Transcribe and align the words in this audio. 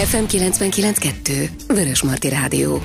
FM 0.00 0.28
99.2 0.28 1.50
Vörös 1.68 2.04
Marti 2.04 2.30
Rádió. 2.30 2.80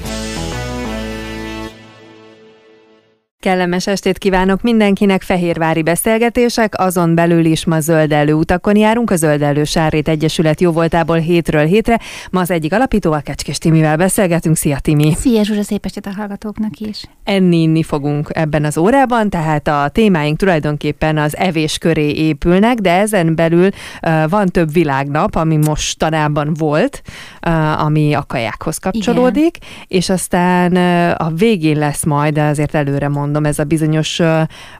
Kellemes 3.46 3.88
estét 3.88 4.18
kívánok 4.18 4.62
mindenkinek, 4.62 5.22
fehérvári 5.22 5.82
beszélgetések, 5.82 6.74
azon 6.80 7.16
belül 7.16 7.46
is 7.46 7.66
ma 7.66 7.80
zöldelő 7.80 8.34
utakon 8.34 8.76
járunk, 8.76 9.12
a 9.12 9.16
Zöldelő 9.16 9.64
Sárét 9.64 10.08
Egyesület 10.08 10.62
jóvoltából 10.62 11.18
hétről 11.18 11.66
hétre. 11.66 12.00
Ma 12.32 12.40
az 12.40 12.52
egyik 12.52 12.74
alapító, 12.74 13.12
a 13.12 13.20
Kecskés 13.20 13.58
Timivel 13.58 13.98
beszélgetünk. 13.98 14.56
Szia 14.56 14.80
Timi! 14.80 15.14
Szia 15.16 15.44
Zsuzsa, 15.44 15.64
szép 15.64 15.86
estét 15.86 16.06
a 16.06 16.12
hallgatóknak 16.18 16.80
is! 16.80 17.04
Enni, 17.24 17.62
inni 17.62 17.84
fogunk 17.84 18.30
ebben 18.34 18.64
az 18.64 18.78
órában, 18.78 19.30
tehát 19.30 19.68
a 19.68 19.90
témáink 19.92 20.38
tulajdonképpen 20.38 21.18
az 21.18 21.38
evés 21.38 21.78
köré 21.78 22.10
épülnek, 22.10 22.78
de 22.78 22.92
ezen 22.92 23.36
belül 23.36 23.70
uh, 24.02 24.30
van 24.30 24.48
több 24.48 24.74
világnap, 24.74 25.36
ami 25.36 25.58
mostanában 25.58 26.54
volt, 26.54 27.02
uh, 27.48 27.84
ami 27.84 28.14
a 28.14 28.24
kajákhoz 28.28 28.78
kapcsolódik, 28.78 29.58
Igen. 29.58 29.86
és 29.88 30.10
aztán 30.10 30.72
uh, 30.72 31.26
a 31.28 31.32
végén 31.36 31.78
lesz 31.78 32.04
majd, 32.04 32.34
de 32.34 32.44
azért 32.44 32.76
előre 32.76 33.08
mondom, 33.08 33.35
mondom, 33.36 33.52
ez 33.52 33.60
a 33.60 33.64
bizonyos 33.64 34.22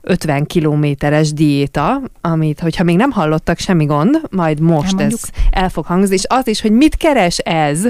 50 0.00 0.46
kilométeres 0.46 1.32
diéta, 1.32 2.02
amit, 2.20 2.60
hogyha 2.60 2.84
még 2.84 2.96
nem 2.96 3.10
hallottak, 3.10 3.58
semmi 3.58 3.84
gond, 3.84 4.20
majd 4.30 4.60
most 4.60 5.00
ez 5.00 5.20
el 5.50 5.68
fog 5.68 5.84
hangzni, 5.84 6.14
és 6.14 6.24
az 6.28 6.48
is, 6.48 6.60
hogy 6.60 6.72
mit 6.72 6.96
keres 6.96 7.38
ez, 7.38 7.86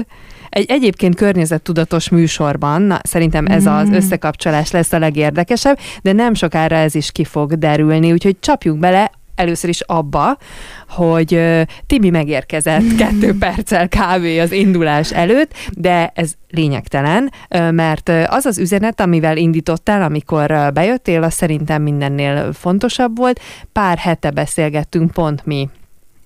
egy 0.49 0.65
egyébként 0.69 1.15
környezettudatos 1.15 2.09
műsorban, 2.09 2.81
na, 2.81 2.99
szerintem 3.03 3.45
ez 3.45 3.63
mm. 3.63 3.67
az 3.67 3.89
összekapcsolás 3.89 4.71
lesz 4.71 4.93
a 4.93 4.99
legérdekesebb, 4.99 5.79
de 6.01 6.11
nem 6.11 6.33
sokára 6.33 6.75
ez 6.75 6.95
is 6.95 7.11
ki 7.11 7.23
fog 7.23 7.53
derülni, 7.53 8.11
úgyhogy 8.11 8.39
csapjuk 8.39 8.77
bele 8.77 9.11
először 9.37 9.69
is 9.69 9.81
abba, 9.81 10.37
hogy 10.89 11.41
Tibi 11.87 12.09
megérkezett 12.09 12.95
kettő 12.97 13.37
perccel 13.37 13.87
kávé 13.87 14.39
az 14.39 14.51
indulás 14.51 15.11
előtt, 15.11 15.53
de 15.71 16.11
ez 16.15 16.33
lényegtelen, 16.49 17.31
mert 17.71 18.11
az 18.27 18.45
az 18.45 18.57
üzenet, 18.57 19.01
amivel 19.01 19.37
indítottál, 19.37 20.01
amikor 20.01 20.71
bejöttél, 20.73 21.23
az 21.23 21.33
szerintem 21.33 21.81
mindennél 21.81 22.53
fontosabb 22.53 23.17
volt. 23.17 23.41
Pár 23.71 23.97
hete 23.97 24.31
beszélgettünk 24.31 25.11
pont 25.11 25.45
mi 25.45 25.69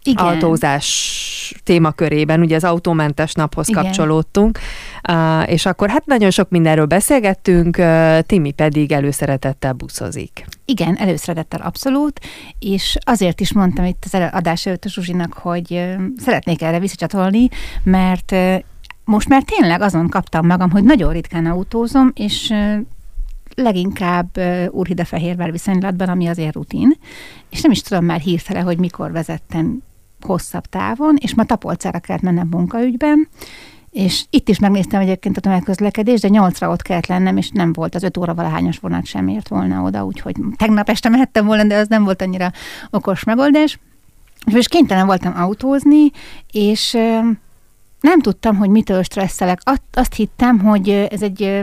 igen. 0.03 0.25
autózás 0.25 1.55
témakörében, 1.64 2.39
ugye 2.39 2.55
az 2.55 2.64
autómentes 2.64 3.33
naphoz 3.33 3.69
Igen. 3.69 3.83
kapcsolódtunk, 3.83 4.59
és 5.45 5.66
akkor 5.66 5.89
hát 5.89 6.05
nagyon 6.05 6.31
sok 6.31 6.49
mindenről 6.49 6.86
beszélgettünk, 6.86 7.81
Timi 8.25 8.52
pedig 8.52 8.91
előszeretettel 8.91 9.73
buszozik. 9.73 10.45
Igen, 10.66 10.95
előszeretettel 10.95 11.62
abszolút, 11.62 12.20
és 12.59 12.98
azért 13.02 13.40
is 13.40 13.54
mondtam 13.54 13.86
itt 13.86 14.04
az 14.12 14.22
adás 14.31 14.66
előtt 14.66 14.86
a 14.86 14.90
Zsuzsinak, 14.90 15.34
hogy 15.34 15.86
szeretnék 16.17 16.62
erre 16.62 16.80
visszacsatolni, 16.80 17.50
mert 17.84 18.36
most 19.06 19.30
már 19.30 19.44
tényleg 19.44 19.82
azon 19.82 20.09
kaptam 20.09 20.45
magam, 20.45 20.70
hogy 20.70 20.84
nagyon 20.84 21.14
ritkán 21.14 21.45
autózom, 21.45 22.12
és 22.16 22.54
leginkább 23.56 24.38
Úrhide-Fehérvár 24.70 25.52
viszonylatban, 25.52 26.09
ami 26.09 26.28
azért 26.28 26.54
rutin, 26.54 26.94
és 27.50 27.62
nem 27.62 27.72
is 27.72 27.82
tudom 27.82 28.06
már 28.06 28.20
hirtelen, 28.20 28.64
hogy 28.64 28.78
mikor 28.78 29.12
vezettem 29.12 29.82
hosszabb 30.22 30.66
távon, 30.66 31.16
és 31.20 31.36
ma 31.36 31.44
Tapolcára 31.44 32.00
kellett 32.00 32.22
mennem 32.22 32.48
munkaügyben, 32.48 33.28
és 33.92 34.25
itt 34.30 34.50
is 34.50 34.59
megnéztem 34.59 35.02
egyébként 35.02 35.38
a 35.38 35.42
tömegközlekedést, 35.42 36.22
de 36.22 36.28
nyolcra 36.28 36.70
ott 36.70 36.81
kellett 36.81 37.06
lennem, 37.06 37.38
és 37.38 37.50
nem 37.50 37.73
volt 37.73 37.95
az 37.95 38.03
öt 38.03 38.17
óra 38.17 38.33
valahányas 38.33 38.78
vonat 38.78 39.06
sem 39.06 39.28
ért 39.28 39.48
volna 39.48 39.81
oda, 39.81 40.06
úgyhogy 40.06 40.36
tegnap 40.58 40.89
este 40.89 41.09
mehettem 41.09 41.45
volna, 41.45 41.64
de 41.64 41.75
az 41.75 41.88
nem 41.88 42.03
volt 42.03 42.22
annyira 42.22 42.52
okos 42.89 43.23
megoldás. 43.23 43.80
És 44.45 44.67
kénytelen 44.67 45.06
voltam 45.06 45.33
autózni, 45.38 46.11
és 46.52 46.92
nem 48.00 48.20
tudtam, 48.22 48.56
hogy 48.56 48.70
mitől 48.70 49.03
stresszelek. 49.03 49.59
Azt 49.92 50.14
hittem, 50.14 50.59
hogy 50.59 50.89
ez 50.89 51.22
egy 51.22 51.61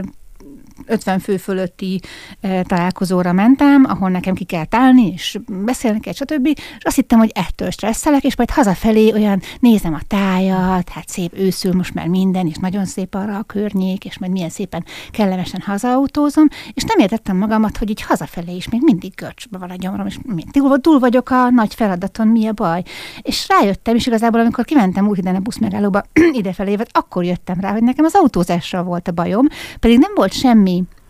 50 0.85 1.19
fő 1.19 1.37
fölötti 1.37 1.99
e, 2.41 2.63
találkozóra 2.63 3.33
mentem, 3.33 3.85
ahol 3.85 4.09
nekem 4.09 4.33
ki 4.33 4.43
kell 4.43 4.65
állni, 4.69 5.11
és 5.13 5.37
beszélni 5.47 5.99
kell, 5.99 6.13
stb. 6.13 6.45
És 6.47 6.83
azt 6.83 6.95
hittem, 6.95 7.19
hogy 7.19 7.31
ettől 7.33 7.69
stresszelek, 7.69 8.23
és 8.23 8.35
majd 8.35 8.49
hazafelé 8.49 9.13
olyan 9.13 9.41
nézem 9.59 9.93
a 9.93 10.01
tájat, 10.07 10.89
hát 10.89 11.09
szép 11.09 11.37
őszül 11.37 11.73
most 11.73 11.93
már 11.93 12.07
minden, 12.07 12.47
és 12.47 12.55
nagyon 12.55 12.85
szép 12.85 13.15
arra 13.15 13.37
a 13.37 13.43
környék, 13.43 14.05
és 14.05 14.17
majd 14.17 14.31
milyen 14.31 14.49
szépen 14.49 14.85
kellemesen 15.11 15.61
hazautózom, 15.65 16.47
és 16.73 16.83
nem 16.83 16.99
értettem 16.99 17.37
magamat, 17.37 17.77
hogy 17.77 17.89
így 17.89 18.01
hazafelé 18.01 18.55
is 18.55 18.69
még 18.69 18.81
mindig 18.81 19.13
görcsbe 19.15 19.57
van 19.57 19.69
a 19.69 19.75
gyomrom, 19.75 20.05
és 20.05 20.19
túl, 20.51 20.81
túl 20.81 20.99
vagyok 20.99 21.29
a 21.29 21.49
nagy 21.49 21.73
feladaton, 21.73 22.27
mi 22.27 22.47
a 22.47 22.53
baj. 22.53 22.83
És 23.21 23.47
rájöttem, 23.47 23.95
és 23.95 24.07
igazából 24.07 24.39
amikor 24.39 24.65
kimentem 24.65 25.07
úgy 25.07 25.27
a 25.27 25.39
busz 25.39 25.57
megállóba 25.57 26.03
idefelé, 26.39 26.77
akkor 26.91 27.23
jöttem 27.23 27.59
rá, 27.59 27.71
hogy 27.71 27.83
nekem 27.83 28.05
az 28.05 28.15
autózással 28.15 28.83
volt 28.83 29.07
a 29.07 29.11
bajom, 29.11 29.47
pedig 29.79 29.97
nem 29.97 30.11
volt 30.15 30.33
semmi 30.33 30.68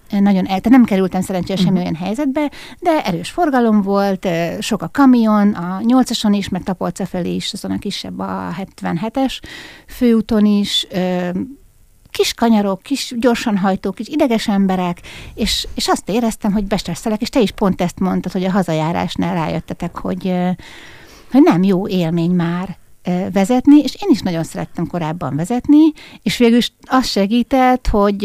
nagyon 0.09 0.46
el, 0.46 0.46
tehát 0.46 0.70
nem 0.70 0.84
kerültem 0.84 1.22
szerencsére 1.22 1.58
semmi 1.58 1.70
uh-huh. 1.70 1.84
olyan 1.84 2.06
helyzetbe, 2.06 2.52
de 2.80 3.02
erős 3.06 3.30
forgalom 3.30 3.81
volt, 3.81 4.28
sok 4.59 4.81
a 4.81 4.90
kamion, 4.94 5.53
a 5.53 5.80
8-ason 5.84 6.34
is, 6.38 6.50
meg 6.50 6.64
Tapolca 6.64 7.06
felé 7.06 7.36
is, 7.36 7.53
azon 7.53 7.72
a 7.72 7.80
kisebb 7.80 8.19
a 8.19 8.53
77-es 8.81 9.40
főúton 9.88 10.46
is, 10.46 10.88
kis 12.12 12.34
kanyarok, 12.34 12.81
kis 12.81 13.14
gyorsan 13.19 13.58
hajtó, 13.58 13.92
kis 13.92 14.08
ideges 14.08 14.48
emberek, 14.48 15.02
és, 15.34 15.68
és 15.75 15.88
azt 15.88 16.09
éreztem, 16.09 16.52
hogy 16.52 16.66
bestresszelek, 16.66 17.22
és 17.22 17.30
te 17.30 17.40
is 17.40 17.52
pont 17.52 17.81
ezt 17.81 18.00
mondtad, 18.00 18.31
hogy 18.31 18.44
a 18.44 18.52
hazajárásnál 18.52 19.34
rájöttetek, 19.34 19.98
hogy, 19.98 20.34
hogy 21.31 21.42
nem 21.42 21.64
jó 21.64 21.88
élmény 21.88 22.31
már 22.31 22.78
vezetni, 23.34 23.80
és 23.80 23.96
én 23.96 24.09
is 24.12 24.22
nagyon 24.22 24.44
szerettem 24.44 24.88
korábban 24.88 25.36
vezetni, 25.36 25.92
és 26.24 26.38
végül 26.38 26.58
is 26.58 26.74
az 26.86 27.08
segített, 27.08 27.88
hogy 27.88 28.24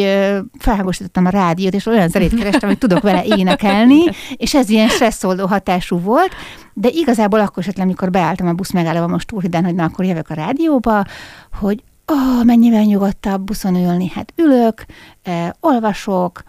felhangosítottam 0.59 1.27
a 1.27 1.31
rádiót, 1.31 1.75
és 1.75 1.87
olyan 1.87 2.09
zenét 2.09 2.35
kerestem, 2.35 2.69
hogy 2.69 2.79
tudok 2.79 3.03
vele 3.03 3.25
énekelni, 3.25 4.03
és 4.37 4.55
ez 4.55 4.69
ilyen 4.69 4.89
stresszoldó 4.89 5.47
hatású 5.47 5.99
volt, 5.99 6.31
de 6.73 6.89
igazából 6.89 7.41
akkor 7.41 7.63
esetleg, 7.63 7.87
amikor 7.87 8.11
beálltam 8.11 8.47
a 8.47 8.53
busz 8.53 8.73
megállóba 8.73 9.07
most 9.07 9.27
Túlhidán, 9.27 9.65
hogy 9.65 9.75
na, 9.75 9.85
akkor 9.85 10.05
jövök 10.05 10.31
a 10.31 10.35
rádióba, 10.35 11.05
hogy 11.53 11.83
oh, 12.07 12.45
mennyivel 12.45 12.83
nyugodtabb 12.83 13.43
buszon 13.43 13.75
ülni, 13.75 14.11
hát 14.15 14.33
ülök, 14.37 14.85
eh, 15.23 15.51
olvasok, 15.61 16.43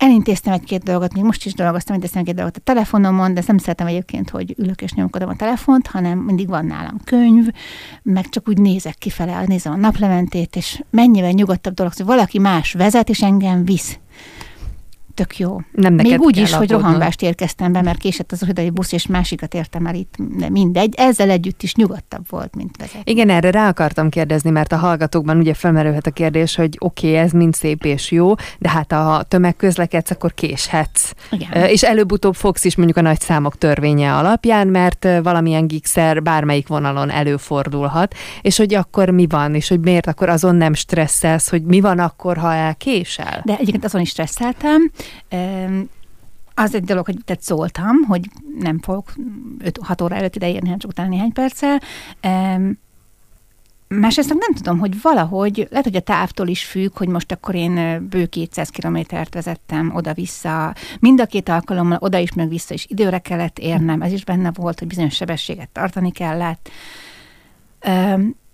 elintéztem 0.00 0.52
egy-két 0.52 0.82
dolgot, 0.82 1.14
még 1.14 1.22
most 1.24 1.46
is 1.46 1.54
dolgoztam, 1.54 1.94
elintéztem 1.94 2.20
egy-két 2.20 2.36
dolgot 2.36 2.56
a 2.56 2.60
telefonomon, 2.64 3.34
de 3.34 3.42
nem 3.46 3.58
szeretem 3.58 3.86
egyébként, 3.86 4.30
hogy 4.30 4.54
ülök 4.58 4.82
és 4.82 4.92
nyomkodom 4.92 5.28
a 5.28 5.36
telefont, 5.36 5.86
hanem 5.86 6.18
mindig 6.18 6.48
van 6.48 6.66
nálam 6.66 7.00
könyv, 7.04 7.48
meg 8.02 8.28
csak 8.28 8.48
úgy 8.48 8.58
nézek 8.58 8.94
kifele, 8.94 9.44
nézem 9.46 9.72
a 9.72 9.76
naplementét, 9.76 10.56
és 10.56 10.82
mennyivel 10.90 11.30
nyugodtabb 11.30 11.74
dolog, 11.74 11.92
hogy 11.96 12.06
valaki 12.06 12.38
más 12.38 12.72
vezet, 12.72 13.08
és 13.08 13.22
engem 13.22 13.64
visz 13.64 13.98
tök 15.20 15.38
jó. 15.38 15.60
Nem 15.72 15.94
Még 15.94 16.20
úgy 16.20 16.36
is, 16.36 16.52
hogy 16.52 16.70
rohanvást 16.70 17.22
érkeztem 17.22 17.72
be, 17.72 17.82
mert 17.82 17.98
késett 17.98 18.32
az 18.32 18.42
oldali 18.42 18.70
busz, 18.70 18.92
és 18.92 19.06
másikat 19.06 19.54
értem 19.54 19.86
el 19.86 19.94
itt, 19.94 20.14
de 20.18 20.48
mindegy. 20.48 20.94
Ezzel 20.96 21.30
együtt 21.30 21.62
is 21.62 21.74
nyugodtabb 21.74 22.24
volt, 22.28 22.54
mint 22.54 22.76
vezetni. 22.76 23.12
Igen, 23.12 23.30
erre 23.30 23.50
rá 23.50 23.68
akartam 23.68 24.08
kérdezni, 24.08 24.50
mert 24.50 24.72
a 24.72 24.76
hallgatókban 24.76 25.38
ugye 25.38 25.54
felmerülhet 25.54 26.06
a 26.06 26.10
kérdés, 26.10 26.54
hogy 26.54 26.76
oké, 26.78 27.08
okay, 27.08 27.18
ez 27.20 27.30
mind 27.30 27.54
szép 27.54 27.84
és 27.84 28.10
jó, 28.10 28.34
de 28.58 28.68
hát 28.68 28.92
ha 28.92 29.22
tömegközlekedsz, 29.22 30.10
akkor 30.10 30.34
késhetsz. 30.34 31.12
Igen. 31.30 31.66
És 31.68 31.82
előbb-utóbb 31.82 32.34
fogsz 32.34 32.64
is 32.64 32.76
mondjuk 32.76 32.98
a 32.98 33.00
nagy 33.02 33.20
számok 33.20 33.58
törvénye 33.58 34.14
alapján, 34.14 34.68
mert 34.68 35.08
valamilyen 35.22 35.66
gigszer 35.66 36.22
bármelyik 36.22 36.68
vonalon 36.68 37.10
előfordulhat, 37.10 38.14
és 38.42 38.56
hogy 38.56 38.74
akkor 38.74 39.10
mi 39.10 39.26
van, 39.26 39.54
és 39.54 39.68
hogy 39.68 39.80
miért 39.80 40.06
akkor 40.06 40.28
azon 40.28 40.54
nem 40.54 40.74
stresszelsz, 40.74 41.50
hogy 41.50 41.62
mi 41.62 41.80
van 41.80 41.98
akkor, 41.98 42.36
ha 42.36 42.54
elkésel? 42.54 43.42
De 43.44 43.52
egyébként 43.52 43.84
azon 43.84 44.00
is 44.00 44.08
stresszeltem, 44.08 44.90
az 46.54 46.74
egy 46.74 46.84
dolog, 46.84 47.04
hogy 47.04 47.16
tehát 47.24 47.42
szóltam, 47.42 47.96
hogy 47.96 48.28
nem 48.58 48.78
fogok 48.78 49.12
5-6 49.64 50.02
óra 50.02 50.14
előtt 50.14 50.36
ideérni, 50.36 50.64
hanem 50.64 50.78
csak 50.78 50.90
utána 50.90 51.08
néhány 51.08 51.32
perccel. 51.32 51.80
Másrészt 53.88 54.28
nem 54.28 54.54
tudom, 54.54 54.78
hogy 54.78 55.02
valahogy, 55.02 55.66
lehet, 55.70 55.84
hogy 55.84 55.96
a 55.96 56.00
távtól 56.00 56.48
is 56.48 56.64
függ, 56.64 56.98
hogy 56.98 57.08
most 57.08 57.32
akkor 57.32 57.54
én 57.54 58.06
bő 58.08 58.26
200 58.26 58.68
kilométert 58.68 59.34
vezettem 59.34 59.94
oda-vissza. 59.94 60.74
Mind 61.00 61.20
a 61.20 61.26
két 61.26 61.48
alkalommal 61.48 61.98
oda 62.00 62.18
is, 62.18 62.32
meg 62.32 62.48
vissza 62.48 62.74
is 62.74 62.86
időre 62.88 63.18
kellett 63.18 63.58
érnem. 63.58 64.02
Ez 64.02 64.12
is 64.12 64.24
benne 64.24 64.50
volt, 64.54 64.78
hogy 64.78 64.88
bizonyos 64.88 65.14
sebességet 65.14 65.68
tartani 65.68 66.12
kellett. 66.12 66.70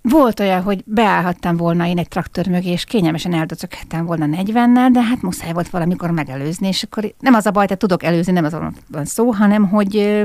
Volt 0.09 0.41
olyan, 0.41 0.63
hogy 0.63 0.83
beállhattam 0.85 1.57
volna 1.57 1.87
én 1.87 1.99
egy 1.99 2.09
traktor 2.09 2.47
mögé, 2.47 2.71
és 2.71 2.85
kényelmesen 2.85 3.35
eldocoghattam 3.35 4.07
volna 4.07 4.27
40-nel, 4.31 4.89
de 4.93 5.03
hát 5.03 5.23
muszáj 5.23 5.53
volt 5.53 5.69
valamikor 5.69 6.11
megelőzni, 6.11 6.69
és 6.69 6.83
akkor 6.83 7.15
nem 7.21 7.35
az 7.35 7.47
a 7.47 7.51
baj, 7.51 7.67
hogy 7.67 7.77
tudok 7.77 8.03
előzni, 8.03 8.33
nem 8.33 8.45
azon 8.45 8.75
van 8.91 9.05
szó, 9.05 9.31
hanem 9.31 9.69
hogy 9.69 10.25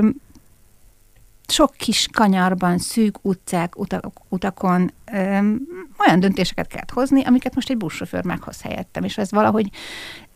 sok 1.48 1.72
kis 1.76 2.08
kanyarban, 2.12 2.78
szűk 2.78 3.18
utcák, 3.22 3.78
utak, 3.78 4.12
utakon 4.28 4.92
öm, 5.12 5.60
olyan 6.06 6.20
döntéseket 6.20 6.66
kellett 6.66 6.90
hozni, 6.90 7.24
amiket 7.24 7.54
most 7.54 7.70
egy 7.70 7.76
buszsofőr 7.76 8.24
meghoz 8.24 8.62
helyettem, 8.62 9.04
és 9.04 9.18
ez 9.18 9.30
valahogy 9.30 9.70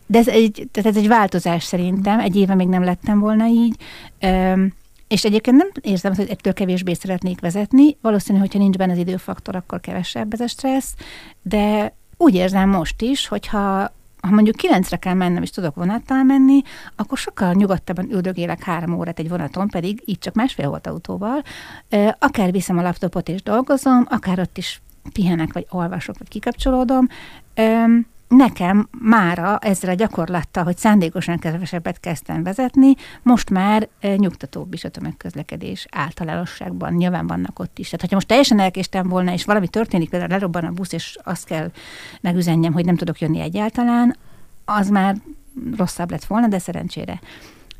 de 0.06 0.18
ez 0.18 0.28
egy, 0.28 0.68
tehát 0.72 0.90
ez 0.90 0.96
egy 0.96 1.08
változás 1.08 1.64
szerintem, 1.64 2.20
egy 2.20 2.36
éve 2.36 2.54
még 2.54 2.68
nem 2.68 2.84
lettem 2.84 3.18
volna 3.18 3.46
így, 3.46 3.76
öm, 4.20 4.72
És 5.08 5.24
egyébként 5.24 5.56
nem 5.56 5.68
érzem, 5.80 6.14
hogy 6.14 6.28
ettől 6.28 6.52
kevésbé 6.52 6.94
szeretnék 6.94 7.40
vezetni. 7.40 7.96
Valószínű, 8.00 8.38
hogyha 8.38 8.58
nincs 8.58 8.76
benne 8.76 8.92
az 8.92 8.98
időfaktor, 8.98 9.56
akkor 9.56 9.80
kevesebb 9.80 10.32
ez 10.32 10.40
a 10.40 10.46
stressz, 10.46 10.94
de 11.42 11.94
úgy 12.16 12.34
érzem 12.34 12.68
most 12.68 13.02
is, 13.02 13.26
hogyha 13.26 13.94
ha 14.20 14.32
mondjuk 14.32 14.56
kilencre 14.56 14.96
kell 14.96 15.14
mennem, 15.14 15.42
és 15.42 15.50
tudok 15.50 15.74
vonattal 15.74 16.22
menni, 16.22 16.62
akkor 16.96 17.18
sokkal 17.18 17.52
nyugodtabban 17.52 18.10
üldögélek 18.10 18.62
három 18.62 18.98
órát 18.98 19.18
egy 19.18 19.28
vonaton, 19.28 19.68
pedig 19.68 20.02
így 20.04 20.18
csak 20.18 20.34
másfél 20.34 20.68
volt 20.68 20.86
autóval. 20.86 21.42
Akár 22.18 22.52
viszem 22.52 22.78
a 22.78 22.82
laptopot 22.82 23.28
és 23.28 23.42
dolgozom, 23.42 24.06
akár 24.10 24.40
ott 24.40 24.58
is 24.58 24.82
pihenek, 25.12 25.52
vagy 25.52 25.66
olvasok, 25.70 26.18
vagy 26.18 26.28
kikapcsolódom 26.28 27.08
nekem 28.28 28.88
mára 29.00 29.58
ezzel 29.58 29.90
a 29.90 29.94
gyakorlattal, 29.94 30.64
hogy 30.64 30.76
szándékosan 30.76 31.38
kevesebbet 31.38 32.00
kezdtem 32.00 32.42
vezetni, 32.42 32.94
most 33.22 33.50
már 33.50 33.88
nyugtatóbb 34.16 34.72
is 34.72 34.84
a 34.84 34.88
tömegközlekedés 34.88 35.86
általánosságban. 35.90 36.92
Nyilván 36.92 37.26
vannak 37.26 37.58
ott 37.58 37.78
is. 37.78 37.84
Tehát, 37.84 38.00
hogyha 38.00 38.14
most 38.14 38.26
teljesen 38.26 38.60
elkéstem 38.60 39.08
volna, 39.08 39.32
és 39.32 39.44
valami 39.44 39.68
történik, 39.68 40.10
például 40.10 40.30
lerobban 40.30 40.64
a 40.64 40.70
busz, 40.70 40.92
és 40.92 41.18
azt 41.22 41.44
kell 41.44 41.70
megüzenjem, 42.20 42.72
hogy 42.72 42.84
nem 42.84 42.96
tudok 42.96 43.20
jönni 43.20 43.40
egyáltalán, 43.40 44.16
az 44.64 44.88
már 44.88 45.16
rosszabb 45.76 46.10
lett 46.10 46.24
volna, 46.24 46.46
de 46.46 46.58
szerencsére 46.58 47.20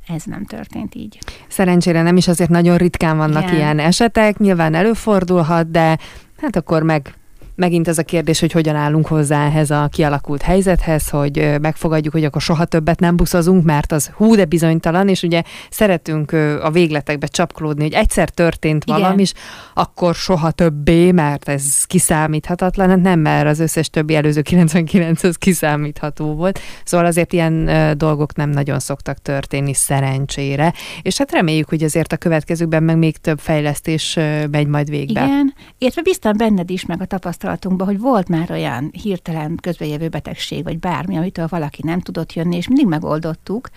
ez 0.09 0.25
nem 0.25 0.45
történt 0.45 0.95
így. 0.95 1.19
Szerencsére 1.49 2.03
nem 2.03 2.17
is 2.17 2.29
azért 2.29 2.51
nagyon 2.51 2.77
ritkán 2.77 3.17
vannak 3.17 3.43
Igen. 3.43 3.55
ilyen 3.55 3.79
esetek, 3.79 4.39
nyilván 4.39 4.75
előfordulhat, 4.75 5.71
de 5.71 5.99
hát 6.41 6.57
akkor 6.57 6.83
meg 6.83 7.15
megint 7.57 7.89
ez 7.89 7.99
a 7.99 8.03
kérdés, 8.03 8.41
hogy 8.41 8.53
hogyan 8.53 8.77
állunk 8.77 9.07
hozzá 9.07 9.47
ehhez 9.47 9.71
a 9.71 9.89
kialakult 9.93 10.43
helyzethez, 10.43 11.09
hogy 11.09 11.57
megfogadjuk, 11.61 12.13
hogy 12.13 12.25
akkor 12.25 12.41
soha 12.41 12.65
többet 12.65 13.01
nem 13.01 13.17
buszozunk, 13.17 13.65
mert 13.65 13.93
az 13.93 14.11
hú, 14.15 14.35
de 14.35 14.45
bizonytalan, 14.45 15.09
és 15.09 15.23
ugye 15.23 15.43
szeretünk 15.71 16.33
a 16.63 16.71
végletekbe 16.71 17.27
csapkolódni, 17.27 17.83
hogy 17.83 17.93
egyszer 17.93 18.31
történt 18.31 18.85
Igen. 18.85 19.01
valami, 19.01 19.23
és 19.23 19.33
akkor 19.75 20.15
soha 20.15 20.51
többé, 20.51 21.11
mert 21.11 21.49
ez 21.49 21.85
kiszámíthatatlan, 21.85 22.89
hát 22.89 23.03
nem, 23.03 23.21
mert 23.21 23.47
az 23.47 23.61
összes 23.61 23.91
többi 23.91 24.15
előző 24.15 24.41
99 24.41 25.23
az 25.23 25.37
kiszámítható 25.37 26.35
volt. 26.35 26.61
Szóval 26.85 27.07
azért 27.07 27.33
ilyen 27.33 27.71
dolgok 27.99 28.35
nem 28.35 28.51
nagyon 28.51 28.79
szoktak 28.79 29.19
történni 29.19 29.75
szerencsére, 29.75 30.73
és 31.03 31.19
hát 31.19 31.33
reméljük, 31.33 31.69
hogy 31.69 31.83
azért 31.83 32.13
a 32.13 32.17
következőkben 32.17 32.83
meg 32.83 32.99
még 32.99 33.17
több 33.17 33.39
fejlesztés 33.39 34.19
megy 34.51 34.67
majd 34.67 34.89
végbe. 34.91 35.25
Igen, 35.25 35.55
értve 35.79 36.03
biztos 36.03 36.33
benned 36.37 36.71
is, 36.71 36.87
meg 36.87 37.01
a 37.01 37.05
tapasztalat 37.05 37.45
tapasztalatunkban, 37.47 37.87
hogy 37.87 38.01
volt 38.01 38.29
már 38.29 38.51
olyan 38.51 38.91
hirtelen 39.03 39.57
közbejövő 39.63 40.09
betegség, 40.09 40.65
vagy 40.65 40.79
bármi, 40.79 41.17
amitől 41.17 41.47
valaki 41.49 41.83
nem 41.85 42.01
tudott 42.01 42.33
jönni, 42.33 42.57
és 42.57 42.67
mindig 42.67 42.87
megoldottuk, 42.87 43.69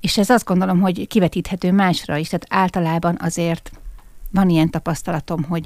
és 0.00 0.18
ez 0.18 0.30
azt 0.30 0.44
gondolom, 0.44 0.80
hogy 0.80 1.06
kivetíthető 1.06 1.72
másra 1.72 2.16
is, 2.16 2.28
tehát 2.28 2.46
általában 2.48 3.16
azért 3.20 3.70
van 4.30 4.48
ilyen 4.48 4.70
tapasztalatom, 4.70 5.42
hogy 5.42 5.64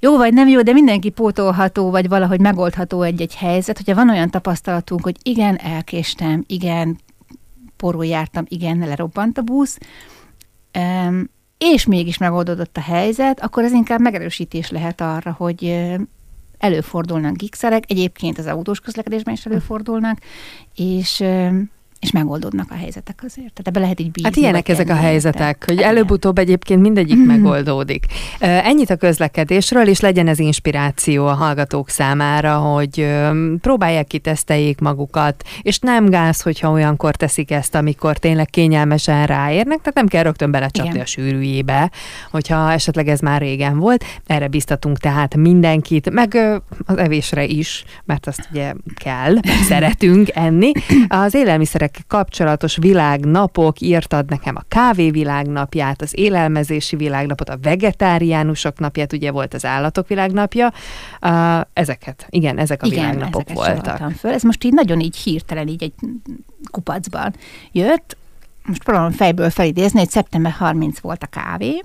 jó 0.00 0.16
vagy 0.16 0.32
nem 0.32 0.48
jó, 0.48 0.62
de 0.62 0.72
mindenki 0.72 1.10
pótolható, 1.10 1.90
vagy 1.90 2.08
valahogy 2.08 2.40
megoldható 2.40 3.02
egy-egy 3.02 3.34
helyzet, 3.34 3.76
hogyha 3.76 3.94
van 3.94 4.10
olyan 4.10 4.30
tapasztalatunk, 4.30 5.02
hogy 5.02 5.16
igen, 5.22 5.56
elkéstem, 5.56 6.44
igen, 6.46 6.98
porul 7.76 8.06
jártam, 8.06 8.44
igen, 8.48 8.78
lerobbant 8.78 9.38
a 9.38 9.42
busz, 9.42 9.78
és 11.58 11.86
mégis 11.86 12.18
megoldódott 12.18 12.76
a 12.76 12.80
helyzet, 12.80 13.40
akkor 13.40 13.64
ez 13.64 13.72
inkább 13.72 14.00
megerősítés 14.00 14.70
lehet 14.70 15.00
arra, 15.00 15.34
hogy 15.38 15.92
előfordulnak 16.62 17.36
gigszerek, 17.36 17.84
egyébként 17.90 18.38
az 18.38 18.46
autós 18.46 18.80
közlekedésben 18.80 19.34
is 19.34 19.46
előfordulnak, 19.46 20.18
és 20.74 21.24
és 22.02 22.10
megoldódnak 22.10 22.70
a 22.70 22.74
helyzetek 22.74 23.20
azért. 23.24 23.52
Tehát 23.52 23.66
ebbe 23.66 23.80
lehet 23.80 24.00
így 24.00 24.10
bízni. 24.10 24.28
Hát 24.28 24.38
ilyenek 24.38 24.68
ezek 24.68 24.88
a 24.88 24.94
helyzetek, 24.94 25.64
hogy 25.66 25.82
hát 25.82 25.90
előbb-utóbb 25.90 26.38
egyébként 26.38 26.80
mindegyik 26.80 27.16
mm-hmm. 27.16 27.26
megoldódik. 27.26 28.06
Ennyit 28.38 28.90
a 28.90 28.96
közlekedésről, 28.96 29.88
és 29.88 30.00
legyen 30.00 30.28
ez 30.28 30.38
inspiráció 30.38 31.26
a 31.26 31.32
hallgatók 31.32 31.88
számára, 31.88 32.56
hogy 32.56 33.08
próbálják 33.60 34.06
ki, 34.06 34.18
teszteljék 34.18 34.80
magukat, 34.80 35.42
és 35.62 35.78
nem 35.78 36.06
gáz, 36.06 36.40
hogyha 36.40 36.70
olyankor 36.70 37.16
teszik 37.16 37.50
ezt, 37.50 37.74
amikor 37.74 38.18
tényleg 38.18 38.46
kényelmesen 38.46 39.26
ráérnek, 39.26 39.78
tehát 39.78 39.94
nem 39.94 40.06
kell 40.06 40.22
rögtön 40.22 40.50
belecsapni 40.50 40.90
Igen. 40.90 41.02
a 41.02 41.06
sűrűjébe, 41.06 41.90
hogyha 42.30 42.72
esetleg 42.72 43.08
ez 43.08 43.20
már 43.20 43.40
régen 43.40 43.78
volt. 43.78 44.04
Erre 44.26 44.48
biztatunk 44.48 44.98
tehát 44.98 45.36
mindenkit, 45.36 46.10
meg 46.10 46.38
az 46.84 46.96
evésre 46.96 47.44
is, 47.44 47.84
mert 48.04 48.26
azt 48.26 48.48
ugye 48.50 48.72
kell, 48.94 49.34
szeretünk 49.68 50.28
enni. 50.34 50.70
Az 51.08 51.34
élelmiszerek 51.34 51.91
kapcsolatos 52.06 52.76
világnapok, 52.76 53.80
írtad 53.80 54.30
nekem 54.30 54.56
a 54.56 54.64
kávé 54.68 55.10
világnapját, 55.10 56.02
az 56.02 56.18
élelmezési 56.18 56.96
világnapot, 56.96 57.48
a 57.48 57.58
vegetáriánusok 57.62 58.78
napját, 58.78 59.12
ugye 59.12 59.30
volt 59.30 59.54
az 59.54 59.64
állatok 59.64 60.08
világnapja. 60.08 60.72
Ezeket, 61.72 62.26
igen, 62.30 62.58
ezek 62.58 62.82
a 62.82 62.86
igen, 62.86 62.98
világnapok 62.98 63.52
voltak. 63.52 64.10
Föl. 64.10 64.32
Ez 64.32 64.42
most 64.42 64.64
így 64.64 64.72
nagyon 64.72 65.00
így 65.00 65.16
hirtelen, 65.16 65.68
így 65.68 65.82
egy 65.82 65.94
kupacban 66.70 67.34
jött. 67.72 68.16
Most 68.66 68.84
próbálom 68.84 69.10
fejből 69.10 69.50
felidézni, 69.50 69.98
hogy 69.98 70.10
szeptember 70.10 70.52
30 70.52 70.98
volt 70.98 71.22
a 71.22 71.26
kávé, 71.26 71.82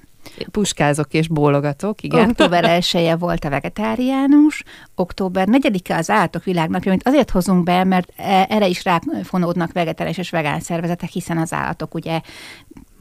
Puskázok 0.51 1.13
és 1.13 1.27
bólogatok, 1.27 2.03
igen. 2.03 2.29
Október 2.29 2.63
1 2.63 3.13
volt 3.19 3.45
a 3.45 3.49
vegetáriánus, 3.49 4.63
október 4.95 5.47
4-e 5.51 5.97
az 5.97 6.09
állatok 6.09 6.43
világnapja, 6.43 6.91
amit 6.91 7.07
azért 7.07 7.29
hozunk 7.29 7.63
be, 7.63 7.83
mert 7.83 8.13
e- 8.15 8.47
erre 8.49 8.67
is 8.67 8.83
ráfonódnak 8.83 9.71
vegetáris 9.71 10.17
és 10.17 10.29
vegán 10.29 10.59
szervezetek, 10.59 11.09
hiszen 11.09 11.37
az 11.37 11.53
állatok 11.53 11.93
ugye 11.93 12.21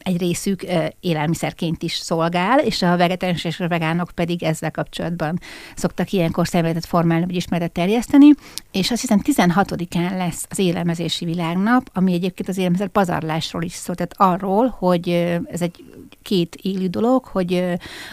egy 0.06 0.18
részük 0.18 0.62
élelmiszerként 1.00 1.82
is 1.82 1.94
szolgál, 1.94 2.58
és 2.58 2.82
a 2.82 2.96
vegetáriánus 2.96 3.44
és 3.44 3.60
a 3.60 3.68
vegánok 3.68 4.10
pedig 4.14 4.42
ezzel 4.42 4.70
kapcsolatban 4.70 5.40
szoktak 5.74 6.12
ilyenkor 6.12 6.46
szemléletet 6.46 6.86
formálni, 6.86 7.24
vagy 7.24 7.36
ismeretet 7.36 7.72
terjeszteni, 7.72 8.30
és 8.72 8.90
azt 8.90 9.00
hiszem 9.00 9.20
16-án 9.24 10.16
lesz 10.16 10.46
az 10.50 10.58
élelmezési 10.58 11.24
világnap, 11.24 11.90
ami 11.92 12.12
egyébként 12.12 12.48
az 12.48 12.58
élelmiszer 12.58 12.88
pazarlásról 12.88 13.62
is 13.62 13.72
szól, 13.72 13.94
tehát 13.94 14.14
arról, 14.16 14.74
hogy 14.78 15.08
ez 15.50 15.62
egy 15.62 15.84
két 16.26 16.56
élő 16.62 16.86
dolog, 16.86 17.24
hogy 17.24 17.54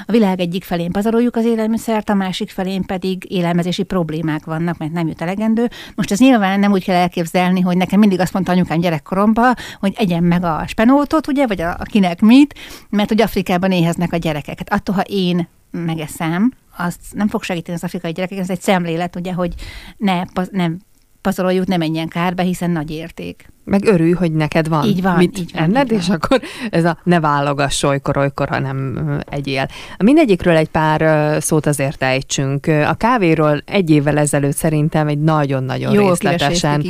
a 0.06 0.12
világ 0.12 0.40
egyik 0.40 0.64
felén 0.64 0.92
pazaroljuk 0.92 1.36
az 1.36 1.46
élelmiszert, 1.46 2.10
a 2.10 2.14
másik 2.14 2.50
felén 2.50 2.86
pedig 2.86 3.32
élelmezési 3.32 3.84
problémák 3.84 4.46
vannak, 4.46 4.78
mert 4.78 4.92
nem 4.92 5.08
jut 5.08 5.22
elegendő. 5.22 5.70
Most 5.96 6.12
ez 6.12 6.20
nyilván 6.20 6.60
nem 6.60 6.72
úgy 6.72 6.84
kell 6.84 6.96
elképzelni, 6.96 7.62
hogy 7.62 7.78
nekem 7.78 8.00
mindig 8.00 8.20
azt 8.20 8.34
mondta 8.34 8.52
anyukám 8.52 8.80
gyerekkoromban, 8.80 9.54
hogy 9.80 9.94
egyen 9.98 10.24
meg 10.24 10.44
a 10.44 10.64
spenótot, 10.68 11.28
ugye, 11.28 11.48
vagy 11.48 11.62
a, 11.62 11.78
kinek 11.84 12.22
mit, 12.22 12.56
mert 12.90 13.10
hogy 13.10 13.22
Afrikában 13.22 13.72
éheznek 13.72 14.14
a 14.14 14.18
gyerekek. 14.18 14.58
Hát 14.58 14.74
attól, 14.74 14.96
ha 14.96 15.04
én 15.06 15.48
megeszem, 15.72 16.54
azt 16.78 17.00
nem 17.12 17.28
fog 17.28 17.44
segíteni 17.44 17.78
az 17.78 17.84
afrikai 17.84 18.12
gyerekek, 18.12 18.38
ez 18.38 18.50
egy 18.50 18.62
szemlélet, 18.62 19.16
ugye, 19.16 19.34
hogy 19.34 19.54
ne, 19.98 20.22
nem 20.52 20.80
pazaroljuk, 21.24 21.68
ne 21.68 21.78
menjen 21.78 22.08
kárba, 22.08 22.42
hiszen 22.42 22.72
nagy 22.72 22.92
érték. 22.92 23.52
Meg 23.66 23.86
örülj, 23.86 24.12
hogy 24.12 24.32
neked 24.32 24.68
van 24.68 24.86
így 24.86 25.02
van, 25.02 25.16
mit 25.16 25.40
így 25.40 25.52
van, 25.54 25.64
enned, 25.64 25.92
így 25.92 25.98
és 25.98 26.08
van. 26.08 26.16
akkor 26.16 26.42
ez 26.70 26.86
a 26.86 26.98
ne 27.04 27.20
válogass 27.20 27.84
olykor, 27.84 28.18
olykor, 28.18 28.50
hanem 28.50 29.00
egyél. 29.30 29.68
Mindegyikről 29.98 30.56
egy 30.56 30.68
pár 30.68 31.42
szót 31.42 31.66
azért 31.66 32.04
ejtsünk. 32.04 32.68
A 32.68 32.94
kávéról 32.94 33.62
egy 33.66 33.90
évvel 33.90 34.18
ezelőtt 34.18 34.56
szerintem 34.56 35.08
egy 35.08 35.20
nagyon-nagyon 35.20 35.94
Jó, 35.94 36.08
részletesen 36.08 36.86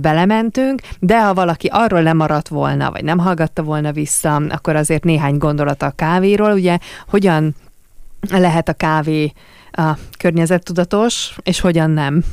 belementünk, 0.00 0.80
de 0.98 1.24
ha 1.24 1.34
valaki 1.34 1.68
arról 1.72 2.02
lemaradt 2.02 2.48
volna, 2.48 2.90
vagy 2.90 3.04
nem 3.04 3.18
hallgatta 3.18 3.62
volna 3.62 3.92
vissza, 3.92 4.34
akkor 4.34 4.76
azért 4.76 5.04
néhány 5.04 5.38
gondolat 5.38 5.82
a 5.82 5.92
kávéról. 5.96 6.52
Ugye 6.52 6.78
hogyan 7.08 7.54
lehet 8.30 8.68
a 8.68 8.72
kávé 8.72 9.32
a 9.72 9.98
környezettudatos, 10.18 11.36
és 11.42 11.60
hogyan 11.60 11.90
nem? 11.90 12.24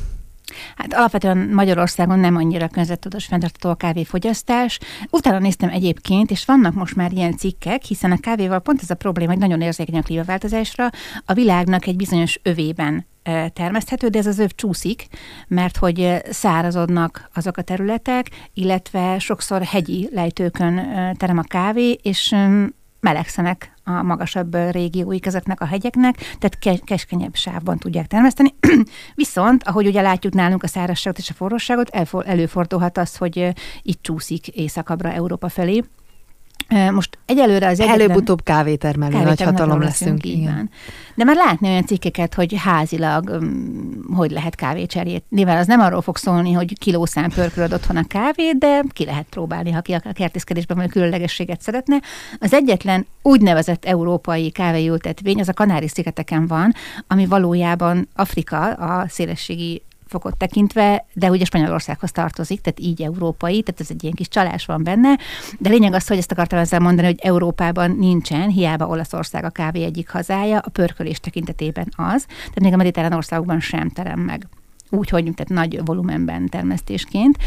Hát 0.76 0.94
alapvetően 0.94 1.38
Magyarországon 1.38 2.18
nem 2.18 2.36
annyira 2.36 2.68
környezettudatos 2.68 3.24
fenntartható 3.24 3.70
a 3.70 3.74
kávéfogyasztás. 3.74 4.78
Utána 5.10 5.38
néztem 5.38 5.68
egyébként, 5.68 6.30
és 6.30 6.44
vannak 6.44 6.74
most 6.74 6.96
már 6.96 7.12
ilyen 7.12 7.36
cikkek, 7.36 7.82
hiszen 7.82 8.12
a 8.12 8.20
kávéval 8.20 8.60
pont 8.60 8.82
ez 8.82 8.90
a 8.90 8.94
probléma, 8.94 9.30
hogy 9.30 9.40
nagyon 9.40 9.60
érzékeny 9.60 9.98
a 9.98 10.02
klímaváltozásra. 10.02 10.90
A 11.24 11.32
világnak 11.32 11.86
egy 11.86 11.96
bizonyos 11.96 12.40
övében 12.42 13.06
termeszthető, 13.52 14.08
de 14.08 14.18
ez 14.18 14.26
az 14.26 14.38
öv 14.38 14.50
csúszik, 14.50 15.06
mert 15.48 15.76
hogy 15.76 16.22
szárazodnak 16.30 17.30
azok 17.34 17.56
a 17.56 17.62
területek, 17.62 18.30
illetve 18.54 19.18
sokszor 19.18 19.62
hegyi 19.62 20.08
lejtőkön 20.12 20.74
terem 21.16 21.38
a 21.38 21.42
kávé, 21.42 21.98
és 22.02 22.34
melegszenek 23.00 23.71
a 23.84 24.02
magasabb 24.02 24.54
régióik 24.70 25.26
ezeknek 25.26 25.60
a 25.60 25.64
hegyeknek, 25.64 26.16
tehát 26.38 26.84
keskenyebb 26.84 27.34
sávban 27.34 27.78
tudják 27.78 28.06
termeszteni. 28.06 28.54
Viszont, 29.14 29.62
ahogy 29.62 29.86
ugye 29.86 30.00
látjuk 30.00 30.32
nálunk 30.32 30.62
a 30.62 30.66
szárazságot 30.66 31.18
és 31.18 31.30
a 31.30 31.34
forróságot, 31.34 31.90
előfordulhat 32.24 32.98
az, 32.98 33.16
hogy 33.16 33.52
itt 33.82 34.02
csúszik 34.02 34.48
északabbra 34.48 35.12
Európa 35.12 35.48
felé, 35.48 35.82
Most 36.68 37.18
egyelőre 37.26 37.66
az 37.66 37.80
egyetlen... 37.80 38.00
Előbb-utóbb 38.00 38.42
kávétermelő 38.42 39.22
nagyhatalom 39.22 39.80
leszünk. 39.80 40.26
Így 40.26 40.44
van. 40.44 40.70
De 41.14 41.24
már 41.24 41.36
látni 41.36 41.68
olyan 41.68 41.86
cikkeket, 41.86 42.34
hogy 42.34 42.54
házilag 42.56 43.28
um, 43.28 44.14
hogy 44.14 44.30
lehet 44.30 44.54
kávécserét. 44.54 45.24
Nyilván 45.28 45.56
az 45.56 45.66
nem 45.66 45.80
arról 45.80 46.02
fog 46.02 46.16
szólni, 46.16 46.52
hogy 46.52 46.78
kilószám 46.78 47.30
pörkölöd 47.30 47.72
otthon 47.72 47.96
a 47.96 48.06
kávét, 48.06 48.58
de 48.58 48.82
ki 48.92 49.04
lehet 49.04 49.26
próbálni, 49.30 49.70
ha 49.70 49.80
ki 49.80 49.92
a 49.92 50.12
kertészkedésben 50.12 50.76
vagy 50.76 50.90
különlegességet 50.90 51.60
szeretne. 51.60 52.00
Az 52.38 52.52
egyetlen 52.52 53.06
úgynevezett 53.22 53.84
európai 53.84 54.50
kávéültetvény, 54.50 55.40
az 55.40 55.48
a 55.48 55.52
Kanári-szigeteken 55.52 56.46
van, 56.46 56.72
ami 57.06 57.26
valójában 57.26 58.08
Afrika, 58.14 58.60
a 58.72 59.08
szélességi 59.08 59.82
fokot 60.12 60.36
tekintve, 60.36 61.06
de 61.12 61.30
ugye 61.30 61.44
Spanyolországhoz 61.44 62.12
tartozik, 62.12 62.60
tehát 62.60 62.80
így 62.80 63.02
európai, 63.02 63.62
tehát 63.62 63.80
ez 63.80 63.90
egy 63.90 64.02
ilyen 64.02 64.14
kis 64.14 64.28
csalás 64.28 64.66
van 64.66 64.82
benne. 64.82 65.18
De 65.58 65.68
lényeg 65.68 65.92
az, 65.92 66.06
hogy 66.06 66.16
ezt 66.16 66.32
akartam 66.32 66.58
ezzel 66.58 66.80
mondani, 66.80 67.06
hogy 67.06 67.18
Európában 67.22 67.90
nincsen, 67.90 68.48
hiába 68.48 68.86
Olaszország 68.86 69.44
a 69.44 69.50
kávé 69.50 69.84
egyik 69.84 70.10
hazája, 70.10 70.58
a 70.58 70.70
pörkölés 70.70 71.20
tekintetében 71.20 71.88
az, 71.96 72.24
tehát 72.24 72.60
még 72.60 72.72
a 72.72 72.76
mediterrán 72.76 73.12
országokban 73.12 73.60
sem 73.60 73.88
terem 73.88 74.20
meg 74.20 74.48
úgy, 74.90 75.08
hogy 75.08 75.22
tehát 75.22 75.48
nagy 75.48 75.84
volumenben 75.84 76.48
termesztésként. 76.48 77.38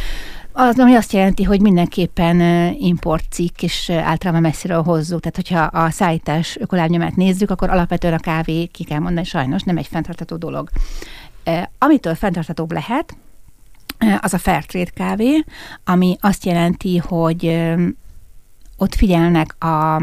Az, 0.51 0.79
ami 0.79 0.95
azt 0.95 1.13
jelenti, 1.13 1.43
hogy 1.43 1.61
mindenképpen 1.61 2.39
importcikk, 2.73 3.61
és 3.61 3.89
általában 3.89 4.41
messziről 4.41 4.81
hozzuk. 4.81 5.19
Tehát, 5.19 5.35
hogyha 5.35 5.59
a 5.59 5.89
szállítás 5.89 6.57
ökolábnyomát 6.59 7.15
nézzük, 7.15 7.49
akkor 7.49 7.69
alapvetően 7.69 8.13
a 8.13 8.19
kávé, 8.19 8.65
ki 8.65 8.83
kell 8.83 8.99
mondani, 8.99 9.25
sajnos 9.25 9.63
nem 9.63 9.77
egy 9.77 9.87
fenntartható 9.87 10.35
dolog. 10.35 10.69
Amitől 11.77 12.15
fenntarthatóbb 12.15 12.71
lehet, 12.71 13.17
az 14.19 14.33
a 14.33 14.37
Fairtrade 14.37 14.91
kávé, 14.93 15.43
ami 15.83 16.17
azt 16.19 16.45
jelenti, 16.45 16.97
hogy 16.97 17.65
ott 18.77 18.95
figyelnek 18.95 19.63
a, 19.63 19.95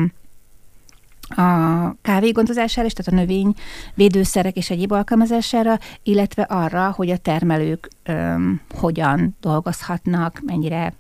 a 1.28 1.94
kávé 2.02 2.30
gondozására 2.30 2.86
és 2.86 2.92
tehát 2.92 3.12
a 3.12 3.16
növény 3.16 3.54
védőszerek 3.94 4.56
és 4.56 4.70
egyéb 4.70 4.92
alkalmazására, 4.92 5.78
illetve 6.02 6.42
arra, 6.42 6.90
hogy 6.90 7.10
a 7.10 7.16
termelők 7.16 7.88
öm, 8.02 8.60
hogyan 8.74 9.36
dolgozhatnak, 9.40 10.40
mennyire 10.44 10.94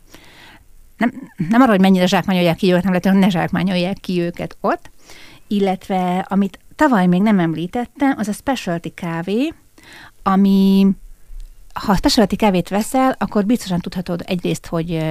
nem, 0.96 1.30
nem 1.48 1.60
arra, 1.60 1.70
hogy 1.70 1.80
mennyire 1.80 2.06
zsákmányolják 2.06 2.56
ki 2.56 2.70
őket, 2.70 2.82
nem 2.82 2.92
lehet, 2.92 3.08
hogy 3.08 3.18
ne 3.18 3.28
zsákmányolják 3.28 3.96
ki 3.96 4.20
őket 4.20 4.56
ott, 4.60 4.90
illetve 5.46 6.26
amit 6.28 6.58
tavaly 6.76 7.06
még 7.06 7.22
nem 7.22 7.38
említettem, 7.38 8.14
az 8.16 8.28
a 8.28 8.32
specialty 8.32 8.88
kávé, 8.94 9.52
ami 10.22 10.86
ha 11.72 11.96
specialty 11.96 12.36
kávét 12.36 12.68
veszel, 12.68 13.16
akkor 13.18 13.44
biztosan 13.44 13.78
tudhatod 13.80 14.22
egyrészt, 14.26 14.66
hogy, 14.66 15.04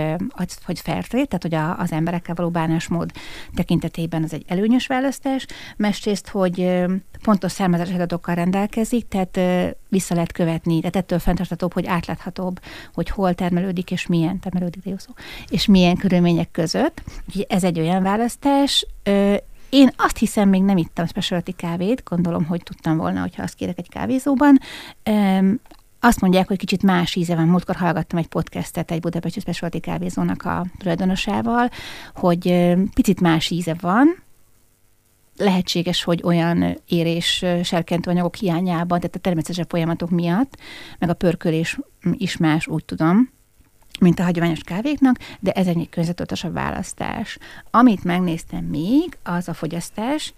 hogy 0.65 0.79
fair 0.79 1.07
trade, 1.07 1.25
tehát 1.25 1.41
hogy 1.41 1.83
az 1.83 1.91
emberekkel 1.91 2.35
való 2.35 2.49
bánásmód 2.49 3.11
tekintetében 3.55 4.23
az 4.23 4.33
egy 4.33 4.45
előnyös 4.47 4.87
választás, 4.87 5.45
másrészt, 5.77 6.27
hogy 6.27 6.83
pontos 7.23 7.51
származási 7.51 7.93
adatokkal 7.93 8.35
rendelkezik, 8.35 9.07
tehát 9.07 9.39
vissza 9.89 10.13
lehet 10.13 10.31
követni, 10.31 10.77
tehát 10.79 10.95
ettől 10.95 11.19
fenntartatóbb, 11.19 11.73
hogy 11.73 11.85
átláthatóbb, 11.85 12.59
hogy 12.93 13.09
hol 13.09 13.33
termelődik 13.33 13.91
és 13.91 14.07
milyen, 14.07 14.39
termelődik, 14.39 14.85
jó 14.85 14.97
szó, 14.97 15.13
és 15.49 15.65
milyen 15.65 15.95
körülmények 15.95 16.51
között. 16.51 17.03
Ez 17.47 17.63
egy 17.63 17.79
olyan 17.79 18.03
választás. 18.03 18.85
Én 19.71 19.89
azt 19.97 20.17
hiszem, 20.17 20.49
még 20.49 20.63
nem 20.63 20.77
ittam 20.77 21.05
specialty 21.05 21.51
kávét, 21.51 22.03
gondolom, 22.03 22.45
hogy 22.45 22.63
tudtam 22.63 22.97
volna, 22.97 23.21
hogyha 23.21 23.43
azt 23.43 23.53
kérek 23.53 23.77
egy 23.77 23.89
kávézóban. 23.89 24.59
Azt 25.99 26.21
mondják, 26.21 26.47
hogy 26.47 26.57
kicsit 26.57 26.83
más 26.83 27.15
íze 27.15 27.35
van. 27.35 27.47
Múltkor 27.47 27.75
hallgattam 27.75 28.19
egy 28.19 28.27
podcastet 28.27 28.91
egy 28.91 28.99
Budapesti 28.99 29.39
Specialty 29.39 29.79
kávézónak 29.79 30.43
a 30.43 30.65
tulajdonosával, 30.77 31.69
hogy 32.15 32.73
picit 32.93 33.21
más 33.21 33.49
íze 33.49 33.75
van, 33.81 34.23
lehetséges, 35.37 36.03
hogy 36.03 36.21
olyan 36.23 36.77
érés 36.87 37.45
serkentő 37.63 38.09
anyagok 38.11 38.35
hiányában, 38.35 38.99
tehát 38.99 39.15
a 39.15 39.19
természetes 39.19 39.65
folyamatok 39.69 40.09
miatt, 40.09 40.57
meg 40.99 41.09
a 41.09 41.13
pörkölés 41.13 41.79
is 42.11 42.37
más, 42.37 42.67
úgy 42.67 42.85
tudom, 42.85 43.29
mint 44.01 44.19
a 44.19 44.23
hagyományos 44.23 44.59
kávéknak, 44.59 45.17
de 45.39 45.51
ez 45.51 45.67
egy 45.67 45.89
környezetudatosabb 45.89 46.53
választás. 46.53 47.37
Amit 47.71 48.03
megnéztem 48.03 48.63
még, 48.63 49.17
az 49.23 49.47
a 49.47 49.53
fogyasztás, 49.53 50.33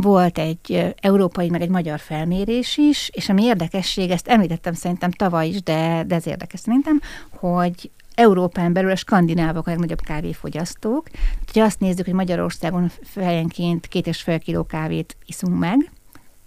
volt 0.00 0.38
egy 0.38 0.94
európai, 1.00 1.50
meg 1.50 1.60
egy 1.60 1.68
magyar 1.68 1.98
felmérés 1.98 2.76
is, 2.76 3.10
és 3.12 3.28
ami 3.28 3.42
érdekesség, 3.42 4.10
ezt 4.10 4.28
említettem 4.28 4.72
szerintem 4.72 5.10
tavaly 5.10 5.48
is, 5.48 5.62
de, 5.62 6.04
de 6.06 6.14
ez 6.14 6.26
érdekes 6.26 6.60
szerintem, 6.60 7.00
hogy 7.30 7.90
Európán 8.14 8.72
belül 8.72 8.90
a 8.90 8.96
skandinávok 8.96 9.66
a 9.66 9.70
legnagyobb 9.70 10.00
kávéfogyasztók. 10.00 11.08
Ha 11.52 11.62
azt 11.62 11.80
nézzük, 11.80 12.04
hogy 12.04 12.14
Magyarországon 12.14 12.90
fejenként 13.02 13.86
két 13.86 14.06
és 14.06 14.22
fél 14.22 14.38
kiló 14.38 14.64
kávét 14.64 15.16
iszunk 15.26 15.58
meg, 15.58 15.90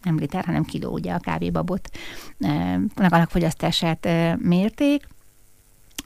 nem 0.04 0.18
liter, 0.18 0.46
hanem 0.46 0.63
kiló, 0.63 0.92
ugye 0.92 1.13
a 1.13 1.20
kávébabot, 1.20 1.89
annak 2.96 3.30
fogyasztását 3.30 4.08
mérték, 4.39 5.08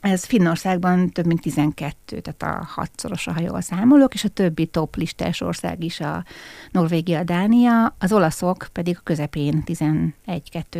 ez 0.00 0.24
Finnországban 0.24 1.10
több 1.10 1.26
mint 1.26 1.40
12, 1.40 2.20
tehát 2.20 2.42
a 2.58 2.64
hatszorosa, 2.64 3.32
ha 3.32 3.40
jól 3.40 3.60
számolok, 3.60 4.14
és 4.14 4.24
a 4.24 4.28
többi 4.28 4.66
top 4.66 4.96
listás 4.96 5.40
ország 5.40 5.84
is 5.84 6.00
a 6.00 6.24
Norvégia, 6.70 7.22
Dánia, 7.22 7.94
az 7.98 8.12
olaszok 8.12 8.68
pedig 8.72 8.96
a 8.98 9.02
közepén 9.04 9.62
11-2 9.66 10.12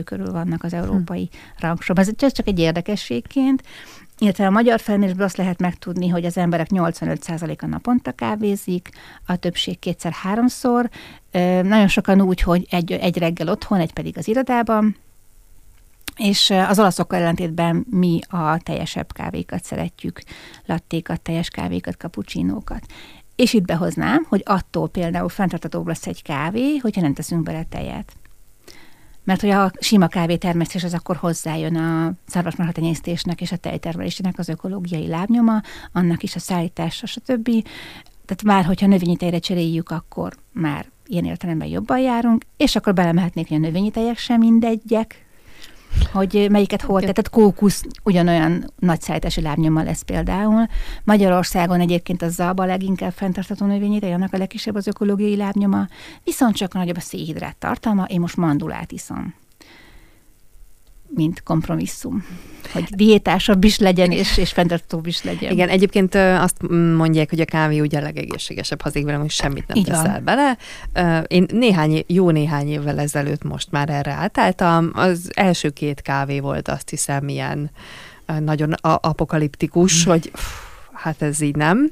körül 0.05 0.33
vannak 0.33 0.65
az 0.65 0.73
európai 0.73 1.29
hm. 1.33 1.67
rangsorban. 1.67 2.05
Ez 2.19 2.33
csak 2.33 2.47
egy 2.47 2.59
érdekességként, 2.59 3.63
illetve 4.19 4.47
a 4.47 4.51
magyar 4.51 4.81
felmérésből 4.81 5.25
azt 5.25 5.37
lehet 5.37 5.61
megtudni, 5.61 6.09
hogy 6.09 6.25
az 6.25 6.37
emberek 6.37 6.67
85%-a 6.71 7.67
naponta 7.67 8.13
kávézik, 8.13 8.89
a 9.27 9.37
többség 9.37 9.79
kétszer-háromszor, 9.79 10.91
nagyon 11.63 11.89
sokan 11.89 12.21
úgy, 12.21 12.41
hogy 12.41 12.67
egy, 12.71 12.93
egy 12.93 13.19
reggel 13.19 13.49
otthon, 13.49 13.79
egy 13.79 13.93
pedig 13.93 14.19
az 14.19 14.29
irodában, 14.29 14.97
és 16.17 16.51
az 16.51 16.79
olaszokkal 16.79 17.19
ellentétben 17.19 17.87
mi 17.91 18.21
a 18.29 18.59
teljesebb 18.59 19.13
kávékat 19.13 19.65
szeretjük, 19.65 20.21
lattékat, 20.67 21.21
teljes 21.21 21.49
kávékat, 21.49 21.97
kapucsinókat. 21.97 22.87
És 23.37 23.53
itt 23.53 23.65
behoznám, 23.65 24.27
hogy 24.29 24.43
attól 24.45 24.89
például 24.89 25.29
fenntartatóbb 25.29 25.87
lesz 25.87 26.07
egy 26.07 26.23
kávé, 26.23 26.77
hogyha 26.77 27.01
nem 27.01 27.15
teszünk 27.15 27.43
bele 27.43 27.65
tejet. 27.69 28.13
Mert 29.25 29.41
hogy 29.41 29.51
a 29.51 29.73
sima 29.81 30.07
kávétermesztés 30.07 30.85
az 30.85 30.95
akkor 30.95 31.17
hozzájön 31.17 31.77
a 31.77 32.13
szarvasmarha 32.27 32.73
tenyésztésnek 32.73 33.41
és 33.41 33.53
a 33.53 33.57
tejtermelésének 33.57 34.39
az 34.39 34.49
ökológiai 34.49 35.07
lábnyoma, 35.07 35.61
annak 35.93 36.23
is 36.23 36.35
a 36.35 36.39
szállítása, 36.39 37.07
stb. 37.07 37.51
Tehát 38.25 38.43
már, 38.45 38.65
hogyha 38.65 38.87
növényi 38.87 39.17
tejre 39.17 39.39
cseréljük, 39.39 39.91
akkor 39.91 40.37
már 40.53 40.87
ilyen 41.07 41.25
értelemben 41.25 41.69
jobban 41.69 41.99
járunk, 41.99 42.45
és 42.57 42.77
akkor 42.77 42.95
belemehetnék, 42.95 43.49
hogy 43.49 43.57
a 43.57 43.61
növényi 43.61 43.91
tejek 43.91 44.19
sem 44.19 44.39
mindegyek, 44.39 45.27
hogy 46.13 46.47
melyiket 46.51 46.83
hol, 46.83 47.01
tehát 47.01 47.31
kókusz 47.31 47.85
ugyanolyan 48.03 48.73
nagy 48.79 49.01
szállítási 49.01 49.41
lábnyommal 49.41 49.85
lesz 49.85 50.03
például. 50.03 50.67
Magyarországon 51.05 51.81
egyébként 51.81 52.23
a 52.23 52.29
zaba 52.29 52.65
leginkább 52.65 53.13
fenntartható 53.13 53.67
növényi, 53.67 53.99
de 53.99 54.13
annak 54.13 54.33
a 54.33 54.39
legkisebb 54.39 54.75
az 54.75 54.87
ökológiai 54.87 55.37
lábnyoma, 55.37 55.87
viszont 56.25 56.57
csak 56.57 56.75
nagyobb 56.75 56.97
a 56.97 57.01
szénhidrát 57.01 57.57
tartalma, 57.57 58.05
én 58.05 58.21
most 58.21 58.37
mandulát 58.37 58.93
iszom 58.93 59.35
mint 61.15 61.43
kompromisszum. 61.43 62.25
Hogy 62.73 62.85
diétásabb 62.85 63.65
is 63.65 63.79
legyen, 63.79 64.11
és, 64.11 64.37
és 64.37 64.53
fenntartóbb 64.53 65.07
is 65.07 65.23
legyen. 65.23 65.53
Igen, 65.53 65.69
egyébként 65.69 66.15
azt 66.15 66.57
mondják, 66.97 67.31
hogy 67.31 67.41
a 67.41 67.45
kávé 67.45 67.81
ugye 67.81 67.99
a 67.99 68.03
legegészségesebb 68.03 68.83
hazik 68.83 69.05
velem, 69.05 69.21
hogy 69.21 69.31
semmit 69.31 69.67
nem 69.67 69.77
Így 69.77 69.85
teszel 69.85 70.23
van. 70.25 70.25
bele. 70.25 70.57
Én 71.27 71.47
néhány, 71.53 72.05
jó 72.07 72.31
néhány 72.31 72.69
évvel 72.69 72.99
ezelőtt 72.99 73.43
most 73.43 73.71
már 73.71 73.89
erre 73.89 74.13
átálltam. 74.13 74.91
Az 74.95 75.31
első 75.35 75.69
két 75.69 76.01
kávé 76.01 76.41
volt 76.41 76.69
azt 76.69 76.89
hiszem 76.89 77.29
ilyen 77.29 77.71
nagyon 78.39 78.73
apokaliptikus, 78.83 80.07
mm. 80.07 80.11
hogy 80.11 80.33
hát 80.93 81.23
ez 81.23 81.41
így 81.41 81.57
nem, 81.57 81.91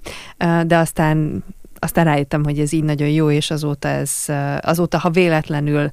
de 0.67 0.77
aztán 0.77 1.45
aztán 1.78 2.04
rájöttem, 2.04 2.44
hogy 2.44 2.58
ez 2.58 2.73
így 2.73 2.85
nagyon 2.85 3.08
jó, 3.08 3.30
és 3.30 3.50
azóta 3.50 3.88
ez, 3.88 4.12
azóta, 4.61 4.99
ha 4.99 5.11
véletlenül 5.11 5.90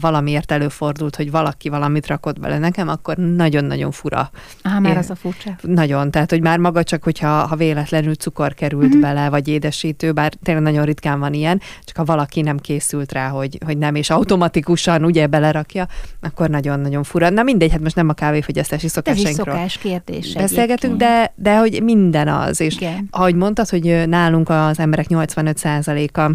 valamiért 0.00 0.52
előfordult, 0.52 1.16
hogy 1.16 1.30
valaki 1.30 1.68
valamit 1.68 2.06
rakott 2.06 2.40
bele 2.40 2.58
nekem, 2.58 2.88
akkor 2.88 3.16
nagyon-nagyon 3.16 3.90
fura. 3.90 4.30
Aha, 4.62 4.80
már 4.80 4.92
Én, 4.92 4.98
az 4.98 5.10
a 5.10 5.14
furcsa. 5.14 5.56
Nagyon, 5.60 6.10
tehát, 6.10 6.30
hogy 6.30 6.40
már 6.40 6.58
maga 6.58 6.82
csak, 6.82 7.02
hogyha 7.02 7.28
ha 7.28 7.56
véletlenül 7.56 8.14
cukor 8.14 8.54
került 8.54 8.88
mm-hmm. 8.88 9.00
bele, 9.00 9.28
vagy 9.28 9.48
édesítő, 9.48 10.12
bár 10.12 10.32
tényleg 10.42 10.64
nagyon 10.64 10.84
ritkán 10.84 11.18
van 11.18 11.32
ilyen, 11.32 11.60
csak 11.84 11.96
ha 11.96 12.04
valaki 12.04 12.40
nem 12.40 12.58
készült 12.58 13.12
rá, 13.12 13.28
hogy, 13.28 13.58
hogy 13.64 13.78
nem, 13.78 13.94
és 13.94 14.10
automatikusan 14.10 15.04
ugye 15.04 15.26
belerakja, 15.26 15.86
akkor 16.20 16.48
nagyon-nagyon 16.48 17.02
fura. 17.02 17.30
Na 17.30 17.42
mindegy, 17.42 17.70
hát 17.70 17.80
most 17.80 17.96
nem 17.96 18.08
a 18.08 18.12
kávéfogyasztási 18.12 18.88
szokásainkról. 18.88 19.54
Ez 19.54 19.54
szokás 19.54 19.78
kérdés. 19.78 20.32
Beszélgetünk, 20.32 20.96
de, 20.96 21.32
de 21.34 21.58
hogy 21.58 21.82
minden 21.82 22.28
az, 22.28 22.60
és 22.60 22.74
Igen. 22.76 23.08
ahogy 23.10 23.34
mondtad, 23.34 23.68
hogy 23.68 24.08
nálunk 24.08 24.48
az 24.48 24.78
emberek 24.78 25.08
85%-a 25.24 26.30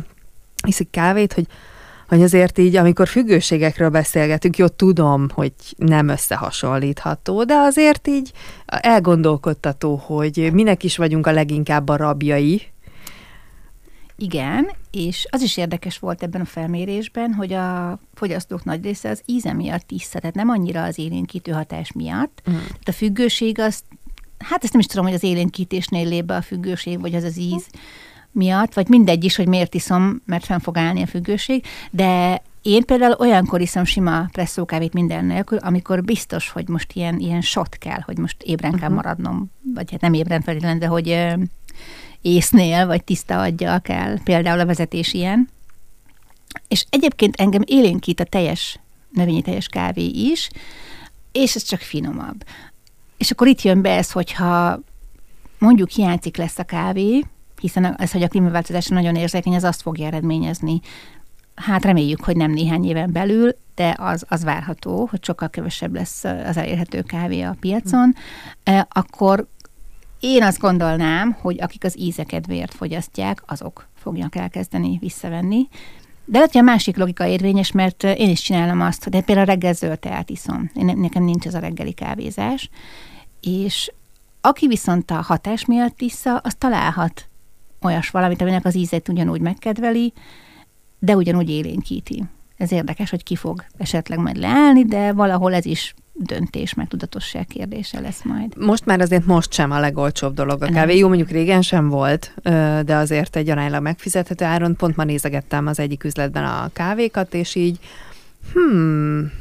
iszik 0.67 0.89
kávét, 0.89 1.33
hogy 1.33 1.45
hogy 2.07 2.21
azért 2.21 2.57
így, 2.57 2.75
amikor 2.75 3.07
függőségekről 3.07 3.89
beszélgetünk, 3.89 4.57
jó, 4.57 4.67
tudom, 4.67 5.29
hogy 5.33 5.53
nem 5.77 6.07
összehasonlítható, 6.07 7.43
de 7.43 7.53
azért 7.53 8.07
így 8.07 8.31
elgondolkodtató, 8.65 9.95
hogy 9.95 10.49
minek 10.53 10.83
is 10.83 10.97
vagyunk 10.97 11.27
a 11.27 11.31
leginkább 11.31 11.89
a 11.89 11.95
rabjai, 11.95 12.61
Igen, 14.21 14.71
és 14.91 15.27
az 15.29 15.41
is 15.41 15.57
érdekes 15.57 15.99
volt 15.99 16.23
ebben 16.23 16.41
a 16.41 16.45
felmérésben, 16.45 17.33
hogy 17.33 17.53
a 17.53 17.99
fogyasztók 18.13 18.63
nagy 18.63 18.83
része 18.83 19.09
az 19.09 19.21
íze 19.25 19.53
miatt 19.53 19.91
is 19.91 20.09
tehát 20.09 20.35
nem 20.35 20.49
annyira 20.49 20.83
az 20.83 20.97
élénkítő 20.97 21.51
hatás 21.51 21.91
miatt. 21.91 22.41
Mm. 22.49 22.53
Tehát 22.53 22.87
a 22.87 22.91
függőség 22.91 23.59
az, 23.59 23.83
hát 24.37 24.63
ezt 24.63 24.71
nem 24.71 24.81
is 24.81 24.87
tudom, 24.87 25.05
hogy 25.05 25.13
az 25.13 25.23
élénkítésnél 25.23 26.07
lép 26.07 26.25
be 26.25 26.35
a 26.35 26.41
függőség, 26.41 26.99
vagy 26.99 27.15
az 27.15 27.23
az 27.23 27.37
íz 27.37 27.67
miatt, 28.31 28.73
vagy 28.73 28.87
mindegy 28.87 29.23
is, 29.23 29.35
hogy 29.35 29.47
miért 29.47 29.73
iszom, 29.73 30.21
mert 30.25 30.45
fenn 30.45 30.59
fog 30.59 30.77
állni 30.77 31.01
a 31.01 31.07
függőség, 31.07 31.65
de 31.91 32.41
én 32.61 32.83
például 32.85 33.15
olyankor 33.19 33.61
iszom 33.61 33.83
sima 33.83 34.25
presszókávét 34.31 34.93
minden 34.93 35.25
nélkül, 35.25 35.57
amikor 35.57 36.03
biztos, 36.03 36.49
hogy 36.49 36.67
most 36.67 36.93
ilyen, 36.93 37.19
ilyen 37.19 37.41
shot 37.41 37.77
kell, 37.77 37.99
hogy 38.05 38.17
most 38.17 38.41
ébren 38.43 38.71
kell 38.71 38.89
uh-huh. 38.89 38.95
maradnom, 38.95 39.51
vagy 39.73 39.91
hát 39.91 40.01
nem 40.01 40.13
ébren 40.13 40.41
feltétlenül, 40.41 40.79
de 40.79 40.87
hogy 40.87 41.35
észnél, 42.21 42.85
vagy 42.85 43.03
tiszta 43.03 43.41
aggyal 43.41 43.81
kell, 43.81 44.23
például 44.23 44.59
a 44.59 44.65
vezetés 44.65 45.13
ilyen. 45.13 45.49
És 46.67 46.85
egyébként 46.89 47.35
engem 47.35 47.61
élénkít 47.65 48.19
a 48.19 48.23
teljes, 48.23 48.79
növényi 49.09 49.41
teljes 49.41 49.67
kávé 49.67 50.05
is, 50.05 50.49
és 51.31 51.55
ez 51.55 51.63
csak 51.63 51.79
finomabb. 51.79 52.45
És 53.17 53.31
akkor 53.31 53.47
itt 53.47 53.61
jön 53.61 53.81
be 53.81 53.95
ez, 53.95 54.11
hogyha 54.11 54.79
mondjuk 55.59 55.89
hiányzik 55.89 56.37
lesz 56.37 56.59
a 56.59 56.63
kávé, 56.63 57.25
hiszen 57.61 57.95
ez, 57.95 58.11
hogy 58.11 58.23
a 58.23 58.27
klímaváltozás 58.27 58.87
nagyon 58.87 59.15
érzékeny, 59.15 59.53
ez 59.53 59.63
azt 59.63 59.81
fogja 59.81 60.05
eredményezni, 60.05 60.79
hát 61.55 61.85
reméljük, 61.85 62.23
hogy 62.23 62.35
nem 62.35 62.51
néhány 62.51 62.85
éven 62.85 63.11
belül, 63.11 63.55
de 63.75 63.95
az, 63.97 64.25
az 64.27 64.43
várható, 64.43 65.07
hogy 65.09 65.23
sokkal 65.23 65.49
kevesebb 65.49 65.93
lesz 65.93 66.23
az 66.23 66.57
elérhető 66.57 67.01
kávé 67.01 67.41
a 67.41 67.55
piacon, 67.59 68.15
akkor 68.89 69.47
én 70.19 70.43
azt 70.43 70.59
gondolnám, 70.59 71.37
hogy 71.41 71.61
akik 71.61 71.83
az 71.83 71.99
ízekedvéért 71.99 72.73
fogyasztják, 72.73 73.43
azok 73.45 73.87
fogják 73.95 74.35
elkezdeni 74.35 74.97
visszavenni. 74.99 75.67
De 76.25 76.37
lehet, 76.37 76.51
hogy 76.51 76.61
a 76.61 76.63
másik 76.63 76.97
logika 76.97 77.25
érvényes, 77.25 77.71
mert 77.71 78.03
én 78.03 78.29
is 78.29 78.41
csinálom 78.41 78.81
azt, 78.81 79.03
hogy 79.03 79.23
például 79.23 79.45
reggel 79.45 79.73
zöld 79.73 79.99
teát 79.99 80.29
iszom. 80.29 80.71
Én, 80.75 80.85
nekem 80.97 81.23
nincs 81.23 81.45
ez 81.45 81.53
a 81.53 81.59
reggeli 81.59 81.93
kávézás. 81.93 82.69
És 83.41 83.91
aki 84.41 84.67
viszont 84.67 85.11
a 85.11 85.21
hatás 85.21 85.65
miatt 85.65 86.01
issza, 86.01 86.37
az 86.37 86.55
találhat 86.57 87.29
olyas 87.81 88.09
valamit, 88.09 88.41
aminek 88.41 88.65
az 88.65 88.75
ízét 88.75 89.09
ugyanúgy 89.09 89.41
megkedveli, 89.41 90.13
de 90.99 91.15
ugyanúgy 91.15 91.49
élénkíti. 91.49 92.23
Ez 92.57 92.71
érdekes, 92.71 93.09
hogy 93.09 93.23
ki 93.23 93.35
fog 93.35 93.65
esetleg 93.77 94.19
majd 94.19 94.37
leállni, 94.37 94.85
de 94.85 95.13
valahol 95.13 95.53
ez 95.53 95.65
is 95.65 95.93
döntés, 96.13 96.73
meg 96.73 96.87
tudatosság 96.87 97.45
kérdése 97.45 97.99
lesz 97.99 98.23
majd. 98.23 98.57
Most 98.57 98.85
már 98.85 98.99
azért 98.99 99.25
most 99.25 99.53
sem 99.53 99.71
a 99.71 99.79
legolcsóbb 99.79 100.33
dolog 100.33 100.63
a 100.63 100.67
kávé. 100.67 100.97
Jó, 100.97 101.07
mondjuk 101.07 101.29
régen 101.29 101.61
sem 101.61 101.89
volt, 101.89 102.33
de 102.85 102.95
azért 102.95 103.35
egy 103.35 103.49
aránylag 103.49 103.81
megfizethető 103.81 104.45
áron. 104.45 104.75
Pont 104.75 104.95
ma 104.95 105.03
nézegettem 105.03 105.67
az 105.67 105.79
egyik 105.79 106.03
üzletben 106.03 106.43
a 106.43 106.69
kávékat, 106.73 107.33
és 107.33 107.55
így 107.55 107.79
hmm, 108.53 109.31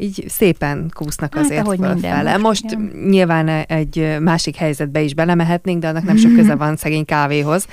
így 0.00 0.24
szépen 0.28 0.90
kúsznak 0.94 1.34
hát, 1.34 1.44
azért 1.44 1.74
fölfele. 1.76 2.36
Most 2.36 2.64
igen. 2.64 2.90
nyilván 3.08 3.48
egy 3.48 4.16
másik 4.20 4.56
helyzetbe 4.56 5.00
is 5.00 5.14
belemehetnénk, 5.14 5.80
de 5.80 5.88
annak 5.88 6.04
nem 6.04 6.16
sok 6.16 6.34
köze 6.34 6.54
van 6.54 6.76
szegény 6.76 7.04
kávéhoz. 7.04 7.66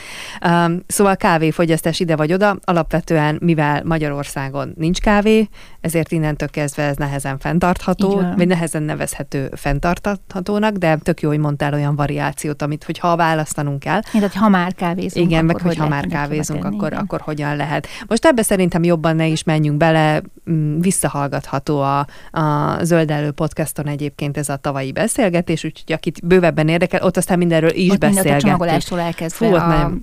Um, 0.46 0.84
szóval 0.88 1.16
kávéfogyasztás 1.16 2.00
ide 2.00 2.16
vagy 2.16 2.34
oda, 2.34 2.58
alapvetően, 2.64 3.38
mivel 3.42 3.84
Magyarországon 3.84 4.74
nincs 4.76 5.00
kávé, 5.00 5.48
ezért 5.82 6.12
innentől 6.12 6.50
kezdve 6.50 6.84
ez 6.84 6.98
nehezen 6.98 7.38
fenntartható, 7.38 8.22
vagy 8.36 8.48
nehezen 8.48 8.84
nevezhető 8.84 9.50
fenntarthatónak, 9.56 10.76
de 10.76 10.96
tök 10.96 11.22
jó, 11.22 11.30
hogy 11.30 11.40
mondtál 11.40 11.74
olyan 11.74 11.96
variációt, 11.96 12.62
amit, 12.62 12.84
hogy 12.84 13.00
ha 13.00 13.16
választanunk 13.16 13.80
kell. 13.80 14.00
Mint, 14.12 14.26
hogy 14.26 14.36
ha 14.36 14.50
már 14.50 14.74
kávézunk, 14.74 15.26
Igen, 15.26 15.46
meg 15.46 15.62
hogy 15.62 15.78
ha 15.78 15.88
már 15.88 16.08
kávézunk, 16.08 16.66
akkor, 16.66 16.94
akkor 16.94 17.22
hogyan 17.22 17.56
lehet. 17.56 17.88
Most 18.08 18.26
ebbe 18.26 18.42
szerintem 18.42 18.84
jobban 18.84 19.16
ne 19.16 19.28
is 19.28 19.44
menjünk 19.44 19.78
bele, 19.78 20.22
mm, 20.52 20.80
visszahallgatható 20.80 21.82
a, 21.82 22.06
a 22.32 22.84
Zöld 22.84 23.12
Elő 23.12 23.32
podcaston 23.32 23.88
egyébként 23.88 24.38
ez 24.38 24.50
a 24.50 24.56
tavalyi 24.56 24.92
beszélgetés, 24.92 25.64
úgyhogy 25.64 25.94
akit 25.96 26.26
bővebben 26.26 26.68
érdekel, 26.68 27.04
ott 27.04 27.18
aztán 27.18 27.38
mindenről 27.38 27.74
is 27.74 27.92
ott 27.92 27.98
beszélgettünk. 27.98 28.36
a 28.36 28.40
csomagolástól 28.40 29.00
elkezdve 29.00 29.48
Fú, 29.48 29.54
a... 29.54 29.68
nem, 29.68 30.02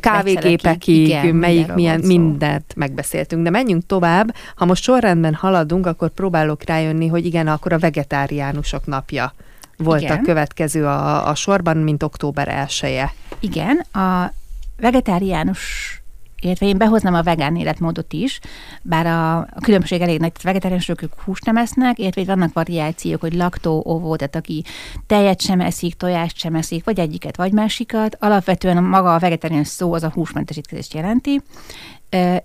kávégépekig, 0.00 1.06
igen, 1.06 1.34
melyik 1.34 1.72
milyen, 1.72 2.00
mindent 2.00 2.74
megbeszéltünk. 2.76 3.42
De 3.42 3.50
menjünk 3.50 3.86
tovább. 3.86 4.34
Ha 4.54 4.64
most 4.64 4.82
sorrendben 4.82 5.34
haladunk, 5.34 5.86
akkor 5.86 6.08
próbálok 6.08 6.64
rájönni, 6.64 7.06
hogy 7.06 7.26
igen, 7.26 7.46
akkor 7.46 7.72
a 7.72 7.78
vegetáriánusok 7.78 8.86
napja 8.86 9.34
volt 9.76 10.00
igen. 10.00 10.18
a 10.18 10.20
következő 10.20 10.86
a, 10.86 11.28
a 11.28 11.34
sorban, 11.34 11.76
mint 11.76 12.02
október 12.02 12.48
1 12.48 12.80
-e. 12.82 13.12
Igen, 13.40 13.76
a 13.76 14.32
vegetáriánus 14.80 15.99
illetve 16.40 16.66
én 16.66 16.78
behoznám 16.78 17.14
a 17.14 17.22
vegán 17.22 17.56
életmódot 17.56 18.12
is, 18.12 18.40
bár 18.82 19.06
a, 19.06 19.36
a 19.38 19.60
különbség 19.62 20.00
elég 20.00 20.20
nagy, 20.20 20.32
vegetáriánusok 20.42 21.02
ők 21.02 21.20
húst 21.20 21.44
nem 21.44 21.56
esznek, 21.56 21.98
illetve 21.98 22.24
vannak 22.24 22.52
variációk, 22.52 23.20
hogy 23.20 23.34
laktó, 23.34 23.82
ovó, 23.84 24.16
tehát 24.16 24.36
aki 24.36 24.64
tejet 25.06 25.40
sem 25.40 25.60
eszik, 25.60 25.94
tojást 25.94 26.38
sem 26.38 26.54
eszik, 26.54 26.84
vagy 26.84 26.98
egyiket, 26.98 27.36
vagy 27.36 27.52
másikat. 27.52 28.16
Alapvetően 28.20 28.76
a 28.76 28.80
maga 28.80 29.14
a 29.14 29.18
vegetáriánus 29.18 29.68
szó 29.68 29.92
az 29.92 30.02
a 30.02 30.10
húsmentes 30.14 30.60
jelenti. 30.92 31.42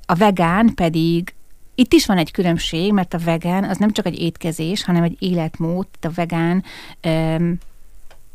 A 0.05 0.15
vegán 0.15 0.73
pedig 0.75 1.33
itt 1.75 1.93
is 1.93 2.05
van 2.05 2.17
egy 2.17 2.31
különbség, 2.31 2.93
mert 2.93 3.13
a 3.13 3.17
vegán 3.17 3.63
az 3.63 3.77
nem 3.77 3.91
csak 3.91 4.05
egy 4.05 4.19
étkezés, 4.19 4.83
hanem 4.83 5.03
egy 5.03 5.15
életmód. 5.19 5.87
A 6.01 6.09
vegán 6.09 6.63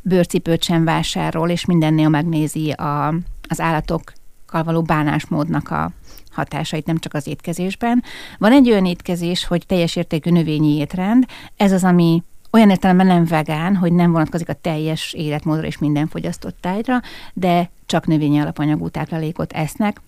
bőrcipőt 0.02 0.62
sem 0.62 0.84
vásárol, 0.84 1.50
és 1.50 1.64
mindennél 1.64 2.08
megnézi 2.08 2.70
a, 2.70 3.14
az 3.48 3.60
állatok 3.60 4.12
való 4.50 4.82
bánásmódnak 4.82 5.70
a 5.70 5.90
hatásait, 6.30 6.86
nem 6.86 6.98
csak 6.98 7.14
az 7.14 7.26
étkezésben. 7.26 8.02
Van 8.38 8.52
egy 8.52 8.70
olyan 8.70 8.86
étkezés, 8.86 9.44
hogy 9.44 9.66
teljes 9.66 9.96
értékű 9.96 10.30
növényi 10.30 10.76
étrend, 10.76 11.26
ez 11.56 11.72
az, 11.72 11.84
ami 11.84 12.22
olyan 12.50 12.70
értelemben 12.70 13.06
nem 13.06 13.24
vegán, 13.24 13.76
hogy 13.76 13.92
nem 13.92 14.12
vonatkozik 14.12 14.48
a 14.48 14.52
teljes 14.52 15.12
életmódra 15.12 15.66
és 15.66 15.78
minden 15.78 16.06
fogyasztott 16.06 16.56
tájra, 16.60 17.00
de 17.32 17.70
csak 17.86 18.06
növényi 18.06 18.38
alapanyagú 18.38 18.88
táplálékot 18.88 19.52
esznek. 19.52 20.00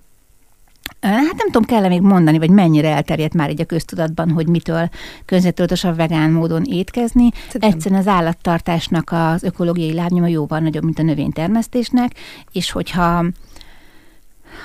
Hát 1.00 1.36
nem 1.36 1.46
tudom, 1.46 1.62
kell-e 1.62 1.88
még 1.88 2.00
mondani, 2.00 2.38
vagy 2.38 2.50
mennyire 2.50 2.88
elterjedt 2.88 3.34
már 3.34 3.50
így 3.50 3.60
a 3.60 3.64
köztudatban, 3.64 4.30
hogy 4.30 4.46
mitől 4.46 4.88
környezettudatos 5.24 5.82
vegán 5.82 6.30
módon 6.30 6.62
étkezni. 6.64 7.30
Szerintem. 7.46 7.70
Egyszerűen 7.70 8.00
az 8.00 8.06
állattartásnak 8.06 9.10
az 9.12 9.42
ökológiai 9.42 9.94
lábnyoma 9.94 10.26
jóval 10.26 10.58
nagyobb, 10.58 10.84
mint 10.84 10.98
a 10.98 11.02
növénytermesztésnek, 11.02 12.14
és 12.52 12.70
hogyha 12.70 13.24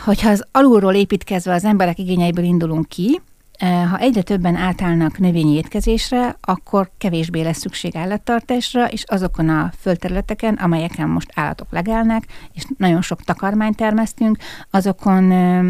hogyha 0.03 0.29
az 0.29 0.43
alulról 0.51 0.93
építkezve 0.93 1.53
az 1.53 1.65
emberek 1.65 1.99
igényeiből 1.99 2.43
indulunk 2.43 2.87
ki, 2.87 3.21
eh, 3.53 3.89
ha 3.89 3.97
egyre 3.97 4.21
többen 4.21 4.55
átállnak 4.55 5.17
növényi 5.17 5.55
étkezésre, 5.55 6.37
akkor 6.41 6.91
kevésbé 6.97 7.41
lesz 7.41 7.57
szükség 7.57 7.95
állattartásra, 7.95 8.89
és 8.89 9.03
azokon 9.03 9.49
a 9.49 9.71
földterületeken, 9.79 10.53
amelyeken 10.53 11.09
most 11.09 11.31
állatok 11.35 11.67
legelnek, 11.71 12.23
és 12.53 12.63
nagyon 12.77 13.01
sok 13.01 13.21
takarmányt 13.21 13.75
termesztünk, 13.75 14.37
azokon 14.71 15.31
eh, 15.31 15.65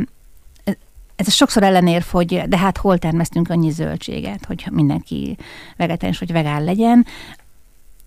ez 1.18 1.34
sokszor 1.34 1.64
ellenérv, 1.64 2.06
hogy 2.12 2.42
de 2.48 2.58
hát 2.58 2.78
hol 2.78 2.98
termesztünk 2.98 3.50
annyi 3.50 3.70
zöldséget, 3.70 4.46
hogy 4.46 4.68
mindenki 4.72 5.38
vegetáns 5.78 6.20
vagy 6.20 6.32
vegán 6.32 6.64
legyen 6.64 7.06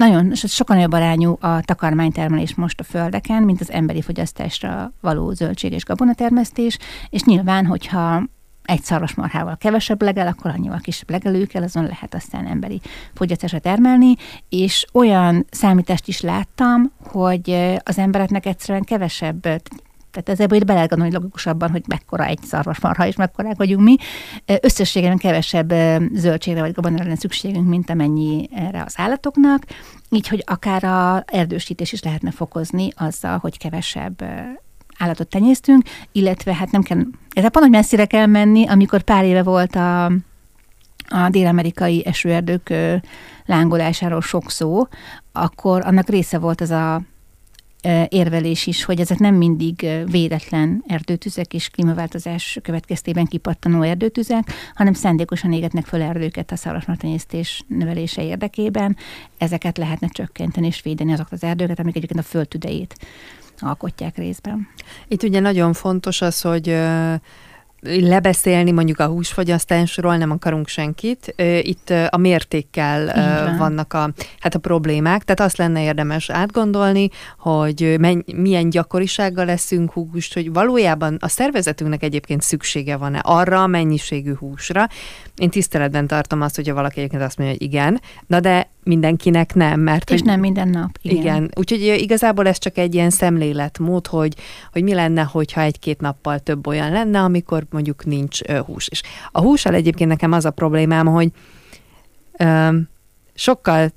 nagyon, 0.00 0.34
sokan 0.34 0.76
nagyobb 0.76 0.92
arányú 0.92 1.36
a 1.40 1.60
takarmánytermelés 1.60 2.54
most 2.54 2.80
a 2.80 2.84
földeken, 2.84 3.42
mint 3.42 3.60
az 3.60 3.70
emberi 3.70 4.02
fogyasztásra 4.02 4.92
való 5.00 5.32
zöldség 5.32 5.72
és 5.72 5.84
gabonatermesztés, 5.84 6.78
és 7.10 7.22
nyilván, 7.22 7.66
hogyha 7.66 8.22
egy 8.64 8.82
szarvasmarhával 8.82 9.56
kevesebb 9.56 10.02
legel, 10.02 10.26
akkor 10.26 10.50
annyival 10.50 10.78
kisebb 10.82 11.10
legelőkkel, 11.10 11.62
azon 11.62 11.82
lehet 11.82 12.14
aztán 12.14 12.46
emberi 12.46 12.80
fogyasztásra 13.14 13.58
termelni, 13.58 14.14
és 14.48 14.86
olyan 14.92 15.46
számítást 15.50 16.08
is 16.08 16.20
láttam, 16.20 16.92
hogy 17.04 17.78
az 17.82 17.98
embereknek 17.98 18.46
egyszerűen 18.46 18.84
kevesebb 18.84 19.46
tehát 20.10 20.28
ez 20.28 20.40
ebből 20.40 20.58
bele 20.58 20.72
lehet 20.72 20.88
gondolni 20.88 21.14
logikusabban, 21.14 21.70
hogy 21.70 21.82
mekkora 21.86 22.24
egy 22.24 22.38
szarvasmarha 22.42 23.06
és 23.06 23.16
mekkorák 23.16 23.56
vagyunk 23.56 23.82
mi. 23.82 23.96
Összességében 24.60 25.16
kevesebb 25.16 25.72
zöldségre 26.12 26.60
vagy 26.60 26.72
gabonára 26.72 27.02
lenne 27.02 27.16
szükségünk, 27.16 27.68
mint 27.68 27.90
amennyi 27.90 28.48
erre 28.54 28.82
az 28.82 28.94
állatoknak. 28.96 29.62
Így, 30.10 30.28
hogy 30.28 30.44
akár 30.46 30.84
a 30.84 31.24
erdősítés 31.26 31.92
is 31.92 32.02
lehetne 32.02 32.30
fokozni 32.30 32.88
azzal, 32.96 33.38
hogy 33.38 33.58
kevesebb 33.58 34.22
állatot 34.98 35.28
tenyésztünk, 35.28 35.82
illetve 36.12 36.54
hát 36.54 36.70
nem 36.70 36.82
kell, 36.82 36.98
ez 37.28 37.42
pont, 37.42 37.54
hogy 37.54 37.70
messzire 37.70 38.06
kell 38.06 38.26
menni, 38.26 38.66
amikor 38.66 39.02
pár 39.02 39.24
éve 39.24 39.42
volt 39.42 39.74
a, 39.74 40.04
a 41.08 41.28
dél-amerikai 41.30 42.06
esőerdők 42.06 42.74
lángolásáról 43.46 44.20
sok 44.20 44.50
szó, 44.50 44.86
akkor 45.32 45.86
annak 45.86 46.08
része 46.08 46.38
volt 46.38 46.60
az 46.60 46.70
a 46.70 47.02
érvelés 48.08 48.66
is, 48.66 48.84
hogy 48.84 49.00
ezek 49.00 49.18
nem 49.18 49.34
mindig 49.34 49.86
véletlen 50.10 50.84
erdőtüzek 50.86 51.54
és 51.54 51.68
klímaváltozás 51.68 52.58
következtében 52.62 53.26
kipattanó 53.26 53.82
erdőtüzek, 53.82 54.52
hanem 54.74 54.92
szándékosan 54.92 55.52
égetnek 55.52 55.86
föl 55.86 56.02
erdőket 56.02 56.52
a 56.52 56.56
szarvasmartenyésztés 56.56 57.64
növelése 57.66 58.24
érdekében. 58.24 58.96
Ezeket 59.38 59.78
lehetne 59.78 60.08
csökkenteni 60.08 60.66
és 60.66 60.82
védeni 60.82 61.12
azokat 61.12 61.32
az 61.32 61.44
erdőket, 61.44 61.78
amik 61.78 61.96
egyébként 61.96 62.20
a 62.20 62.28
földtüdejét 62.28 62.94
alkotják 63.58 64.16
részben. 64.16 64.68
Itt 65.08 65.22
ugye 65.22 65.40
nagyon 65.40 65.72
fontos 65.72 66.22
az, 66.22 66.40
hogy 66.40 66.76
lebeszélni 67.82 68.70
mondjuk 68.70 68.98
a 68.98 69.06
húsfogyasztásról 69.06 70.16
nem 70.16 70.30
akarunk 70.30 70.68
senkit. 70.68 71.34
Itt 71.62 71.92
a 72.08 72.16
mértékkel 72.16 73.02
Igen. 73.02 73.56
vannak 73.56 73.92
a, 73.92 74.12
hát 74.38 74.54
a 74.54 74.58
problémák, 74.58 75.24
tehát 75.24 75.40
azt 75.40 75.56
lenne 75.56 75.82
érdemes 75.82 76.30
átgondolni, 76.30 77.08
hogy 77.38 77.96
menny, 77.98 78.18
milyen 78.34 78.70
gyakorisággal 78.70 79.44
leszünk 79.44 79.92
húst, 79.92 80.34
hogy 80.34 80.52
valójában 80.52 81.16
a 81.20 81.28
szervezetünknek 81.28 82.02
egyébként 82.02 82.42
szüksége 82.42 82.96
van-e 82.96 83.20
arra 83.22 83.62
a 83.62 83.66
mennyiségű 83.66 84.34
húsra. 84.34 84.88
Én 85.40 85.50
tiszteletben 85.50 86.06
tartom 86.06 86.40
azt, 86.40 86.56
hogyha 86.56 86.74
valaki 86.74 86.98
egyébként 86.98 87.22
azt 87.22 87.38
mondja, 87.38 87.56
hogy 87.56 87.66
igen, 87.66 88.00
na 88.26 88.40
de 88.40 88.68
mindenkinek 88.84 89.54
nem, 89.54 89.80
mert... 89.80 90.10
És 90.10 90.18
hogy, 90.18 90.28
nem 90.28 90.40
minden 90.40 90.68
nap. 90.68 90.98
Igen. 91.02 91.16
igen. 91.16 91.50
Úgyhogy 91.54 91.80
igazából 91.80 92.46
ez 92.46 92.58
csak 92.58 92.78
egy 92.78 92.94
ilyen 92.94 93.10
szemléletmód, 93.10 94.06
hogy, 94.06 94.34
hogy 94.72 94.82
mi 94.82 94.94
lenne, 94.94 95.22
hogyha 95.22 95.60
egy-két 95.60 96.00
nappal 96.00 96.38
több 96.38 96.66
olyan 96.66 96.92
lenne, 96.92 97.20
amikor 97.20 97.66
mondjuk 97.70 98.04
nincs 98.04 98.40
ö, 98.46 98.58
hús. 98.58 98.88
És 98.88 99.02
a 99.32 99.40
hússal 99.40 99.74
egyébként 99.74 100.10
nekem 100.10 100.32
az 100.32 100.44
a 100.44 100.50
problémám, 100.50 101.06
hogy 101.06 101.30
ö, 102.38 102.76
sokkal 103.34 103.90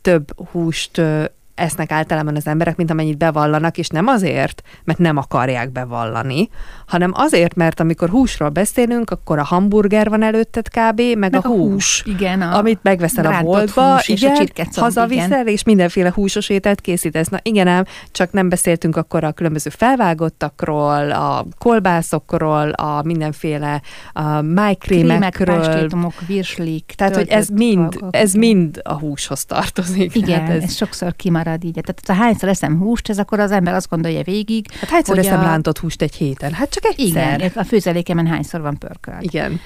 több 0.00 0.48
húst 0.50 0.98
ö, 0.98 1.24
esznek 1.54 1.92
általában 1.92 2.36
az 2.36 2.46
emberek, 2.46 2.76
mint 2.76 2.90
amennyit 2.90 3.18
bevallanak, 3.18 3.78
és 3.78 3.88
nem 3.88 4.06
azért, 4.06 4.62
mert 4.84 4.98
nem 4.98 5.16
akarják 5.16 5.72
bevallani, 5.72 6.48
hanem 6.86 7.10
azért, 7.14 7.54
mert 7.54 7.80
amikor 7.80 8.08
húsról 8.08 8.48
beszélünk, 8.48 9.10
akkor 9.10 9.38
a 9.38 9.44
hamburger 9.44 10.08
van 10.08 10.22
előtted 10.22 10.68
kb., 10.68 11.00
meg, 11.00 11.16
meg 11.18 11.34
a, 11.34 11.38
a 11.38 11.40
hús, 11.40 12.02
hús, 12.02 12.02
igen, 12.14 12.42
a 12.42 12.56
amit 12.56 12.78
megveszel 12.82 13.26
a 13.26 13.42
boltba, 13.42 13.92
hús 13.92 14.08
igen, 14.08 14.36
és 14.54 14.76
a 14.76 14.80
hazaviszel, 14.80 15.26
igen. 15.26 15.46
és 15.46 15.62
mindenféle 15.64 16.12
húsos 16.14 16.48
ételt 16.48 16.80
készítesz. 16.80 17.28
Na 17.28 17.38
igen 17.42 17.66
ám, 17.66 17.84
csak 18.10 18.32
nem 18.32 18.48
beszéltünk 18.48 18.96
akkor 18.96 19.24
a 19.24 19.32
különböző 19.32 19.70
felvágottakról, 19.70 21.10
a 21.10 21.46
kolbászokról, 21.58 22.68
a 22.70 23.02
mindenféle 23.02 23.82
a 24.12 24.40
májkrémekről. 24.40 25.60
Krémek, 25.60 26.26
virslik. 26.26 26.92
Tehát, 26.96 27.14
hogy 27.14 27.28
ez 27.28 27.48
mind, 27.48 27.98
ez 28.10 28.32
mind 28.32 28.80
a 28.82 28.92
húshoz 28.92 29.44
tartozik. 29.44 30.14
Igen, 30.14 30.40
hát 30.40 30.50
ez, 30.50 30.62
ez 30.62 30.74
sokszor 30.74 31.16
kimarad 31.44 31.64
így. 31.64 31.80
Tehát 31.82 32.06
ha 32.06 32.24
hányszor 32.24 32.48
eszem 32.48 32.78
húst, 32.78 33.08
ez 33.08 33.18
akkor 33.18 33.40
az 33.40 33.50
ember 33.50 33.74
azt 33.74 33.88
gondolja 33.88 34.22
végig. 34.22 34.66
Hát 34.80 34.88
hányszor 34.90 35.18
eszem 35.18 35.40
a... 35.40 35.42
lántott 35.42 35.78
húst 35.78 36.02
egy 36.02 36.14
héten? 36.14 36.52
Hát 36.52 36.70
csak 36.70 36.84
egyszer. 36.84 37.38
Igen, 37.38 37.52
a 37.54 37.64
főzelékemen 37.64 38.26
hányszor 38.26 38.60
van 38.60 38.78
pörkölt. 38.78 39.22
Igen. 39.22 39.60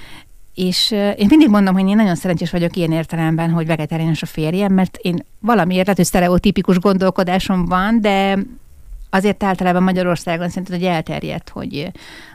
És 0.55 0.91
én 0.91 1.27
mindig 1.29 1.49
mondom, 1.49 1.75
hogy 1.75 1.89
én 1.89 1.97
nagyon 1.97 2.15
szerencsés 2.15 2.51
vagyok 2.51 2.77
ilyen 2.77 2.93
értelemben, 2.93 3.51
hogy 3.51 3.67
vegetáriánus 3.67 4.23
a 4.23 4.27
férjem, 4.27 4.73
mert 4.73 4.97
én 4.97 5.25
valamiért 5.41 5.83
lehet, 5.83 5.97
hogy 5.97 6.07
sztereotípikus 6.07 6.79
gondolkodásom 6.79 7.65
van, 7.65 8.01
de 8.01 8.39
azért 9.11 9.43
általában 9.43 9.83
Magyarországon 9.83 10.49
szerintem, 10.49 10.79
hogy 10.79 10.87
elterjedt, 10.87 11.49
hogy 11.49 11.93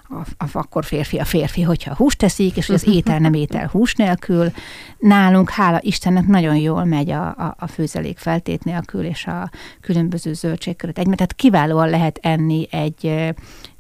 a, 0.10 0.44
a, 0.44 0.48
akkor 0.52 0.86
férfi 0.86 1.18
a 1.18 1.26
férfi, 1.26 1.62
hogyha 1.62 1.96
húst 1.96 2.18
teszik, 2.18 2.58
és 2.58 2.66
hogy 2.66 2.76
az 2.76 2.88
étel 2.88 3.20
nem 3.20 3.34
étel 3.34 3.68
hús 3.68 3.96
nélkül. 3.96 4.52
Nálunk, 4.98 5.50
hála 5.50 5.80
Istennek, 5.82 6.28
nagyon 6.28 6.56
jól 6.56 6.84
megy 6.84 7.12
a, 7.12 7.28
a, 7.28 7.56
a 7.60 7.68
főzelék 7.68 8.18
feltét 8.18 8.64
nélkül, 8.64 9.06
és 9.06 9.26
a 9.26 9.50
különböző 9.82 10.34
zöldségköröt 10.34 10.98
egyben. 10.98 11.16
Tehát 11.16 11.34
kiválóan 11.34 11.90
lehet 11.90 12.20
enni 12.22 12.68
egy 12.72 13.34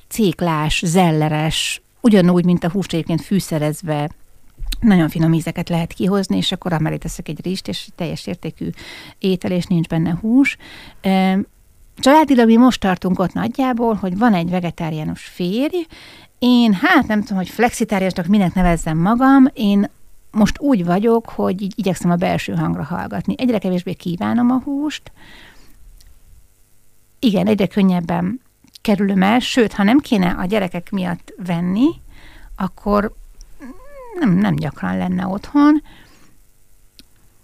céklás, 0.07 0.81
zelleres, 0.85 1.81
ugyanúgy, 2.01 2.45
mint 2.45 2.63
a 2.63 2.69
húst 2.69 2.93
egyébként 2.93 3.21
fűszerezve 3.21 4.09
nagyon 4.79 5.09
finom 5.09 5.33
ízeket 5.33 5.69
lehet 5.69 5.93
kihozni, 5.93 6.37
és 6.37 6.51
akkor 6.51 6.73
amellé 6.73 6.97
teszek 6.97 7.27
egy 7.27 7.39
rizst, 7.43 7.67
és 7.67 7.87
teljes 7.95 8.27
értékű 8.27 8.69
étel, 9.19 9.51
és 9.51 9.65
nincs 9.65 9.87
benne 9.87 10.17
hús. 10.21 10.57
Családilag 11.97 12.47
mi 12.47 12.55
most 12.55 12.79
tartunk 12.79 13.19
ott 13.19 13.33
nagyjából, 13.33 13.93
hogy 13.93 14.17
van 14.17 14.33
egy 14.33 14.49
vegetáriánus 14.49 15.23
férj, 15.23 15.85
én 16.39 16.73
hát 16.73 17.07
nem 17.07 17.21
tudom, 17.21 17.37
hogy 17.37 17.49
flexitáriásnak 17.49 18.25
minek 18.25 18.53
nevezzem 18.53 18.97
magam, 18.97 19.47
én 19.53 19.89
most 20.31 20.59
úgy 20.59 20.85
vagyok, 20.85 21.29
hogy 21.29 21.61
így 21.61 21.73
igyekszem 21.75 22.11
a 22.11 22.15
belső 22.15 22.53
hangra 22.53 22.83
hallgatni. 22.83 23.35
Egyre 23.37 23.57
kevésbé 23.57 23.93
kívánom 23.93 24.51
a 24.51 24.61
húst, 24.63 25.11
igen, 27.19 27.47
egyre 27.47 27.67
könnyebben 27.67 28.41
kerülöm 28.81 29.23
el, 29.23 29.39
sőt, 29.39 29.73
ha 29.73 29.83
nem 29.83 29.99
kéne 29.99 30.29
a 30.29 30.45
gyerekek 30.45 30.91
miatt 30.91 31.33
venni, 31.45 31.89
akkor 32.55 33.13
nem, 34.19 34.31
nem 34.31 34.55
gyakran 34.55 34.97
lenne 34.97 35.27
otthon. 35.27 35.83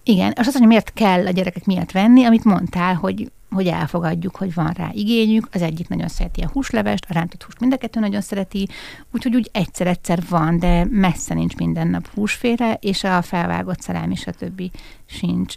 Igen, 0.04 0.30
és 0.32 0.48
azt 0.48 0.60
mondja, 0.60 0.68
miért 0.68 0.94
kell 0.94 1.28
a 1.28 1.32
gyerekek 1.32 1.66
miatt 1.66 1.92
venni, 1.92 2.24
amit 2.24 2.44
mondtál, 2.44 2.96
hogy, 2.96 3.32
hogy 3.50 3.68
elfogadjuk, 3.68 4.36
hogy 4.36 4.54
van 4.54 4.72
rá 4.72 4.90
igényük. 4.94 5.48
Az 5.52 5.62
egyik 5.62 5.88
nagyon 5.88 6.08
szereti 6.08 6.42
a 6.42 6.50
húslevest, 6.54 7.06
a 7.10 7.14
rántott 7.14 7.44
húst 7.44 7.60
mind 7.60 7.74
a 7.74 7.78
kettő 7.78 8.00
nagyon 8.00 8.22
szereti, 8.22 8.68
úgyhogy 9.14 9.36
úgy 9.36 9.50
egyszer-egyszer 9.54 10.20
van, 10.30 10.60
de 10.60 10.86
messze 10.90 11.34
nincs 11.34 11.56
minden 11.56 11.88
nap 11.88 12.08
húsféle, 12.08 12.78
és 12.82 13.04
a 13.04 13.22
felvágott 13.22 13.82
szalám 13.82 14.12
és 14.12 14.28
a 14.28 14.32
többi 14.32 14.72
sincs. 15.06 15.56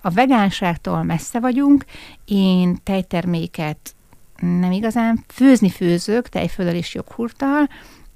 A 0.00 0.10
vegánságtól 0.10 1.02
messze 1.02 1.40
vagyunk, 1.40 1.84
én 2.24 2.78
tejterméket 2.82 3.94
nem 4.40 4.72
igazán. 4.72 5.24
Főzni 5.28 5.70
főzök, 5.70 6.28
tejföldel 6.28 6.74
és 6.74 6.94
joghurttal, 6.94 7.68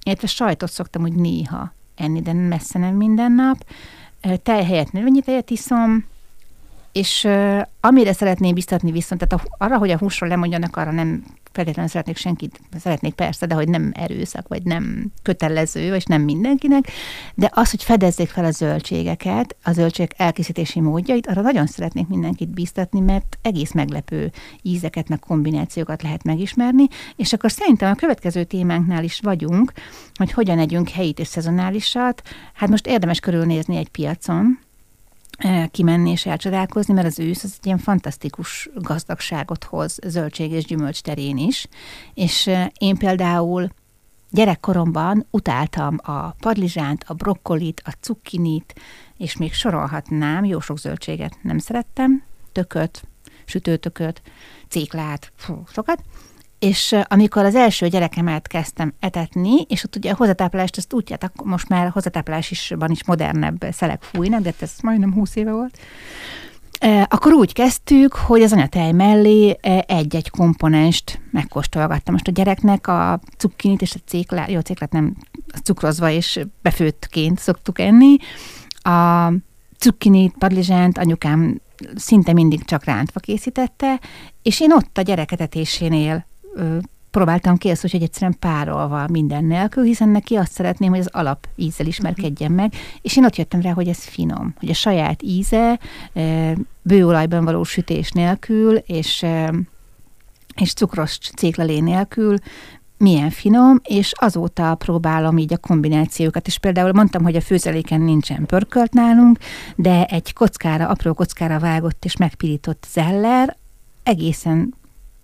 illetve 0.03 0.27
sajtot 0.27 0.70
szoktam 0.70 1.03
úgy 1.03 1.14
néha 1.14 1.75
enni, 1.96 2.20
de 2.20 2.33
messze 2.33 2.79
nem 2.79 2.94
minden 2.94 3.33
nap. 3.33 3.64
Tej 4.42 4.64
helyett 4.64 4.92
növényi 4.92 5.20
tejet 5.20 5.51
iszom, 5.51 6.05
és 6.92 7.24
uh, 7.24 7.61
amire 7.81 8.12
szeretném 8.12 8.55
biztatni 8.55 8.90
viszont, 8.90 9.26
tehát 9.26 9.46
a, 9.46 9.64
arra, 9.64 9.79
hogy 9.79 9.90
a 9.90 9.98
húsról 9.98 10.29
lemondjanak, 10.29 10.76
arra 10.76 10.90
nem 10.90 11.24
feltétlenül 11.53 11.90
szeretnék 11.90 12.16
senkit, 12.16 12.61
szeretnék 12.79 13.14
persze, 13.14 13.46
de 13.46 13.55
hogy 13.55 13.68
nem 13.68 13.92
erőszak, 13.94 14.48
vagy 14.48 14.62
nem 14.62 15.12
kötelező, 15.22 15.88
vagy 15.90 16.03
nem 16.07 16.22
mindenkinek, 16.22 16.85
de 17.35 17.50
az, 17.55 17.70
hogy 17.70 17.83
fedezzék 17.83 18.29
fel 18.29 18.44
a 18.44 18.50
zöldségeket, 18.50 19.57
a 19.64 19.72
zöldségek 19.72 20.12
elkészítési 20.16 20.81
módjait, 20.81 21.26
arra 21.26 21.40
nagyon 21.40 21.66
szeretnék 21.66 22.09
mindenkit 22.09 22.48
biztatni, 22.48 23.00
mert 23.00 23.38
egész 23.42 23.72
meglepő 23.72 24.31
ízeket, 24.62 25.09
meg 25.09 25.18
kombinációkat 25.18 26.03
lehet 26.03 26.22
megismerni, 26.22 26.87
és 27.16 27.33
akkor 27.33 27.50
szerintem 27.50 27.90
a 27.90 27.94
következő 27.94 28.44
témánknál 28.44 29.05
is 29.05 29.20
vagyunk, 29.22 29.72
hogy 30.14 30.33
hogyan 30.33 30.59
együnk 30.59 30.88
helyit 30.88 31.18
és 31.18 31.26
szezonálisat. 31.26 32.22
Hát 32.55 32.68
most 32.68 32.87
érdemes 32.87 33.20
körülnézni 33.20 33.76
egy 33.76 33.88
piacon, 33.88 34.59
kimenni 35.70 36.11
és 36.11 36.26
elcsodálkozni, 36.26 36.94
mert 36.94 37.07
az 37.07 37.18
ősz 37.18 37.44
az 37.44 37.55
egy 37.59 37.66
ilyen 37.66 37.79
fantasztikus 37.79 38.68
gazdagságot 38.74 39.64
hoz 39.64 39.98
zöldség 40.07 40.53
és 40.53 40.64
gyümölcs 40.64 41.00
terén 41.00 41.37
is. 41.37 41.66
És 42.14 42.50
én 42.79 42.96
például 42.96 43.68
gyerekkoromban 44.31 45.26
utáltam 45.31 45.96
a 46.03 46.31
padlizsánt, 46.31 47.05
a 47.07 47.14
brokkolit, 47.14 47.83
a 47.85 47.94
cukkinit, 48.00 48.74
és 49.16 49.37
még 49.37 49.53
sorolhatnám, 49.53 50.44
jó 50.44 50.61
sok 50.61 50.79
zöldséget 50.79 51.38
nem 51.42 51.59
szerettem, 51.59 52.22
tököt, 52.53 53.03
sütőtököt, 53.44 54.22
céklát, 54.68 55.33
fú, 55.37 55.62
sokat, 55.72 56.03
és 56.61 56.96
amikor 57.09 57.44
az 57.44 57.55
első 57.55 57.88
gyerekemet 57.88 58.46
kezdtem 58.46 58.94
etetni, 59.01 59.61
és 59.68 59.85
ott 59.85 59.96
ugye 59.96 60.11
a 60.11 60.16
hozzátáplást, 60.16 60.77
azt 60.77 60.92
úgy 60.92 61.11
hát 61.11 61.33
most 61.44 61.68
már 61.68 61.88
hozzátáplás 61.88 62.51
is 62.51 62.73
van 62.79 62.90
is 62.90 63.05
modernebb 63.05 63.66
szelek 63.70 64.03
fújnak, 64.03 64.40
de 64.40 64.53
ez 64.61 64.73
majdnem 64.83 65.12
20 65.12 65.37
éve 65.37 65.53
volt, 65.53 65.79
akkor 67.09 67.33
úgy 67.33 67.53
kezdtük, 67.53 68.14
hogy 68.14 68.42
az 68.42 68.53
anyatej 68.53 68.92
mellé 68.92 69.57
egy-egy 69.87 70.31
komponenst 70.31 71.20
megkóstolgattam. 71.31 72.12
Most 72.12 72.29
a 72.29 72.31
gyereknek 72.31 72.87
a 72.87 73.20
cukkinit 73.38 73.83
és 73.83 73.94
a 73.94 73.99
céklát, 74.07 74.51
jó, 74.51 74.61
céklát 74.61 74.92
nem 74.92 75.16
cukrozva 75.64 76.11
és 76.11 76.40
befőttként 76.62 77.38
szoktuk 77.38 77.79
enni. 77.79 78.16
A 78.83 79.33
cukkinit, 79.79 80.35
padlizsánt 80.38 80.99
anyukám 80.99 81.61
szinte 81.94 82.33
mindig 82.33 82.64
csak 82.64 82.85
rántva 82.85 83.20
készítette, 83.20 84.01
és 84.42 84.61
én 84.61 84.73
ott 84.73 84.99
a 84.99 85.03
gyereketetésénél 85.03 86.29
próbáltam 87.10 87.56
ki 87.56 87.68
ezt, 87.68 87.80
hogy 87.80 88.02
egyszerűen 88.02 88.36
párolva 88.38 89.08
minden 89.08 89.44
nélkül, 89.44 89.84
hiszen 89.84 90.08
neki 90.08 90.34
azt 90.34 90.52
szeretném, 90.52 90.90
hogy 90.90 90.98
az 90.98 91.08
alap 91.12 91.48
ízzel 91.56 91.86
ismerkedjen 91.86 92.52
meg, 92.52 92.72
és 93.02 93.16
én 93.16 93.24
ott 93.24 93.36
jöttem 93.36 93.60
rá, 93.60 93.72
hogy 93.72 93.88
ez 93.88 94.04
finom, 94.04 94.54
hogy 94.58 94.70
a 94.70 94.74
saját 94.74 95.22
íze 95.22 95.78
bőolajban 96.82 97.44
való 97.44 97.62
sütés 97.62 98.10
nélkül, 98.10 98.76
és, 98.76 99.26
és 100.54 100.72
cukros 100.72 101.18
céklalé 101.18 101.78
nélkül 101.78 102.36
milyen 102.96 103.30
finom, 103.30 103.80
és 103.82 104.12
azóta 104.16 104.74
próbálom 104.74 105.38
így 105.38 105.52
a 105.52 105.58
kombinációkat, 105.58 106.46
és 106.46 106.58
például 106.58 106.92
mondtam, 106.92 107.22
hogy 107.22 107.36
a 107.36 107.40
főzeléken 107.40 108.00
nincsen 108.00 108.46
pörkölt 108.46 108.92
nálunk, 108.92 109.38
de 109.76 110.04
egy 110.04 110.32
kockára, 110.32 110.88
apró 110.88 111.14
kockára 111.14 111.58
vágott 111.58 112.04
és 112.04 112.16
megpirított 112.16 112.86
zeller 112.92 113.56
egészen 114.02 114.74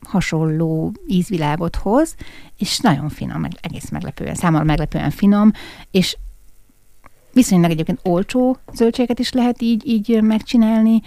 hasonló 0.01 0.93
ízvilágot 1.07 1.77
hoz, 1.77 2.15
és 2.59 2.79
nagyon 2.79 3.09
finom, 3.09 3.45
egész 3.61 3.89
meglepően, 3.89 4.35
számomra 4.35 4.65
meglepően 4.65 5.11
finom, 5.11 5.51
és 5.91 6.17
viszonylag 7.33 7.71
egyébként 7.71 8.01
olcsó 8.03 8.57
zöldséget 8.75 9.19
is 9.19 9.33
lehet 9.33 9.63
így, 9.63 9.87
így 9.87 10.23
megcsinálni, 10.23 11.01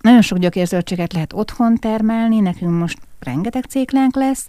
nagyon 0.00 0.22
sok 0.22 0.38
gyökérzöldséget 0.38 1.12
lehet 1.12 1.32
otthon 1.32 1.76
termelni, 1.76 2.40
nekünk 2.40 2.78
most 2.78 2.98
rengeteg 3.18 3.64
céklánk 3.64 4.14
lesz, 4.14 4.48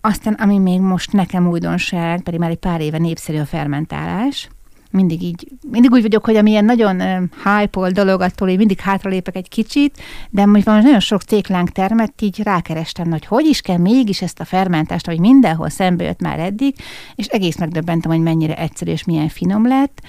aztán, 0.00 0.32
ami 0.32 0.58
még 0.58 0.80
most 0.80 1.12
nekem 1.12 1.48
újdonság, 1.48 2.22
pedig 2.22 2.40
már 2.40 2.50
egy 2.50 2.56
pár 2.56 2.80
éve 2.80 2.98
népszerű 2.98 3.38
a 3.38 3.44
fermentálás, 3.44 4.48
mindig 4.90 5.22
így, 5.22 5.48
mindig 5.70 5.90
úgy 5.90 6.02
vagyok, 6.02 6.24
hogy 6.24 6.36
amilyen 6.36 6.64
nagyon 6.64 7.00
hype 7.44 7.90
dolog, 7.90 8.20
attól 8.20 8.48
én 8.48 8.56
mindig 8.56 8.80
hátralépek 8.80 9.36
egy 9.36 9.48
kicsit, 9.48 10.02
de 10.30 10.46
most 10.46 10.64
van 10.64 10.82
nagyon 10.82 11.00
sok 11.00 11.22
céklánk 11.22 11.70
termett, 11.70 12.20
így 12.20 12.42
rákerestem, 12.42 13.10
hogy 13.10 13.26
hogy 13.26 13.44
is 13.44 13.60
kell 13.60 13.78
mégis 13.78 14.22
ezt 14.22 14.40
a 14.40 14.44
fermentást, 14.44 15.06
hogy 15.06 15.20
mindenhol 15.20 15.68
szembe 15.68 16.04
jött 16.04 16.20
már 16.20 16.38
eddig, 16.38 16.74
és 17.14 17.26
egész 17.26 17.58
megdöbbentem, 17.58 18.10
hogy 18.10 18.20
mennyire 18.20 18.56
egyszerű 18.56 18.90
és 18.90 19.04
milyen 19.04 19.28
finom 19.28 19.66
lett. 19.66 20.00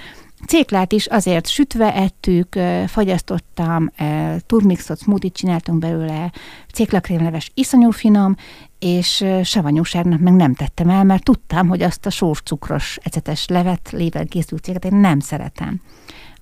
Céklát 0.48 0.92
is 0.92 1.06
azért 1.08 1.48
sütve 1.48 1.96
ettük, 1.96 2.60
fagyasztottam, 2.88 3.90
turmixot, 4.46 5.00
smoothie 5.00 5.30
csináltunk 5.30 5.80
belőle, 5.80 6.32
céklakrémleves 6.74 7.52
iszonyú 7.54 7.92
finom, 7.92 8.36
és 8.80 9.26
savanyúságnak 9.44 10.20
meg 10.20 10.34
nem 10.34 10.54
tettem 10.54 10.90
el, 10.90 11.04
mert 11.04 11.24
tudtam, 11.24 11.68
hogy 11.68 11.82
azt 11.82 12.06
a 12.06 12.10
sós 12.10 12.42
cukros 12.42 12.98
ecetes 13.04 13.48
levet, 13.48 13.92
lével 13.92 14.26
készült 14.26 14.64
céget 14.64 14.86
én 14.86 14.96
nem 14.96 15.20
szeretem. 15.20 15.82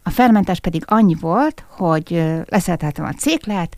A 0.03 0.09
fermentás 0.09 0.59
pedig 0.59 0.83
annyi 0.85 1.15
volt, 1.19 1.65
hogy 1.69 2.23
leszelteltem 2.45 3.05
a 3.05 3.13
céklát, 3.13 3.75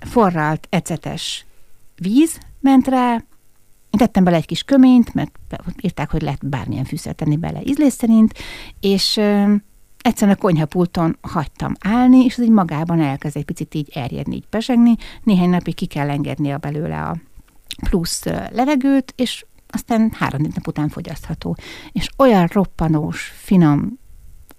forralt 0.00 0.66
ecetes 0.70 1.46
víz 1.96 2.38
ment 2.60 2.88
rá, 2.88 3.24
én 3.96 4.02
tettem 4.06 4.24
bele 4.24 4.36
egy 4.36 4.46
kis 4.46 4.62
köményt, 4.62 5.14
mert 5.14 5.38
írták, 5.80 6.10
hogy 6.10 6.22
lehet 6.22 6.48
bármilyen 6.48 6.84
fűszert 6.84 7.16
tenni 7.16 7.36
bele 7.36 7.60
ízlés 7.64 7.92
szerint, 7.92 8.34
és 8.80 9.20
egyszerűen 9.98 10.36
a 10.36 10.40
konyhapulton 10.40 11.16
hagytam 11.20 11.72
állni, 11.80 12.24
és 12.24 12.38
az 12.38 12.44
így 12.44 12.50
magában 12.50 13.00
elkezd 13.00 13.36
egy 13.36 13.44
picit 13.44 13.74
így 13.74 13.90
erjedni, 13.94 14.34
így 14.34 14.46
pesegni. 14.50 14.96
Néhány 15.22 15.50
napig 15.50 15.74
ki 15.74 15.86
kell 15.86 16.10
engednie 16.10 16.56
belőle 16.56 17.02
a 17.02 17.16
plusz 17.88 18.24
levegőt, 18.50 19.12
és 19.16 19.44
aztán 19.68 20.12
három 20.14 20.42
nap 20.42 20.66
után 20.66 20.88
fogyasztható. 20.88 21.56
És 21.92 22.08
olyan 22.16 22.46
roppanós, 22.52 23.32
finom 23.36 23.98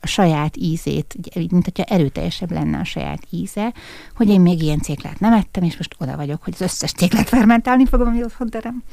a 0.07 0.09
saját 0.09 0.57
ízét, 0.57 1.15
mint 1.33 1.63
hogyha 1.63 1.83
erőteljesebb 1.83 2.51
lenne 2.51 2.77
a 2.77 2.83
saját 2.83 3.21
íze, 3.29 3.73
hogy 4.15 4.29
én 4.29 4.41
még 4.41 4.61
ilyen 4.61 4.79
céklát 4.79 5.19
nem 5.19 5.33
ettem, 5.33 5.63
és 5.63 5.77
most 5.77 5.95
oda 5.99 6.15
vagyok, 6.15 6.43
hogy 6.43 6.53
az 6.53 6.61
összes 6.61 6.91
céklát 6.91 7.29
fermentálni 7.29 7.85
fogom, 7.85 8.07
ami 8.07 8.23
otthon 8.23 8.49
terem. 8.49 8.83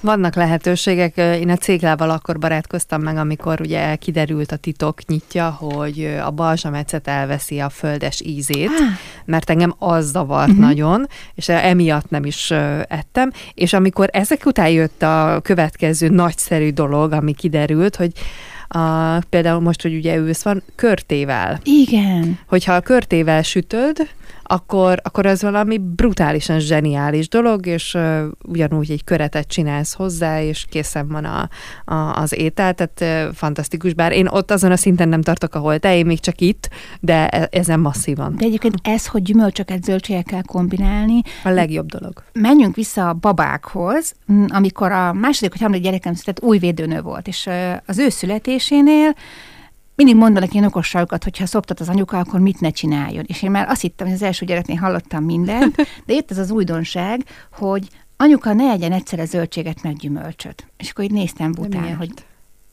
Vannak 0.00 0.34
lehetőségek. 0.34 1.16
Én 1.16 1.50
a 1.50 1.56
céglával 1.56 2.10
akkor 2.10 2.38
barátkoztam 2.38 3.02
meg, 3.02 3.16
amikor 3.16 3.60
ugye 3.60 3.96
kiderült 3.96 4.52
a 4.52 4.56
titok 4.56 5.06
nyitja, 5.06 5.50
hogy 5.50 6.18
a 6.24 6.30
balzsamecet 6.30 7.08
elveszi 7.08 7.58
a 7.58 7.68
földes 7.68 8.20
ízét, 8.20 8.68
ah. 8.68 8.96
mert 9.24 9.50
engem 9.50 9.74
az 9.78 10.10
zavart 10.10 10.48
uh-huh. 10.48 10.64
nagyon, 10.64 11.06
és 11.34 11.48
emiatt 11.48 12.10
nem 12.10 12.24
is 12.24 12.50
ettem. 12.88 13.30
És 13.54 13.72
amikor 13.72 14.08
ezek 14.12 14.46
után 14.46 14.68
jött 14.68 15.02
a 15.02 15.40
következő 15.42 16.08
nagyszerű 16.08 16.70
dolog, 16.70 17.12
ami 17.12 17.34
kiderült, 17.34 17.96
hogy 17.96 18.12
a, 18.68 19.18
például 19.18 19.60
most, 19.60 19.82
hogy 19.82 19.94
ugye 19.94 20.16
ősz 20.16 20.42
van, 20.42 20.62
körtével. 20.74 21.60
Igen. 21.62 22.38
Hogyha 22.46 22.72
a 22.74 22.80
körtével 22.80 23.42
sütöd, 23.42 24.08
akkor, 24.48 25.00
akkor 25.02 25.26
ez 25.26 25.42
valami 25.42 25.78
brutálisan 25.78 26.58
zseniális 26.58 27.28
dolog, 27.28 27.66
és 27.66 27.94
uh, 27.94 28.22
ugyanúgy 28.42 28.90
egy 28.90 29.04
köretet 29.04 29.46
csinálsz 29.46 29.94
hozzá, 29.94 30.42
és 30.42 30.64
készen 30.68 31.08
van 31.08 31.24
a, 31.24 31.48
a, 31.84 31.94
az 31.94 32.32
étel, 32.38 32.74
tehát 32.74 33.26
uh, 33.28 33.34
fantasztikus, 33.34 33.94
bár 33.94 34.12
én 34.12 34.26
ott 34.26 34.50
azon 34.50 34.70
a 34.70 34.76
szinten 34.76 35.08
nem 35.08 35.22
tartok, 35.22 35.54
ahol 35.54 35.78
te, 35.78 35.96
én 35.96 36.06
még 36.06 36.20
csak 36.20 36.40
itt, 36.40 36.68
de 37.00 37.28
e, 37.28 37.48
ezen 37.50 37.80
masszívan. 37.80 38.36
De 38.36 38.44
egyébként 38.44 38.74
ez, 38.82 39.06
hogy 39.06 39.22
gyümölcsöket 39.22 39.84
zöldségekkel 39.84 40.42
kombinálni. 40.42 41.20
A 41.44 41.48
legjobb 41.48 41.86
dolog. 41.86 42.22
Menjünk 42.32 42.74
vissza 42.74 43.08
a 43.08 43.12
babákhoz, 43.12 44.12
amikor 44.48 44.92
a 44.92 45.12
második 45.12 45.50
vagy 45.50 45.60
harmadik 45.60 45.84
gyerekem 45.84 46.14
született, 46.14 46.44
új 46.44 46.58
védőnő 46.58 47.00
volt, 47.00 47.28
és 47.28 47.48
az 47.86 47.98
ő 47.98 48.08
születésénél 48.08 49.14
mindig 49.96 50.16
mondanak 50.16 50.52
ilyen 50.52 50.64
okosságokat, 50.64 51.24
hogy 51.24 51.38
ha 51.38 51.46
szoptat 51.46 51.80
az 51.80 51.88
anyuka, 51.88 52.18
akkor 52.18 52.40
mit 52.40 52.60
ne 52.60 52.70
csináljon. 52.70 53.24
És 53.26 53.42
én 53.42 53.50
már 53.50 53.68
azt 53.68 53.80
hittem, 53.80 54.06
hogy 54.06 54.16
az 54.16 54.22
első 54.22 54.46
gyereknél 54.46 54.76
hallottam 54.76 55.24
mindent, 55.24 55.76
de 56.06 56.14
itt 56.14 56.30
ez 56.30 56.38
az 56.38 56.50
újdonság, 56.50 57.24
hogy 57.52 57.88
anyuka 58.16 58.52
ne 58.52 58.70
egyen 58.70 58.92
egyszerre 58.92 59.24
zöldséget 59.24 59.82
meg 59.82 59.96
gyümölcsöt. 59.96 60.66
És 60.76 60.90
akkor 60.90 61.04
így 61.04 61.12
néztem 61.12 61.52
bután, 61.52 61.96
hogy 61.96 62.10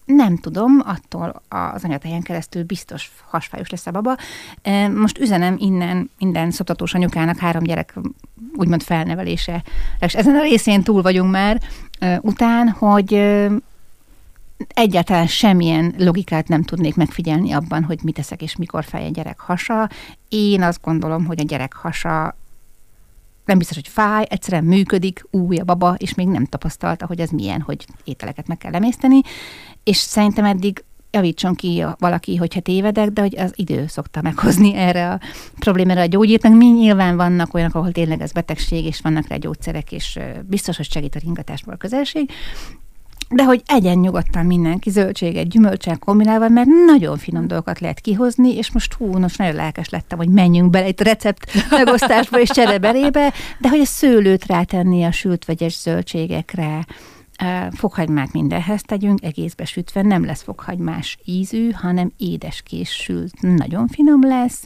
nem 0.05 0.37
tudom, 0.37 0.81
attól 0.85 1.41
az 1.49 1.83
anyatáján 1.83 2.21
keresztül 2.21 2.63
biztos 2.63 3.11
hasfájos 3.29 3.69
lesz 3.69 3.87
a 3.87 3.91
baba. 3.91 4.15
Most 4.95 5.19
üzenem 5.19 5.55
innen 5.59 6.09
minden 6.17 6.51
szoptatós 6.51 6.93
anyukának 6.93 7.37
három 7.37 7.63
gyerek 7.63 7.93
úgymond 8.55 8.83
felnevelése, 8.83 9.63
és 9.99 10.15
ezen 10.15 10.35
a 10.35 10.41
részén 10.41 10.83
túl 10.83 11.01
vagyunk 11.01 11.31
már 11.31 11.61
után, 12.21 12.69
hogy 12.69 13.13
egyáltalán 14.67 15.27
semmilyen 15.27 15.93
logikát 15.97 16.47
nem 16.47 16.63
tudnék 16.63 16.95
megfigyelni 16.95 17.51
abban, 17.51 17.83
hogy 17.83 17.99
mit 18.03 18.15
teszek 18.15 18.41
és 18.41 18.55
mikor 18.55 18.83
fáj 18.83 19.05
a 19.05 19.09
gyerek 19.09 19.39
hasa. 19.39 19.89
Én 20.29 20.61
azt 20.61 20.81
gondolom, 20.81 21.25
hogy 21.25 21.39
a 21.39 21.43
gyerek 21.43 21.73
hasa 21.73 22.35
nem 23.45 23.57
biztos, 23.57 23.75
hogy 23.77 23.87
fáj, 23.87 24.25
egyszerűen 24.29 24.63
működik, 24.63 25.25
új 25.31 25.57
a 25.57 25.63
baba, 25.63 25.95
és 25.97 26.13
még 26.13 26.27
nem 26.27 26.45
tapasztalta, 26.45 27.05
hogy 27.05 27.19
ez 27.19 27.29
milyen, 27.29 27.61
hogy 27.61 27.85
ételeket 28.03 28.47
meg 28.47 28.57
kell 28.57 28.73
emészteni, 28.73 29.21
és 29.83 29.97
szerintem 29.97 30.45
eddig 30.45 30.83
javítson 31.11 31.55
ki 31.55 31.85
valaki, 31.97 32.35
hogyha 32.35 32.59
tévedek, 32.59 33.09
de 33.09 33.21
hogy 33.21 33.37
az 33.37 33.51
idő 33.55 33.87
szokta 33.87 34.21
meghozni 34.21 34.75
erre 34.75 35.11
a 35.11 35.19
problémára 35.59 36.01
a 36.01 36.05
gyógyírt, 36.05 36.43
meg 36.43 36.55
mi 36.55 36.65
nyilván 36.65 37.15
vannak 37.15 37.53
olyanok, 37.53 37.75
ahol 37.75 37.91
tényleg 37.91 38.21
ez 38.21 38.31
betegség, 38.31 38.85
és 38.85 39.01
vannak 39.01 39.27
rá 39.27 39.35
gyógyszerek, 39.35 39.91
és 39.91 40.19
biztos, 40.43 40.77
hogy 40.77 40.91
segít 40.91 41.15
a 41.15 41.19
ringatásból 41.19 41.73
a 41.73 41.77
közelség, 41.77 42.31
de 43.29 43.43
hogy 43.43 43.61
egyen 43.65 43.97
nyugodtan 43.97 44.45
mindenki 44.45 44.89
zöldséget, 44.89 45.49
gyümölcsel 45.49 45.97
kombinálva, 45.97 46.47
mert 46.47 46.67
nagyon 46.85 47.17
finom 47.17 47.47
dolgokat 47.47 47.79
lehet 47.79 47.99
kihozni, 47.99 48.55
és 48.57 48.71
most 48.71 48.93
hú, 48.93 49.17
most 49.17 49.37
nagyon 49.37 49.55
lelkes 49.55 49.89
lettem, 49.89 50.17
hogy 50.17 50.29
menjünk 50.29 50.69
bele 50.69 50.87
a 50.87 51.03
recept 51.03 51.69
megosztásba 51.69 52.39
és 52.39 52.49
csereberébe, 52.49 53.33
de 53.59 53.69
hogy 53.69 53.79
a 53.79 53.85
szőlőt 53.85 54.45
rátenni 54.45 55.03
a 55.03 55.11
sült 55.11 55.45
vegyes 55.45 55.79
zöldségekre, 55.79 56.85
fokhagymát 57.71 58.33
mindenhez 58.33 58.81
tegyünk, 58.81 59.23
egészbe 59.23 59.65
sütve, 59.65 60.01
nem 60.01 60.25
lesz 60.25 60.43
fokhagymás 60.43 61.17
ízű, 61.25 61.71
hanem 61.71 62.11
édeskés 62.17 62.89
sült, 62.89 63.41
nagyon 63.41 63.87
finom 63.87 64.27
lesz, 64.27 64.65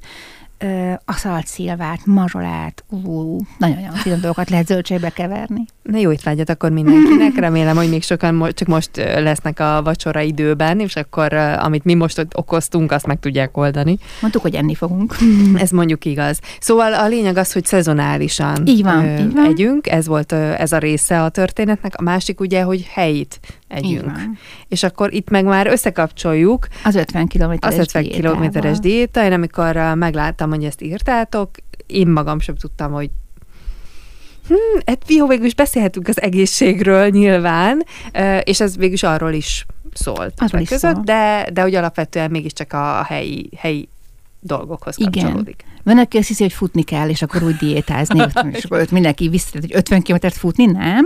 a 1.06 1.14
szalcszilvát, 1.14 2.06
mazsolát, 2.06 2.84
ú, 2.90 3.38
nagyon-nagyon 3.58 3.94
finom 3.94 4.20
dolgokat 4.20 4.50
lehet 4.50 4.68
zöldségbe 4.68 5.10
keverni. 5.10 5.66
Na 5.82 5.98
jó 5.98 6.12
étvágyat 6.12 6.50
akkor 6.50 6.72
mindenkinek, 6.72 7.36
remélem, 7.36 7.76
hogy 7.76 7.90
még 7.90 8.04
sokan 8.04 8.36
mo- 8.36 8.54
csak 8.54 8.68
most 8.68 8.90
lesznek 8.96 9.60
a 9.60 9.82
vacsora 9.84 10.22
időben, 10.22 10.80
és 10.80 10.96
akkor 10.96 11.34
amit 11.34 11.84
mi 11.84 11.94
most 11.94 12.28
okoztunk, 12.34 12.92
azt 12.92 13.06
meg 13.06 13.20
tudják 13.20 13.58
oldani. 13.58 13.98
Mondtuk, 14.22 14.42
hogy 14.42 14.56
enni 14.56 14.76
fogunk. 14.76 15.16
Ez 15.64 15.70
mondjuk 15.70 16.06
igaz. 16.06 16.40
Szóval 16.60 16.94
a 16.94 17.08
lényeg 17.08 17.38
az, 17.38 17.54
hogy 17.54 17.66
szezonálisan 17.66 18.66
így 18.66 18.84
van, 18.84 19.06
ö, 19.06 19.18
így 19.18 19.34
van. 19.34 19.46
együnk, 19.46 19.88
ez 19.88 20.08
volt 20.08 20.32
ö, 20.32 20.54
ez 20.58 20.72
a 20.72 20.78
része 20.78 21.24
a 21.24 21.30
történetnek. 21.30 21.94
A 21.96 22.02
másik 22.02 22.40
ugye, 22.40 22.62
hogy 22.62 22.88
helyit 22.94 23.40
együnk. 23.68 24.12
És 24.68 24.84
akkor 24.84 25.14
itt 25.14 25.30
meg 25.30 25.46
már 25.46 25.68
összekapcsoljuk. 25.68 26.68
Az 26.84 26.96
50 26.96 27.28
kilométeres 27.28 27.76
Az 27.76 27.82
50 27.82 28.04
kilométeres 28.04 28.80
diéta. 28.80 29.24
Én 29.24 29.32
amikor 29.32 29.76
megláttam, 29.96 30.50
hogy 30.50 30.64
ezt 30.64 30.82
írtátok, 30.82 31.50
én 31.86 32.08
magam 32.08 32.40
sem 32.40 32.56
tudtam, 32.56 32.92
hogy 32.92 33.10
Hmm, 34.48 34.82
hát 34.86 35.04
jó, 35.08 35.28
végül 35.28 35.46
is 35.46 35.56
beszélhetünk 35.56 36.08
az 36.08 36.22
egészségről 36.22 37.10
nyilván, 37.10 37.84
és 38.44 38.60
ez 38.60 38.78
végül 38.78 38.94
is 38.94 39.04
arról 39.04 39.32
is 39.32 39.66
szólt 39.94 40.34
arról 40.38 40.62
is 40.62 40.70
között, 40.70 40.94
szól. 40.94 41.04
de, 41.04 41.50
de 41.54 41.62
hogy 41.62 41.76
alapvetően 41.76 42.32
mégiscsak 42.32 42.74
a 42.74 43.04
helyi, 43.04 43.50
helyi 43.58 43.90
dolgokhoz 44.40 44.96
kapcsolódik. 44.96 45.66
Igen. 45.68 45.77
Van, 45.88 45.98
aki 45.98 46.18
azt 46.18 46.28
hiszi, 46.28 46.44
hogy 46.44 46.54
futni 46.54 46.84
kell, 46.84 47.10
és 47.10 47.22
akkor 47.22 47.44
úgy 47.44 47.56
diétázni, 47.56 48.26
és 48.52 48.64
akkor 48.64 48.80
ott 48.80 48.92
mindenki 48.92 49.28
visszatett, 49.28 49.62
hogy 49.62 49.76
50 49.76 50.02
kilométert 50.02 50.38
futni, 50.38 50.66
nem. 50.66 51.06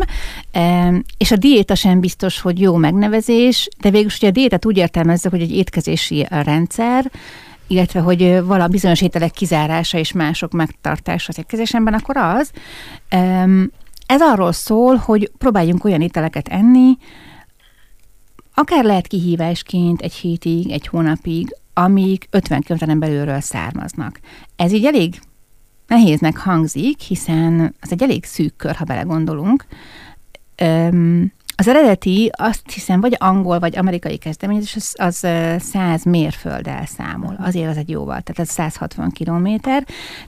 E, 0.52 0.94
és 1.17 1.32
a 1.32 1.36
diéta 1.36 1.76
sem 1.76 2.00
biztos, 2.00 2.39
hogy 2.39 2.60
jó 2.60 2.76
megnevezés, 2.76 3.70
de 3.80 3.89
végül 3.89 4.10
ugye 4.17 4.28
a 4.28 4.32
diétát 4.32 4.65
úgy 4.65 4.78
értelmezzük, 4.78 5.32
hogy 5.32 5.41
egy 5.41 5.56
étkezési 5.56 6.28
rendszer, 6.30 7.12
illetve 7.67 8.00
hogy 8.00 8.39
vala 8.44 8.67
bizonyos 8.67 9.02
ételek 9.02 9.32
kizárása 9.32 9.98
és 9.98 10.12
mások 10.12 10.52
megtartása 10.52 11.26
az 11.30 11.38
étkezésemben, 11.38 11.94
akkor 11.94 12.17
az. 12.17 12.52
Ez 14.06 14.22
arról 14.22 14.52
szól, 14.52 14.96
hogy 14.96 15.32
próbáljunk 15.38 15.84
olyan 15.84 16.02
ételeket 16.02 16.48
enni, 16.48 16.98
akár 18.54 18.84
lehet 18.84 19.08
kihívásként 19.08 20.02
egy 20.02 20.13
hétig, 20.13 20.72
egy 20.72 20.88
hónapig, 20.88 21.56
amik 21.84 22.28
50 22.30 22.62
kilométeren 22.62 23.00
belülről 23.00 23.39
származnak. 23.39 24.20
Ez 24.56 24.72
így 24.72 24.86
elég 24.86 25.20
nehéznek 25.88 26.38
hangzik, 26.38 27.00
hiszen 27.00 27.76
az 27.82 27.91
egy 27.91 28.04
elég 28.04 28.26
szűk 28.26 28.56
kör, 28.56 28.76
ha 28.76 28.84
belegondolunk. 28.84 29.65
Az 31.56 31.67
eredeti 31.67 32.32
azt 32.38 32.72
hiszem, 32.72 33.02
vagy 33.02 33.15
angol, 33.20 33.60
vagy 33.60 33.78
amerikai 33.78 34.17
kezdeményezés, 34.17 34.76
az, 34.76 34.96
az 34.98 35.15
100 35.63 36.04
mérfölddel 36.04 36.86
számol. 36.86 37.36
Azért 37.39 37.70
az 37.70 37.78
egy 37.78 37.89
jóval, 37.89 38.22
tehát 38.22 38.39
ez 38.39 38.50
160 38.50 39.10
kilométer. 39.10 39.86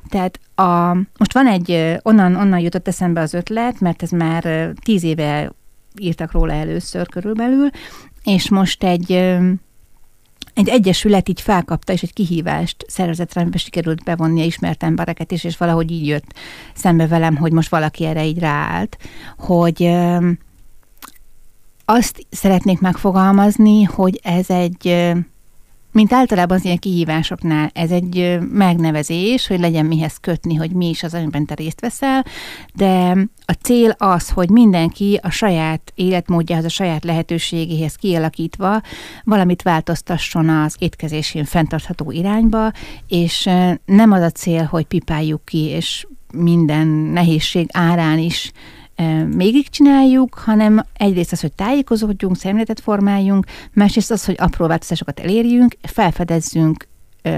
Tehát 0.09 0.39
a, 0.55 0.93
most 0.93 1.33
van 1.33 1.47
egy, 1.47 1.97
onnan, 2.01 2.35
onnan 2.35 2.59
jutott 2.59 2.87
eszembe 2.87 3.21
az 3.21 3.33
ötlet, 3.33 3.79
mert 3.79 4.03
ez 4.03 4.09
már 4.09 4.71
10 4.83 5.03
éve 5.03 5.51
írtak 5.99 6.31
róla 6.31 6.53
először 6.53 7.07
körülbelül, 7.07 7.69
és 8.23 8.49
most 8.49 8.83
egy 8.83 9.37
egy 10.53 10.69
egyesület 10.69 11.29
így 11.29 11.41
felkapta, 11.41 11.93
és 11.93 12.01
egy 12.01 12.13
kihívást 12.13 12.85
szervezett 12.87 13.33
amiben 13.33 13.57
sikerült 13.57 14.03
bevonni 14.03 14.45
ismert 14.45 14.83
embereket 14.83 15.31
is, 15.31 15.43
és 15.43 15.57
valahogy 15.57 15.91
így 15.91 16.07
jött 16.07 16.33
szembe 16.73 17.07
velem, 17.07 17.35
hogy 17.35 17.51
most 17.51 17.69
valaki 17.69 18.05
erre 18.05 18.25
így 18.25 18.39
ráállt, 18.39 18.97
hogy 19.37 19.95
azt 21.85 22.25
szeretnék 22.29 22.79
megfogalmazni, 22.79 23.83
hogy 23.83 24.19
ez 24.23 24.49
egy 24.49 25.13
mint 25.93 26.13
általában 26.13 26.57
az 26.57 26.65
ilyen 26.65 26.77
kihívásoknál, 26.77 27.69
ez 27.73 27.91
egy 27.91 28.39
megnevezés, 28.51 29.47
hogy 29.47 29.59
legyen 29.59 29.85
mihez 29.85 30.17
kötni, 30.17 30.55
hogy 30.55 30.71
mi 30.71 30.89
is 30.89 31.03
az, 31.03 31.13
amiben 31.13 31.45
te 31.45 31.53
részt 31.53 31.81
veszel, 31.81 32.25
de 32.73 33.15
a 33.45 33.51
cél 33.61 33.95
az, 33.97 34.29
hogy 34.29 34.49
mindenki 34.49 35.19
a 35.21 35.29
saját 35.29 35.91
életmódjához, 35.95 36.65
a 36.65 36.69
saját 36.69 37.03
lehetőségéhez 37.03 37.95
kialakítva 37.95 38.81
valamit 39.23 39.61
változtasson 39.61 40.49
az 40.49 40.75
étkezésén 40.79 41.45
fenntartható 41.45 42.11
irányba, 42.11 42.71
és 43.07 43.49
nem 43.85 44.11
az 44.11 44.21
a 44.21 44.29
cél, 44.29 44.63
hogy 44.63 44.85
pipáljuk 44.85 45.45
ki, 45.45 45.65
és 45.65 46.07
minden 46.33 46.87
nehézség 46.87 47.67
árán 47.71 48.19
is 48.19 48.51
mégig 49.35 49.69
csináljuk, 49.69 50.33
hanem 50.33 50.85
egyrészt 50.93 51.31
az, 51.31 51.41
hogy 51.41 51.53
tájékozódjunk, 51.53 52.37
szemléletet 52.37 52.79
formáljunk, 52.79 53.45
másrészt 53.73 54.11
az, 54.11 54.25
hogy 54.25 54.35
apró 54.37 54.67
változásokat 54.67 55.19
elérjünk, 55.19 55.75
felfedezzünk 55.81 56.87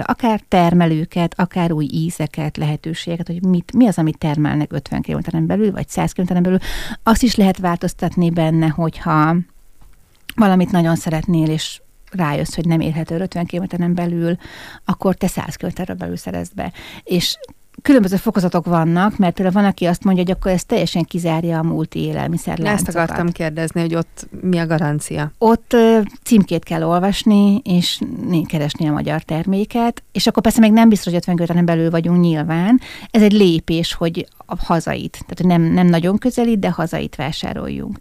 akár 0.01 0.41
termelőket, 0.47 1.33
akár 1.37 1.71
új 1.71 1.87
ízeket, 1.91 2.57
lehetőségeket, 2.57 3.27
hogy 3.27 3.43
mit, 3.43 3.73
mi 3.73 3.87
az, 3.87 3.97
amit 3.97 4.17
termelnek 4.17 4.73
50 4.73 5.01
km 5.01 5.45
belül, 5.45 5.71
vagy 5.71 5.87
100 5.87 6.11
km 6.11 6.41
belül. 6.41 6.57
Azt 7.03 7.23
is 7.23 7.35
lehet 7.35 7.57
változtatni 7.57 8.29
benne, 8.29 8.67
hogyha 8.67 9.35
valamit 10.35 10.71
nagyon 10.71 10.95
szeretnél, 10.95 11.49
és 11.49 11.81
rájössz, 12.11 12.55
hogy 12.55 12.65
nem 12.65 12.79
érhető 12.79 13.19
50 13.19 13.45
km 13.45 13.93
belül, 13.93 14.37
akkor 14.85 15.15
te 15.15 15.27
100 15.27 15.55
km 15.55 15.93
belül 15.97 16.17
szerezd 16.17 16.55
be. 16.55 16.71
És 17.03 17.37
különböző 17.85 18.15
fokozatok 18.15 18.65
vannak, 18.65 19.17
mert 19.17 19.51
van, 19.51 19.65
aki 19.65 19.85
azt 19.85 20.03
mondja, 20.03 20.23
hogy 20.23 20.31
akkor 20.31 20.51
ez 20.51 20.63
teljesen 20.63 21.03
kizárja 21.03 21.59
a 21.59 21.63
múlti 21.63 21.99
élelmiszer 21.99 22.59
Ezt 22.59 22.87
akartam 22.87 23.31
kérdezni, 23.31 23.81
hogy 23.81 23.95
ott 23.95 24.27
mi 24.41 24.57
a 24.57 24.65
garancia? 24.65 25.31
Ott 25.37 25.75
címkét 26.23 26.63
kell 26.63 26.83
olvasni, 26.83 27.61
és 27.63 27.99
keresni 28.47 28.87
a 28.87 28.91
magyar 28.91 29.21
terméket, 29.21 30.03
és 30.11 30.27
akkor 30.27 30.43
persze 30.43 30.59
még 30.59 30.71
nem 30.71 30.89
biztos, 30.89 31.13
hogy 31.13 31.23
50 31.27 31.35
km 31.35 31.65
belül 31.65 31.89
vagyunk 31.89 32.19
nyilván. 32.19 32.79
Ez 33.11 33.21
egy 33.21 33.33
lépés, 33.33 33.93
hogy 33.93 34.27
a 34.37 34.55
hazait, 34.65 35.25
tehát 35.27 35.57
nem, 35.57 35.73
nem 35.73 35.87
nagyon 35.87 36.17
közeli, 36.17 36.57
de 36.57 36.69
hazait 36.69 37.15
vásároljunk 37.15 37.97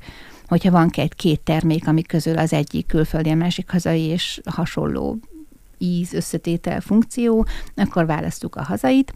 hogyha 0.49 0.71
van 0.71 0.91
egy 0.95 1.15
két 1.15 1.41
termék, 1.41 1.89
amik 1.89 2.07
közül 2.07 2.39
az 2.39 2.53
egyik 2.53 2.87
külföldi, 2.87 3.31
a 3.31 3.35
másik 3.35 3.71
hazai, 3.71 4.03
és 4.03 4.41
hasonló 4.45 5.19
íz, 5.79 6.13
összetétel, 6.13 6.81
funkció, 6.81 7.47
akkor 7.75 8.07
választjuk 8.07 8.57
a 8.57 8.63
hazait. 8.63 9.13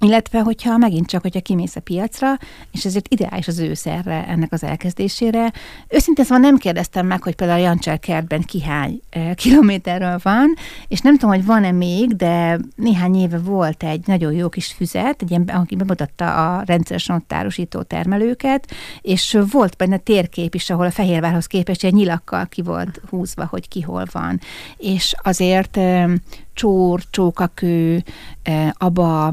Illetve, 0.00 0.40
hogyha 0.40 0.76
megint 0.76 1.06
csak, 1.06 1.22
hogyha 1.22 1.40
kimész 1.40 1.76
a 1.76 1.80
piacra, 1.80 2.38
és 2.72 2.84
ezért 2.84 3.08
ideális 3.08 3.48
az 3.48 3.58
ősz 3.58 3.86
erre, 3.86 4.26
ennek 4.26 4.52
az 4.52 4.62
elkezdésére. 4.62 5.52
Őszintén 5.88 6.24
szóval 6.24 6.38
nem 6.38 6.56
kérdeztem 6.56 7.06
meg, 7.06 7.22
hogy 7.22 7.34
például 7.34 7.60
a 7.60 7.62
Jancsár 7.62 7.98
kertben 7.98 8.42
ki 8.42 8.62
hány 8.62 9.00
e, 9.10 9.34
kilométerről 9.34 10.18
van, 10.22 10.54
és 10.88 11.00
nem 11.00 11.18
tudom, 11.18 11.34
hogy 11.34 11.44
van-e 11.44 11.72
még, 11.72 12.16
de 12.16 12.58
néhány 12.76 13.16
éve 13.16 13.38
volt 13.38 13.82
egy 13.82 14.06
nagyon 14.06 14.32
jó 14.32 14.48
kis 14.48 14.66
füzet, 14.66 15.22
egy 15.22 15.30
ilyen, 15.30 15.42
aki 15.42 15.76
bemutatta 15.76 16.56
a 16.56 16.62
rendszeresen 16.66 17.16
ott 17.16 17.32
árusító 17.32 17.82
termelőket, 17.82 18.70
és 19.00 19.38
volt 19.50 19.76
benne 19.76 19.96
térkép 19.96 20.54
is, 20.54 20.70
ahol 20.70 20.86
a 20.86 20.90
Fehérvárhoz 20.90 21.46
képest 21.46 21.84
egy 21.84 21.94
nyilakkal 21.94 22.46
ki 22.46 22.62
volt 22.62 23.00
húzva, 23.10 23.46
hogy 23.46 23.68
ki 23.68 23.80
hol 23.80 24.04
van. 24.12 24.40
És 24.76 25.14
azért 25.22 25.76
e, 25.76 26.08
csór, 26.54 27.00
csókakő, 27.10 28.02
e, 28.42 28.74
aba, 28.78 29.32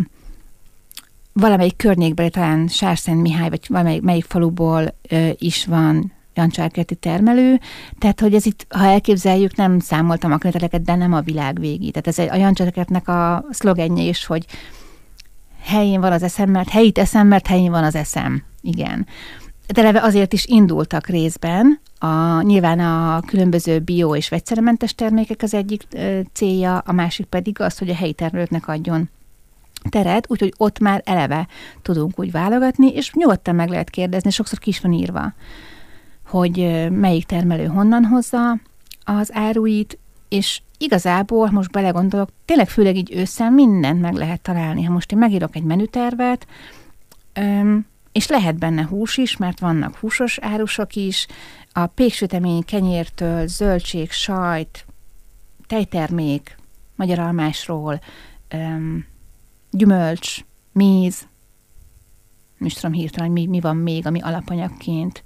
valamelyik 1.40 1.76
környékbeli, 1.76 2.30
talán 2.30 2.68
Sárszent 2.68 3.22
Mihály, 3.22 3.50
vagy 3.50 3.66
valamelyik 3.68 4.02
melyik 4.02 4.24
faluból 4.24 4.96
ö, 5.10 5.30
is 5.38 5.66
van 5.66 6.12
jancsárkerti 6.34 6.96
termelő, 6.96 7.60
tehát 8.00 8.20
hogy 8.20 8.34
ez 8.34 8.46
itt, 8.46 8.66
ha 8.70 8.86
elképzeljük, 8.86 9.56
nem 9.56 9.80
számoltam 9.80 10.32
a 10.32 10.38
kilométereket, 10.38 10.82
de 10.82 10.96
nem 10.96 11.14
a 11.14 11.22
világ 11.22 11.60
végi. 11.60 11.92
Tehát 11.92 12.08
ez 12.08 12.34
a 12.34 12.36
jancsárkertnek 12.36 13.08
a 13.08 13.46
szlogenje 13.50 14.04
is, 14.04 14.26
hogy 14.26 14.46
helyén 15.62 16.02
van 16.02 16.12
az 16.12 16.24
eszem, 16.24 16.50
mert 16.50 16.70
helyit 16.70 16.98
eszem, 16.98 17.28
mert 17.28 17.48
helyén 17.48 17.72
van 17.72 17.84
az 17.84 17.96
eszem. 17.96 18.44
Igen. 18.62 19.08
De 19.74 19.82
eleve 19.82 20.02
azért 20.02 20.34
is 20.34 20.46
indultak 20.46 21.08
részben, 21.08 21.80
a, 22.00 22.42
nyilván 22.42 22.80
a 22.80 23.22
különböző 23.22 23.80
bio 23.80 24.16
és 24.16 24.30
vegyszerementes 24.30 24.96
termékek 24.96 25.42
az 25.42 25.54
egyik 25.54 25.84
ö, 25.92 26.20
célja, 26.34 26.78
a 26.78 26.92
másik 26.92 27.26
pedig 27.26 27.62
az, 27.62 27.78
hogy 27.78 27.90
a 27.90 27.96
helyi 27.96 28.14
termelőknek 28.14 28.68
adjon 28.68 29.10
teret, 29.90 30.26
úgyhogy 30.30 30.54
ott 30.58 30.80
már 30.80 31.02
eleve 31.06 31.48
tudunk 31.82 32.20
úgy 32.20 32.32
válogatni, 32.32 32.88
és 32.88 33.14
nyugodtan 33.14 33.56
meg 33.56 33.70
lehet 33.70 33.90
kérdezni, 33.90 34.30
sokszor 34.30 34.60
kis 34.60 34.80
van 34.80 34.92
írva, 34.92 35.34
hogy 36.26 36.88
melyik 36.92 37.26
termelő 37.26 37.66
honnan 37.66 38.06
hozza 38.06 38.60
az 39.04 39.34
áruit, 39.34 39.98
és 40.30 40.62
igazából, 40.78 41.50
most 41.52 41.72
belegondolok, 41.72 42.30
tényleg 42.46 42.70
főleg 42.70 42.96
így 42.96 43.14
ősszel 43.16 43.52
mindent 43.52 44.02
meg 44.02 44.14
lehet 44.14 44.42
találni. 44.42 44.84
Ha 44.84 44.94
most 44.94 45.12
én 45.12 45.18
megírok 45.18 45.56
egy 45.56 45.64
menütervet, 45.64 46.48
és 48.12 48.28
lehet 48.28 48.58
benne 48.58 48.86
hús 48.86 49.18
is, 49.18 49.38
mert 49.38 49.60
vannak 49.60 49.98
húsos 49.98 50.38
árusok 50.42 50.96
is, 50.96 51.28
a 51.72 51.86
péksütemény 51.86 52.64
kenyértől, 52.66 53.48
zöldség, 53.48 54.12
sajt, 54.12 54.86
tejtermék, 55.68 56.58
magyar 56.96 57.20
almásról, 57.20 58.02
gyümölcs, 59.76 60.40
méz, 60.72 61.28
nem 62.58 62.68
is 62.68 62.74
tudom 62.74 62.92
hirtelen, 62.92 63.32
mi, 63.32 63.46
mi 63.46 63.60
van 63.60 63.78
még, 63.78 64.06
ami 64.06 64.22
alapanyagként. 64.22 65.24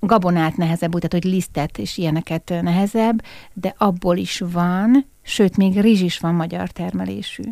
Gabonát 0.00 0.56
nehezebb, 0.56 0.94
úgy, 0.94 1.00
tehát, 1.00 1.24
hogy 1.24 1.32
lisztet 1.32 1.78
és 1.78 1.98
ilyeneket 1.98 2.48
nehezebb, 2.62 3.24
de 3.52 3.74
abból 3.78 4.16
is 4.16 4.42
van, 4.46 5.06
sőt, 5.22 5.56
még 5.56 5.80
rizs 5.80 6.00
is 6.00 6.18
van 6.18 6.34
magyar 6.34 6.70
termelésű. 6.70 7.42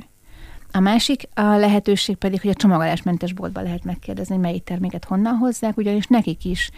A 0.73 0.81
másik 0.81 1.29
a 1.35 1.43
lehetőség 1.43 2.17
pedig, 2.17 2.41
hogy 2.41 2.51
a 2.51 2.55
csomagolásmentes 2.55 3.33
boltban 3.33 3.63
lehet 3.63 3.85
megkérdezni, 3.85 4.37
melyik 4.37 4.65
terméket 4.65 5.05
honnan 5.05 5.37
hozzák, 5.37 5.77
ugyanis 5.77 6.07
nekik 6.07 6.45
is 6.45 6.71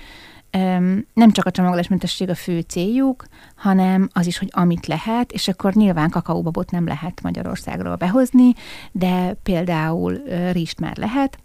nem 1.15 1.31
csak 1.31 1.47
a 1.47 1.51
csomagolásmentesség 1.51 2.29
a 2.29 2.35
fő 2.35 2.61
céljuk, 2.61 3.25
hanem 3.57 4.09
az 4.13 4.27
is, 4.27 4.39
hogy 4.39 4.49
amit 4.53 4.87
lehet, 4.87 5.33
és 5.33 5.49
akkor 5.49 5.73
nyilván 5.73 6.11
kakaóbabot 6.11 6.71
nem 6.71 6.87
lehet 6.87 7.23
Magyarországról 7.23 7.97
behozni, 7.97 8.53
de 8.93 9.37
például 9.43 10.23
rist 10.53 10.81
már 10.81 10.97
lehet. 10.97 11.39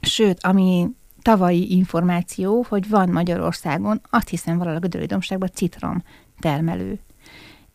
Sőt, 0.00 0.44
ami 0.44 0.88
tavalyi 1.22 1.76
információ, 1.76 2.66
hogy 2.68 2.88
van 2.88 3.08
Magyarországon, 3.08 4.00
azt 4.10 4.28
hiszem 4.28 4.58
valahol 4.58 4.76
a 4.76 4.80
Gödöllődomságban 4.80 5.50
citrom 5.54 6.02
termelő. 6.40 6.98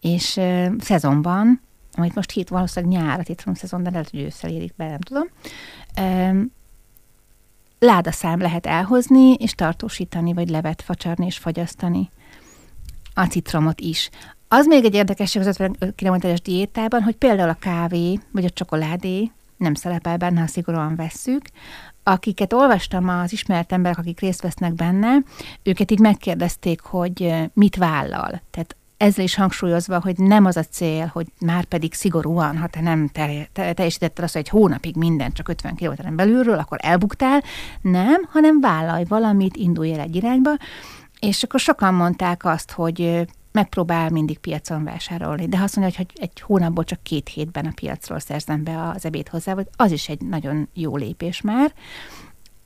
És 0.01 0.35
uh, 0.35 0.67
szezonban, 0.79 1.61
amit 1.91 2.15
most 2.15 2.31
hét 2.31 2.49
valószínűleg 2.49 2.99
nyár 2.99 3.19
a 3.19 3.23
citrom 3.23 3.53
szezon, 3.53 3.83
de 3.83 3.89
lehet, 3.89 4.09
hogy 4.09 4.19
ősszel 4.19 4.49
érik 4.49 4.73
be, 4.75 4.87
nem 4.87 4.99
tudom, 4.99 5.27
ládaszám 7.83 8.39
lehet 8.39 8.65
elhozni, 8.65 9.33
és 9.33 9.51
tartósítani, 9.51 10.33
vagy 10.33 10.49
levet 10.49 10.81
facsarni 10.81 11.25
és 11.25 11.37
fagyasztani. 11.37 12.09
A 13.13 13.25
citromot 13.25 13.81
is. 13.81 14.09
Az 14.47 14.65
még 14.65 14.85
egy 14.85 14.93
érdekesség 14.93 15.41
az 15.41 15.47
50 15.47 15.93
km-es 15.95 16.41
diétában, 16.41 17.01
hogy 17.01 17.15
például 17.15 17.49
a 17.49 17.57
kávé, 17.59 18.19
vagy 18.31 18.45
a 18.45 18.49
csokoládé 18.49 19.31
nem 19.57 19.73
szerepel 19.73 20.17
benne, 20.17 20.39
ha 20.39 20.47
szigorúan 20.47 20.95
vesszük. 20.95 21.41
Akiket 22.03 22.53
olvastam, 22.53 23.09
az 23.09 23.31
ismert 23.31 23.71
emberek, 23.71 23.97
akik 23.97 24.19
részt 24.19 24.41
vesznek 24.41 24.73
benne, 24.73 25.17
őket 25.63 25.91
így 25.91 25.99
megkérdezték, 25.99 26.81
hogy 26.81 27.33
mit 27.53 27.75
vállal. 27.75 28.41
Tehát 28.51 28.75
ezzel 28.97 29.23
is 29.23 29.35
hangsúlyozva, 29.35 30.01
hogy 30.01 30.17
nem 30.17 30.45
az 30.45 30.57
a 30.57 30.63
cél, 30.63 31.09
hogy 31.13 31.27
már 31.39 31.65
pedig 31.65 31.93
szigorúan, 31.93 32.57
ha 32.57 32.67
te 32.67 32.81
nem 32.81 33.07
te, 33.07 33.47
te, 33.53 33.73
teljesítetted 33.73 34.23
azt, 34.23 34.33
hogy 34.33 34.41
egy 34.41 34.49
hónapig 34.49 34.95
minden 34.95 35.31
csak 35.31 35.47
50 35.47 35.75
km 35.75 36.15
belülről, 36.15 36.57
akkor 36.57 36.77
elbuktál. 36.81 37.43
Nem, 37.81 38.27
hanem 38.29 38.61
vállalj 38.61 39.03
valamit, 39.07 39.55
indulj 39.55 39.93
el 39.93 39.99
egy 39.99 40.15
irányba. 40.15 40.51
És 41.19 41.43
akkor 41.43 41.59
sokan 41.59 41.93
mondták 41.93 42.45
azt, 42.45 42.71
hogy 42.71 43.25
megpróbál 43.51 44.09
mindig 44.09 44.37
piacon 44.37 44.83
vásárolni, 44.83 45.47
de 45.47 45.57
ha 45.57 45.63
azt 45.63 45.75
mondja, 45.75 45.97
hogy 45.97 46.11
egy 46.15 46.41
hónapból 46.41 46.83
csak 46.83 47.03
két 47.03 47.29
hétben 47.29 47.65
a 47.65 47.71
piacról 47.75 48.19
szerzem 48.19 48.63
be 48.63 48.89
az 48.95 49.05
ebéd 49.05 49.27
hozzá, 49.27 49.53
vagy 49.53 49.67
az 49.75 49.91
is 49.91 50.09
egy 50.09 50.21
nagyon 50.21 50.69
jó 50.73 50.97
lépés 50.97 51.41
már. 51.41 51.73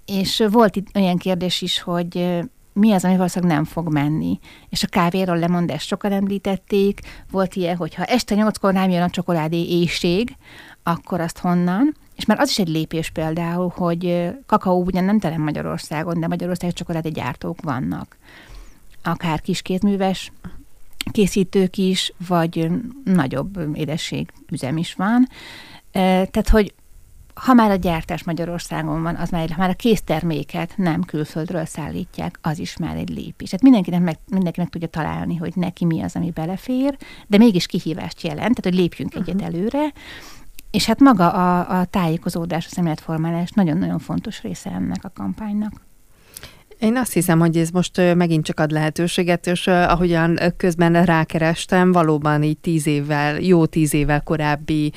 És 0.06 0.44
volt 0.52 0.76
itt 0.76 0.96
olyan 0.96 1.18
kérdés 1.18 1.62
is, 1.62 1.82
hogy 1.82 2.42
mi 2.78 2.92
az, 2.92 3.04
ami 3.04 3.16
valószínűleg 3.16 3.56
nem 3.56 3.64
fog 3.64 3.92
menni. 3.92 4.40
És 4.70 4.84
a 4.84 4.88
kávéról 4.88 5.38
lemondást 5.38 5.88
sokan 5.88 6.12
említették, 6.12 7.00
volt 7.32 7.56
ilyen, 7.56 7.76
hogy 7.76 7.96
ha 7.96 8.04
este 8.04 8.36
nyolckor 8.36 8.74
nem 8.74 8.90
jön 8.90 9.02
a 9.02 9.10
csokoládé 9.10 9.70
éjség, 9.70 10.36
akkor 10.84 11.22
azt 11.22 11.38
honnan? 11.38 11.96
És 12.16 12.26
már 12.26 12.40
az 12.40 12.50
is 12.50 12.60
egy 12.60 12.68
lépés 12.68 13.10
például, 13.10 13.74
hogy 13.76 14.30
kakaó 14.46 14.84
ugyan 14.84 15.04
nem 15.04 15.20
terem 15.20 15.42
Magyarországon, 15.42 16.20
de 16.20 16.28
Magyarországon 16.28 16.76
csokoládé 16.76 17.10
gyártók 17.10 17.62
vannak. 17.62 18.18
Akár 19.04 19.42
kiskézműves 19.42 20.32
készítők 21.12 21.78
is, 21.78 22.14
vagy 22.28 22.70
nagyobb 23.04 23.76
édesség 23.76 24.32
üzem 24.52 24.78
is 24.78 24.94
van. 24.94 25.28
Tehát, 25.92 26.50
hogy 26.50 26.74
ha 27.40 27.54
már 27.54 27.72
a 27.72 27.76
gyártás 27.76 28.24
Magyarországon 28.24 29.04
van, 29.04 29.16
az 29.16 29.30
már, 29.30 29.56
már 29.58 29.70
a 29.70 29.74
készterméket 29.74 30.74
nem 30.76 31.04
külföldről 31.04 31.66
szállítják, 31.66 32.40
az 32.42 32.60
is 32.60 32.78
már 32.78 32.96
egy 32.96 33.10
lépés. 33.10 33.50
Tehát 33.50 33.64
mindenkinek 33.64 34.02
meg, 34.02 34.18
mindenkinek 34.30 34.70
tudja 34.70 34.88
találni, 34.88 35.36
hogy 35.36 35.56
neki 35.56 35.86
mi 35.86 36.02
az, 36.02 36.16
ami 36.16 36.32
belefér, 36.32 36.98
de 37.28 37.38
mégis 37.38 37.66
kihívást 37.66 38.22
jelent, 38.22 38.56
tehát 38.56 38.64
hogy 38.64 38.76
lépjünk 38.76 39.16
uh-huh. 39.16 39.28
egyet 39.28 39.54
előre, 39.54 39.92
és 40.72 40.86
hát 40.86 41.00
maga 41.00 41.32
a, 41.32 41.80
a 41.80 41.86
tájékozódás, 41.86 42.66
a 42.66 42.70
szemléletformálás 42.70 43.50
nagyon-nagyon 43.52 44.00
fontos 44.00 44.42
része 44.42 44.70
ennek 44.70 45.04
a 45.04 45.12
kampánynak. 45.16 45.87
Én 46.80 46.98
azt 46.98 47.14
hiszem, 47.14 47.40
hogy 47.40 47.58
ez 47.58 47.70
most 47.70 48.02
megint 48.16 48.46
csak 48.46 48.60
ad 48.60 48.72
lehetőséget, 48.72 49.48
és 49.48 49.68
ahogyan 49.68 50.40
közben 50.58 51.06
rákerestem, 51.06 51.92
valóban 51.92 52.44
így 52.44 52.58
tíz 52.58 52.88
évvel, 52.88 53.40
jó 53.40 53.66
tíz 53.66 53.94
évvel 53.94 54.22
korábbi 54.22 54.92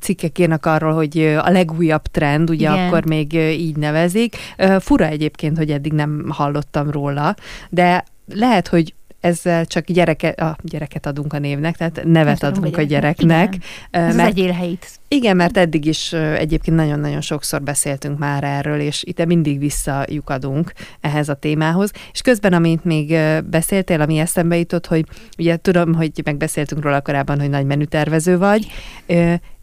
cikkek 0.00 0.38
írnak 0.38 0.66
arról, 0.66 0.92
hogy 0.92 1.18
a 1.18 1.50
legújabb 1.50 2.02
trend, 2.02 2.50
ugye 2.50 2.70
Igen. 2.70 2.86
akkor 2.86 3.06
még 3.06 3.32
így 3.34 3.76
nevezik. 3.76 4.36
Fura 4.78 5.06
egyébként, 5.06 5.56
hogy 5.56 5.70
eddig 5.70 5.92
nem 5.92 6.24
hallottam 6.28 6.90
róla, 6.90 7.34
de 7.70 8.04
lehet, 8.34 8.68
hogy 8.68 8.94
ezzel 9.26 9.66
csak 9.66 9.84
gyereke, 9.84 10.28
a 10.28 10.56
gyereket 10.62 11.06
adunk 11.06 11.32
a 11.32 11.38
névnek, 11.38 11.76
tehát 11.76 12.00
nevet 12.04 12.42
adunk, 12.42 12.56
adunk 12.56 12.76
a 12.76 12.82
gyereknek. 12.82 13.54
Igen. 13.54 13.60
Ez 13.90 14.16
mert, 14.16 14.30
az 14.30 14.36
egyélhelyit. 14.36 14.88
Igen, 15.08 15.36
mert 15.36 15.56
eddig 15.56 15.84
is 15.84 16.12
egyébként 16.12 16.76
nagyon-nagyon 16.76 17.20
sokszor 17.20 17.62
beszéltünk 17.62 18.18
már 18.18 18.44
erről, 18.44 18.80
és 18.80 19.02
itt 19.02 19.24
mindig 19.24 19.58
visszajukadunk 19.58 20.72
ehhez 21.00 21.28
a 21.28 21.34
témához. 21.34 21.90
És 22.12 22.20
közben, 22.20 22.52
amint 22.52 22.84
még 22.84 23.16
beszéltél, 23.44 24.00
ami 24.00 24.18
eszembe 24.18 24.58
jutott, 24.58 24.86
hogy 24.86 25.04
ugye 25.38 25.56
tudom, 25.56 25.94
hogy 25.94 26.10
megbeszéltünk 26.24 26.82
róla 26.82 27.00
korábban, 27.00 27.40
hogy 27.40 27.50
nagy 27.50 27.66
menütervező 27.66 28.38
vagy, 28.38 28.66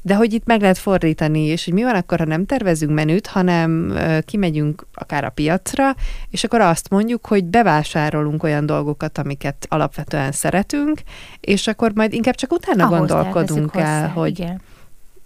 de 0.05 0.15
hogy 0.15 0.33
itt 0.33 0.45
meg 0.45 0.61
lehet 0.61 0.77
fordítani, 0.77 1.39
és 1.39 1.65
hogy 1.65 1.73
mi 1.73 1.83
van 1.83 1.95
akkor, 1.95 2.17
ha 2.19 2.25
nem 2.25 2.45
tervezünk 2.45 2.93
menüt, 2.93 3.27
hanem 3.27 3.97
kimegyünk 4.25 4.87
akár 4.93 5.23
a 5.23 5.29
piacra, 5.29 5.95
és 6.29 6.43
akkor 6.43 6.61
azt 6.61 6.89
mondjuk, 6.89 7.25
hogy 7.25 7.45
bevásárolunk 7.45 8.43
olyan 8.43 8.65
dolgokat, 8.65 9.17
amiket 9.17 9.65
alapvetően 9.69 10.31
szeretünk, 10.31 11.01
és 11.39 11.67
akkor 11.67 11.91
majd 11.95 12.13
inkább 12.13 12.35
csak 12.35 12.51
utána 12.51 12.85
Ahhoz 12.85 12.97
gondolkodunk 12.97 13.75
el, 13.75 13.81
hozzá, 13.81 14.07
hogy 14.07 14.39
igen 14.39 14.61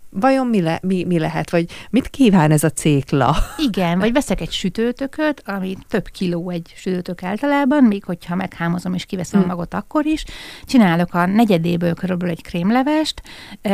vajon 0.09 0.47
mi, 0.47 0.61
le, 0.61 0.79
mi, 0.83 1.03
mi 1.03 1.19
lehet, 1.19 1.49
vagy 1.49 1.65
mit 1.89 2.07
kíván 2.07 2.51
ez 2.51 2.63
a 2.63 2.69
cékla? 2.69 3.35
Igen, 3.57 3.99
vagy 3.99 4.13
veszek 4.13 4.41
egy 4.41 4.51
sütőtököt, 4.51 5.41
ami 5.45 5.77
több 5.87 6.07
kiló 6.07 6.49
egy 6.49 6.73
sütőtök 6.75 7.23
általában, 7.23 7.83
még 7.83 8.03
hogyha 8.03 8.35
meghámozom 8.35 8.93
és 8.93 9.05
kiveszem 9.05 9.39
hmm. 9.39 9.49
magot 9.49 9.73
akkor 9.73 10.05
is. 10.05 10.23
Csinálok 10.63 11.13
a 11.13 11.25
negyedéből 11.25 11.93
körülbelül 11.93 12.33
egy 12.33 12.43
krémlevest, 12.43 13.21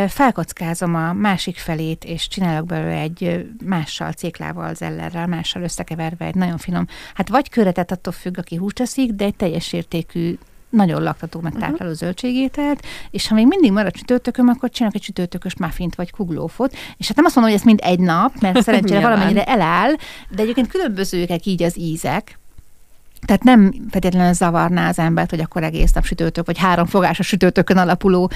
felkockázom 0.08 0.96
a 0.96 1.14
másik 1.14 1.58
felét, 1.58 2.04
és 2.04 2.28
csinálok 2.28 2.66
belőle 2.66 3.00
egy 3.00 3.46
mással, 3.66 4.12
céklával, 4.12 4.74
zellerrel, 4.74 5.28
mással 5.28 5.62
összekeverve 5.62 6.26
egy 6.26 6.36
nagyon 6.36 6.58
finom, 6.58 6.86
hát 7.14 7.30
vagy 7.30 7.50
köretet 7.50 7.92
attól 7.92 8.14
függ, 8.14 8.38
aki 8.38 8.56
húst 8.56 8.76
teszik, 8.76 9.12
de 9.12 9.26
egy 9.26 9.36
teljes 9.36 9.74
értékű 9.74 10.38
nagyon 10.74 11.04
laktató, 11.04 11.40
meg 11.40 11.52
tápláló 11.52 11.76
uh-huh. 11.80 11.94
zöldségételt, 11.94 12.86
és 13.12 13.28
ha 13.28 13.36
még 13.36 13.48
mindig 13.48 13.72
marad 13.72 13.92
csütörtököm, 13.92 14.48
akkor 14.48 14.70
csinálok 14.70 14.96
egy 14.96 15.02
csütörtökös 15.02 15.56
muffint 15.56 15.96
vagy 15.96 16.12
kuglófot, 16.12 16.76
és 16.98 17.08
hát 17.08 17.16
nem 17.16 17.26
azt 17.26 17.36
mondom, 17.36 17.54
hogy 17.54 17.62
ez 17.62 17.68
mind 17.68 17.80
egy 17.84 18.00
nap, 18.00 18.34
mert 18.40 18.62
szerencsére 18.64 19.02
valamennyire 19.02 19.44
eláll, 19.44 19.92
de 20.30 20.42
egyébként 20.42 20.68
különbözőek 20.68 21.46
így 21.46 21.64
az 21.64 21.80
ízek, 21.80 22.38
tehát 23.26 23.44
nem 23.44 23.74
feltétlenül 23.90 24.34
zavarná 24.34 24.90
az 24.90 25.00
embert, 25.00 25.30
hogy 25.30 25.40
akkor 25.40 25.64
egész 25.64 25.94
nap 25.94 26.06
sütőtök, 26.06 26.46
vagy 26.46 26.58
három 26.58 26.86
fogásos 26.86 27.28
sütőtökön 27.28 27.78
alapuló 27.78 28.32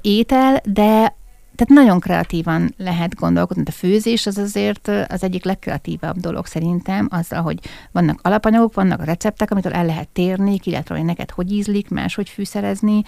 étel, 0.00 0.60
de 0.64 1.14
tehát 1.60 1.84
nagyon 1.84 2.00
kreatívan 2.00 2.74
lehet 2.76 3.14
gondolkodni. 3.14 3.62
A 3.66 3.70
főzés 3.70 4.26
az 4.26 4.38
azért 4.38 4.90
az 5.08 5.22
egyik 5.22 5.44
legkreatívabb 5.44 6.16
dolog 6.16 6.46
szerintem, 6.46 7.08
azzal, 7.10 7.42
hogy 7.42 7.58
vannak 7.92 8.18
alapanyagok, 8.22 8.74
vannak 8.74 9.04
receptek, 9.04 9.50
amitől 9.50 9.72
el 9.72 9.84
lehet 9.84 10.08
térni, 10.08 10.58
ki 10.58 10.78
hogy 10.88 11.04
neked 11.04 11.30
hogy 11.30 11.52
ízlik, 11.52 11.88
máshogy 11.88 12.28
fűszerezni. 12.28 13.02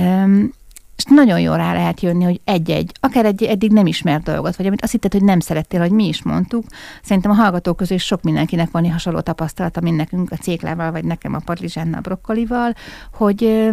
Um, 0.00 0.52
és 0.96 1.04
nagyon 1.08 1.40
jól 1.40 1.56
rá 1.56 1.72
lehet 1.72 2.00
jönni, 2.00 2.24
hogy 2.24 2.40
egy-egy, 2.44 2.92
akár 3.00 3.24
egy 3.24 3.42
eddig 3.42 3.72
nem 3.72 3.86
ismert 3.86 4.22
dolgot, 4.22 4.56
vagy 4.56 4.66
amit 4.66 4.82
azt 4.82 4.92
hitted, 4.92 5.12
hogy 5.12 5.24
nem 5.24 5.40
szerettél, 5.40 5.80
hogy 5.80 5.92
mi 5.92 6.08
is 6.08 6.22
mondtuk. 6.22 6.64
Szerintem 7.02 7.30
a 7.30 7.34
hallgatók 7.34 7.76
közül 7.76 7.98
sok 7.98 8.22
mindenkinek 8.22 8.70
van 8.70 8.90
hasonló 8.90 9.20
tapasztalata, 9.20 9.80
mint 9.80 9.96
nekünk 9.96 10.32
a 10.32 10.36
céklával, 10.36 10.90
vagy 10.90 11.04
nekem 11.04 11.34
a 11.34 11.40
padlizsánnal, 11.44 12.00
brokkolival, 12.00 12.74
hogy 13.12 13.70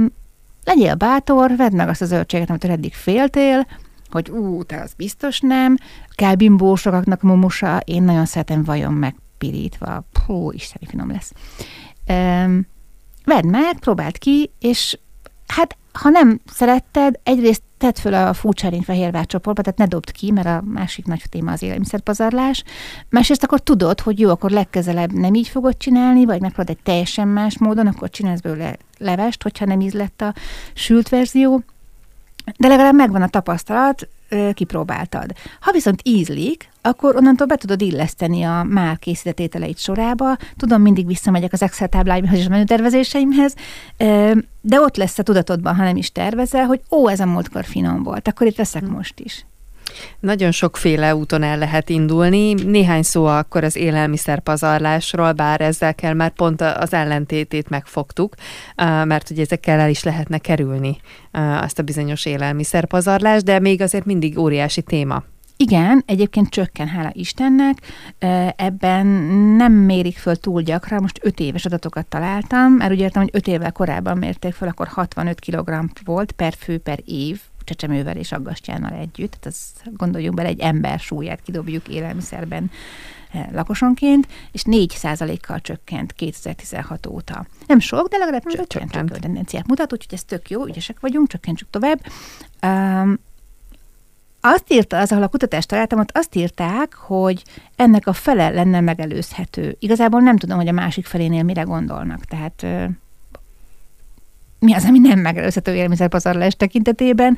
legyél 0.64 0.96
bátor, 0.96 1.56
vedd 1.56 1.76
meg 1.76 1.90
azt 1.90 2.02
a 2.02 2.06
zöldséget, 2.06 2.50
amit 2.50 2.66
eddig 2.66 2.94
féltél, 2.94 3.68
hogy 4.16 4.30
ú, 4.30 4.64
te 4.64 4.82
az 4.82 4.94
biztos 4.94 5.40
nem, 5.40 5.78
kell 6.16 6.36
bimbósokaknak 6.36 7.22
momosa, 7.22 7.80
én 7.86 8.04
nagyon 8.04 8.26
szeretem 8.26 8.64
vajon 8.64 8.94
megpirítva, 8.94 10.04
hú, 10.26 10.52
isteni 10.52 10.86
finom 10.86 11.12
lesz. 11.12 11.32
Um, 12.08 12.68
vedd 13.26 13.48
meg, 13.48 13.80
próbáld 13.80 14.18
ki, 14.18 14.52
és 14.60 15.00
hát 15.48 15.78
ha 15.94 16.10
nem 16.10 16.40
szeretted, 16.46 17.20
egyrészt 17.24 17.64
tedd 17.78 17.96
föl 17.96 18.14
a 18.14 18.34
fehérvár 18.84 19.26
csoportba, 19.26 19.62
tehát 19.62 19.80
ne 19.80 19.86
dobd 19.86 20.12
ki, 20.12 20.32
mert 20.32 20.48
a 20.48 20.64
másik 20.66 21.06
nagy 21.06 21.24
téma 21.30 21.52
az 21.52 21.62
élelmiszerpazarlás. 21.62 22.64
Másrészt 23.10 23.44
akkor 23.44 23.60
tudod, 23.60 24.00
hogy 24.00 24.20
jó, 24.20 24.30
akkor 24.30 24.52
legközelebb 24.52 25.14
nem 25.14 25.34
így 25.34 25.48
fogod 25.48 25.78
csinálni, 25.78 26.26
vagy 26.26 26.42
megpróbálod 26.42 26.78
egy 26.78 26.84
teljesen 26.84 27.28
más 27.28 27.58
módon, 27.58 27.88
akkor 27.88 28.10
csinálsz 28.10 28.40
belőle 28.40 28.78
levest, 28.98 29.44
hogyha 29.44 29.66
nem 29.66 29.80
íz 29.80 29.94
lett 29.94 30.22
a 30.22 30.34
sült 30.74 31.10
verzió 31.10 31.64
de 32.58 32.68
legalább 32.68 32.96
megvan 32.96 33.22
a 33.22 33.28
tapasztalat, 33.28 34.08
kipróbáltad. 34.54 35.34
Ha 35.60 35.72
viszont 35.72 36.02
ízlik, 36.04 36.70
akkor 36.82 37.16
onnantól 37.16 37.48
be 37.48 37.56
tudod 37.56 37.82
illeszteni 37.82 38.44
a 38.44 38.66
már 38.70 39.00
készített 39.00 39.40
ételeit 39.40 39.78
sorába. 39.78 40.38
Tudom, 40.58 40.82
mindig 40.82 41.08
visszamegyek 41.08 41.54
az 41.54 41.62
Excel 41.62 41.88
tábláimhoz 41.88 42.38
és 42.38 42.46
a 42.46 42.50
menütervezéseimhez, 42.50 43.56
de 44.62 44.82
ott 44.82 44.96
lesz 44.96 45.20
a 45.20 45.24
tudatodban, 45.24 45.76
ha 45.76 45.84
nem 45.84 45.96
is 45.96 46.12
tervezel, 46.12 46.66
hogy 46.66 46.82
ó, 46.92 47.08
ez 47.08 47.20
a 47.20 47.26
múltkor 47.26 47.66
finom 47.66 48.04
volt, 48.04 48.28
akkor 48.28 48.48
itt 48.48 48.56
veszek 48.56 48.84
hm. 48.84 48.92
most 48.92 49.20
is. 49.20 49.46
Nagyon 50.20 50.52
sokféle 50.52 51.16
úton 51.16 51.44
el 51.44 51.58
lehet 51.58 51.90
indulni. 51.90 52.54
Néhány 52.54 53.04
szó 53.04 53.26
akkor 53.26 53.64
az 53.64 53.76
élelmiszerpazarlásról, 53.76 55.32
bár 55.32 55.62
ezzel 55.62 55.96
kell 55.96 56.14
már 56.14 56.32
pont 56.32 56.62
az 56.62 56.94
ellentétét 56.94 57.70
megfogtuk, 57.70 58.34
mert 59.04 59.30
ugye 59.30 59.42
ezekkel 59.42 59.80
el 59.80 59.90
is 59.90 60.04
lehetne 60.04 60.38
kerülni 60.38 60.98
azt 61.62 61.80
a 61.80 61.84
bizonyos 61.84 62.26
élelmiszerpazarlást, 62.26 63.44
de 63.44 63.60
még 63.60 63.82
azért 63.82 64.06
mindig 64.06 64.40
óriási 64.40 64.82
téma. 64.82 65.24
Igen, 65.58 66.04
egyébként 66.06 66.50
csökken, 66.50 66.88
hála 66.88 67.10
Istennek. 67.14 67.78
Ebben 68.56 69.08
nem 69.58 69.74
mérik 69.74 70.18
föl 70.18 70.36
túl 70.36 70.62
gyakran, 70.62 71.02
most 71.02 71.20
5 71.22 71.40
éves 71.40 71.66
adatokat 71.66 72.06
találtam, 72.06 72.72
mert 72.72 72.92
úgy 72.92 73.00
értem, 73.00 73.22
hogy 73.22 73.32
5 73.34 73.48
évvel 73.48 73.72
korábban 73.72 74.18
mérték 74.18 74.54
föl, 74.54 74.68
akkor 74.68 74.88
65 74.88 75.40
kg 75.40 75.90
volt 76.06 76.32
per 76.32 76.54
fő 76.60 76.78
per 76.78 77.00
év 77.06 77.40
csecsemővel 77.66 78.18
és 78.18 78.32
aggastyánnal 78.32 78.94
együtt. 78.94 79.32
Tehát 79.32 79.46
az, 79.46 79.72
gondoljunk 79.96 80.36
bele, 80.36 80.48
egy 80.48 80.60
ember 80.60 81.00
súlyát 81.00 81.42
kidobjuk 81.42 81.88
élelmiszerben 81.88 82.72
eh, 83.32 83.48
lakosonként, 83.52 84.28
és 84.52 84.64
4 84.64 85.00
kal 85.48 85.62
csökkent 85.62 86.14
2016 86.14 87.06
óta. 87.06 87.46
Nem 87.68 87.80
sok, 87.80 88.08
de 88.08 88.18
legalább 88.18 88.44
csökkent, 88.44 88.92
csökkent. 88.92 89.12
a 89.12 89.20
tendenciát 89.20 89.68
mutat, 89.68 89.94
úgyhogy 89.94 90.14
ez 90.14 90.24
tök 90.24 90.50
jó, 90.50 90.66
ügyesek 90.66 91.00
vagyunk, 91.00 91.28
csökkentsük 91.28 91.70
tovább. 91.70 92.00
Um, 92.62 93.20
azt 94.48 94.74
írta, 94.74 94.98
az, 94.98 95.12
ahol 95.12 95.24
a 95.24 95.28
kutatást 95.28 95.68
találtam, 95.68 96.00
ott 96.00 96.18
azt 96.18 96.36
írták, 96.36 96.94
hogy 96.94 97.44
ennek 97.76 98.08
a 98.08 98.14
fele 98.14 98.50
lenne 98.50 98.80
megelőzhető. 98.80 99.76
Igazából 99.80 100.20
nem 100.22 100.38
tudom, 100.38 100.58
hogy 100.58 100.68
a 100.68 100.72
másik 100.72 101.06
felénél 101.06 101.44
mire 101.44 101.62
gondolnak. 101.62 102.26
Tehát 102.26 102.66
mi 104.66 104.74
az, 104.74 104.86
ami 104.86 105.00
nem 105.00 105.20
megelőzhető 105.20 105.74
élelmiszerpazarlás 105.74 106.54
tekintetében, 106.54 107.38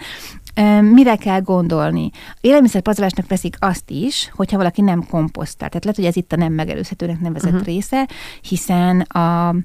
mire 0.82 1.16
kell 1.16 1.42
gondolni? 1.42 2.10
Élelmiszerpazarlásnak 2.42 3.28
veszik 3.28 3.56
azt 3.60 3.90
is, 3.90 4.32
hogyha 4.36 4.58
valaki 4.58 4.82
nem 4.82 5.06
komposztál. 5.10 5.70
Tehát 5.70 5.84
lehet, 5.84 6.00
hogy 6.00 6.06
ez 6.06 6.16
itt 6.16 6.32
a 6.32 6.36
nem 6.36 6.54
megelőzhetőnek 6.54 7.20
nevezett 7.20 7.52
uh-huh. 7.52 7.66
része, 7.66 8.08
hiszen 8.42 9.00
a, 9.00 9.56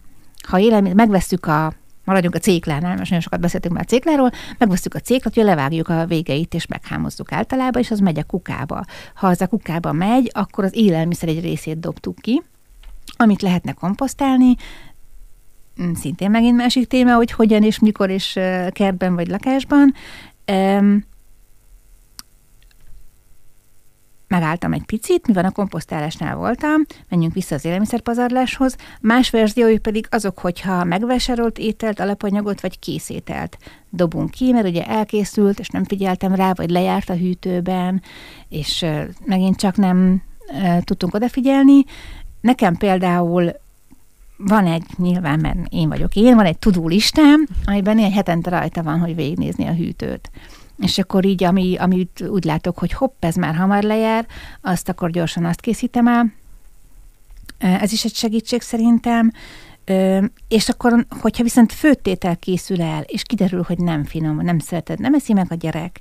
ha 0.48 0.58
élelmiszer, 0.58 0.96
megveszük 0.96 1.46
a 1.46 1.72
maradjunk 2.04 2.34
a 2.34 2.38
céklánál, 2.38 2.96
most 2.96 3.02
nagyon 3.02 3.20
sokat 3.20 3.40
beszéltünk 3.40 3.74
már 3.74 3.82
a 3.86 3.88
cékláról, 3.88 4.30
megveszük 4.58 4.94
a 4.94 4.98
céklat, 4.98 5.34
hogy 5.34 5.44
levágjuk 5.44 5.88
a 5.88 6.06
végeit, 6.06 6.54
és 6.54 6.66
meghámozzuk 6.66 7.32
általában, 7.32 7.82
és 7.82 7.90
az 7.90 7.98
megy 7.98 8.18
a 8.18 8.24
kukába. 8.24 8.84
Ha 9.14 9.26
az 9.26 9.40
a 9.40 9.46
kukába 9.46 9.92
megy, 9.92 10.30
akkor 10.34 10.64
az 10.64 10.76
élelmiszer 10.76 11.28
egy 11.28 11.40
részét 11.40 11.80
dobtuk 11.80 12.16
ki, 12.16 12.42
amit 13.16 13.42
lehetne 13.42 13.72
komposztálni, 13.72 14.54
szintén 15.94 16.30
megint 16.30 16.56
másik 16.56 16.86
téma, 16.86 17.14
hogy 17.14 17.30
hogyan 17.30 17.62
és 17.62 17.78
mikor 17.78 18.10
és 18.10 18.32
kertben 18.70 19.14
vagy 19.14 19.28
lakásban. 19.28 19.94
Megálltam 24.28 24.72
egy 24.72 24.84
picit, 24.84 25.26
mivel 25.26 25.44
a 25.44 25.50
komposztálásnál 25.50 26.36
voltam, 26.36 26.82
menjünk 27.08 27.34
vissza 27.34 27.54
az 27.54 27.64
élelmiszerpazarláshoz. 27.64 28.76
Más 29.00 29.30
verziói 29.30 29.78
pedig 29.78 30.06
azok, 30.10 30.38
hogyha 30.38 30.84
megvásárolt 30.84 31.58
ételt, 31.58 32.00
alapanyagot 32.00 32.60
vagy 32.60 32.78
készételt 32.78 33.58
dobunk 33.90 34.30
ki, 34.30 34.52
mert 34.52 34.66
ugye 34.66 34.84
elkészült, 34.84 35.58
és 35.58 35.68
nem 35.68 35.84
figyeltem 35.84 36.34
rá, 36.34 36.52
vagy 36.52 36.70
lejárt 36.70 37.08
a 37.08 37.16
hűtőben, 37.16 38.02
és 38.48 38.86
megint 39.24 39.56
csak 39.56 39.76
nem 39.76 40.22
tudtunk 40.84 41.14
odafigyelni. 41.14 41.84
Nekem 42.40 42.76
például 42.76 43.52
van 44.44 44.66
egy, 44.66 44.84
nyilván, 44.96 45.40
mert 45.40 45.58
én 45.70 45.88
vagyok 45.88 46.16
én, 46.16 46.34
van 46.34 46.44
egy 46.44 46.58
tudó 46.58 46.88
listám, 46.88 47.46
amiben 47.64 47.98
egy 47.98 48.12
hetente 48.12 48.50
rajta 48.50 48.82
van, 48.82 48.98
hogy 48.98 49.14
végignézni 49.14 49.66
a 49.66 49.74
hűtőt. 49.74 50.30
És 50.78 50.98
akkor 50.98 51.24
így, 51.24 51.44
ami, 51.44 51.76
amit 51.76 52.24
úgy 52.28 52.44
látok, 52.44 52.78
hogy 52.78 52.92
hopp, 52.92 53.24
ez 53.24 53.34
már 53.34 53.54
hamar 53.54 53.82
lejár, 53.82 54.26
azt 54.60 54.88
akkor 54.88 55.10
gyorsan 55.10 55.44
azt 55.44 55.60
készítem 55.60 56.06
el. 56.06 56.32
Ez 57.58 57.92
is 57.92 58.04
egy 58.04 58.14
segítség 58.14 58.60
szerintem. 58.60 59.32
És 60.48 60.68
akkor, 60.68 61.06
hogyha 61.20 61.42
viszont 61.42 61.72
főtétel 61.72 62.36
készül 62.36 62.82
el, 62.82 63.02
és 63.02 63.22
kiderül, 63.22 63.62
hogy 63.66 63.78
nem 63.78 64.04
finom, 64.04 64.40
nem 64.40 64.58
szereted, 64.58 65.00
nem 65.00 65.14
eszi 65.14 65.32
meg 65.32 65.46
a 65.48 65.54
gyerek, 65.54 66.00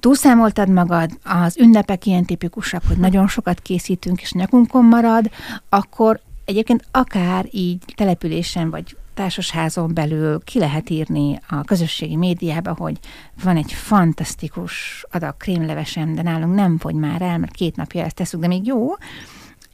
túlszámoltad 0.00 0.68
magad, 0.68 1.10
az 1.24 1.58
ünnepek 1.58 2.06
ilyen 2.06 2.24
tipikusak, 2.24 2.82
hogy 2.88 2.96
nagyon 2.96 3.28
sokat 3.28 3.60
készítünk, 3.60 4.20
és 4.20 4.32
nyakunkon 4.32 4.84
marad, 4.84 5.30
akkor 5.68 6.20
egyébként 6.44 6.84
akár 6.90 7.46
így 7.50 7.82
településen 7.94 8.70
vagy 8.70 8.96
társasházon 9.14 9.94
belül 9.94 10.40
ki 10.44 10.58
lehet 10.58 10.90
írni 10.90 11.40
a 11.48 11.60
közösségi 11.60 12.16
médiába, 12.16 12.74
hogy 12.78 12.98
van 13.42 13.56
egy 13.56 13.72
fantasztikus 13.72 15.04
adag 15.10 15.36
krémlevesem, 15.36 16.14
de 16.14 16.22
nálunk 16.22 16.54
nem 16.54 16.78
fogy 16.78 16.94
már 16.94 17.22
el, 17.22 17.38
mert 17.38 17.54
két 17.54 17.76
napja 17.76 18.04
ezt 18.04 18.14
teszünk, 18.14 18.42
de 18.42 18.48
még 18.48 18.66
jó, 18.66 18.88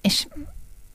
és 0.01 0.27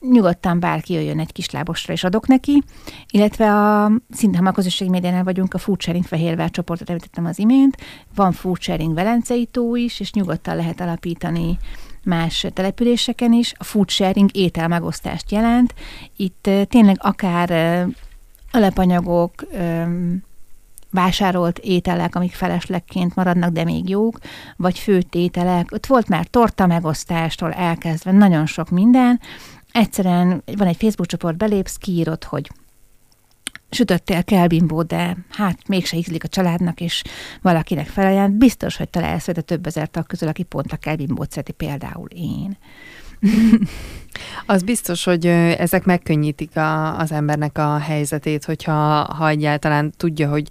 nyugodtan 0.00 0.60
bárki 0.60 0.92
jöjjön 0.92 1.20
egy 1.20 1.32
kis 1.32 1.50
lábosra, 1.50 1.92
és 1.92 2.04
adok 2.04 2.26
neki, 2.26 2.62
illetve 3.10 3.52
a, 3.54 3.92
szinte 4.10 4.38
ha 4.38 4.48
a 4.48 4.52
közösségi 4.52 4.90
médiánál 4.90 5.24
vagyunk, 5.24 5.54
a 5.54 5.58
Food 5.58 5.80
Sharing 5.80 6.04
Fehérvár 6.04 6.50
csoportot 6.50 6.88
említettem 6.88 7.24
az 7.24 7.38
imént, 7.38 7.76
van 8.14 8.32
Food 8.32 8.60
Sharing 8.60 8.94
Velencei 8.94 9.46
tó 9.46 9.76
is, 9.76 10.00
és 10.00 10.12
nyugodtan 10.12 10.56
lehet 10.56 10.80
alapítani 10.80 11.58
más 12.06 12.46
településeken 12.52 13.32
is. 13.32 13.52
A 13.56 13.64
food 13.64 13.88
sharing 13.90 14.30
étel 14.36 14.68
megosztást 14.68 15.30
jelent. 15.30 15.74
Itt 16.16 16.50
tényleg 16.68 16.96
akár 17.00 17.86
alepanyagok, 18.50 19.46
vásárolt 20.90 21.58
ételek, 21.58 22.14
amik 22.14 22.32
feleslegként 22.32 23.14
maradnak, 23.14 23.52
de 23.52 23.64
még 23.64 23.88
jók, 23.88 24.18
vagy 24.56 24.78
főtt 24.78 25.14
ételek. 25.14 25.72
Ott 25.72 25.86
volt 25.86 26.08
már 26.08 26.26
torta 26.26 26.66
megosztástól 26.66 27.52
elkezdve 27.52 28.12
nagyon 28.12 28.46
sok 28.46 28.70
minden. 28.70 29.20
Egyszerűen 29.72 30.42
van 30.56 30.66
egy 30.66 30.76
Facebook 30.76 31.06
csoport, 31.06 31.36
belépsz, 31.36 31.76
kiírod, 31.76 32.24
hogy 32.24 32.50
sütöttél 33.70 34.24
kelbimbó, 34.24 34.82
de 34.82 35.16
hát 35.30 35.68
mégse 35.68 35.96
ízlik 35.96 36.24
a 36.24 36.28
családnak, 36.28 36.80
és 36.80 37.02
valakinek 37.42 37.86
felajánl, 37.86 38.36
biztos, 38.36 38.76
hogy 38.76 38.88
találsz 38.88 39.28
a 39.28 39.32
több 39.32 39.66
ezer 39.66 39.88
tag 39.88 40.06
közül, 40.06 40.28
aki 40.28 40.42
pont 40.42 40.72
a 40.72 40.76
kelbimbót 40.76 41.30
szereti, 41.30 41.52
például 41.52 42.08
én. 42.08 42.56
Az 44.46 44.62
biztos, 44.62 45.04
hogy 45.04 45.26
ezek 45.26 45.84
megkönnyítik 45.84 46.56
a, 46.56 46.98
az 46.98 47.12
embernek 47.12 47.58
a 47.58 47.78
helyzetét, 47.78 48.44
hogyha 48.44 48.72
ha 49.14 49.28
egyáltalán 49.28 49.92
tudja, 49.96 50.28
hogy 50.28 50.48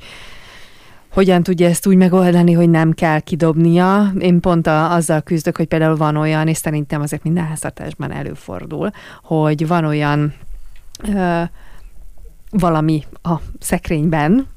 hogyan 1.15 1.43
tudja 1.43 1.67
ezt 1.67 1.87
úgy 1.87 1.95
megoldani, 1.95 2.51
hogy 2.51 2.69
nem 2.69 2.91
kell 2.91 3.19
kidobnia. 3.19 4.11
Én 4.19 4.39
pont 4.39 4.67
a, 4.67 4.93
azzal 4.93 5.21
küzdök, 5.21 5.57
hogy 5.57 5.67
például 5.67 5.95
van 5.95 6.15
olyan, 6.15 6.47
és 6.47 6.57
szerintem 6.57 7.01
azért 7.01 7.23
minden 7.23 7.47
háztartásban 7.47 8.11
előfordul, 8.11 8.89
hogy 9.23 9.67
van 9.67 9.85
olyan 9.85 10.33
ö, 11.03 11.41
valami 12.49 13.03
a 13.23 13.35
szekrényben, 13.59 14.47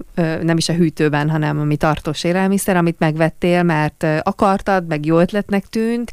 nem 0.42 0.56
is 0.56 0.68
a 0.68 0.72
hűtőben, 0.72 1.30
hanem 1.30 1.60
ami 1.60 1.76
tartós 1.76 2.24
élelmiszer, 2.24 2.76
amit 2.76 2.98
megvettél, 2.98 3.62
mert 3.62 4.06
akartad, 4.22 4.86
meg 4.86 5.06
jó 5.06 5.18
ötletnek 5.18 5.66
tűnt, 5.66 6.12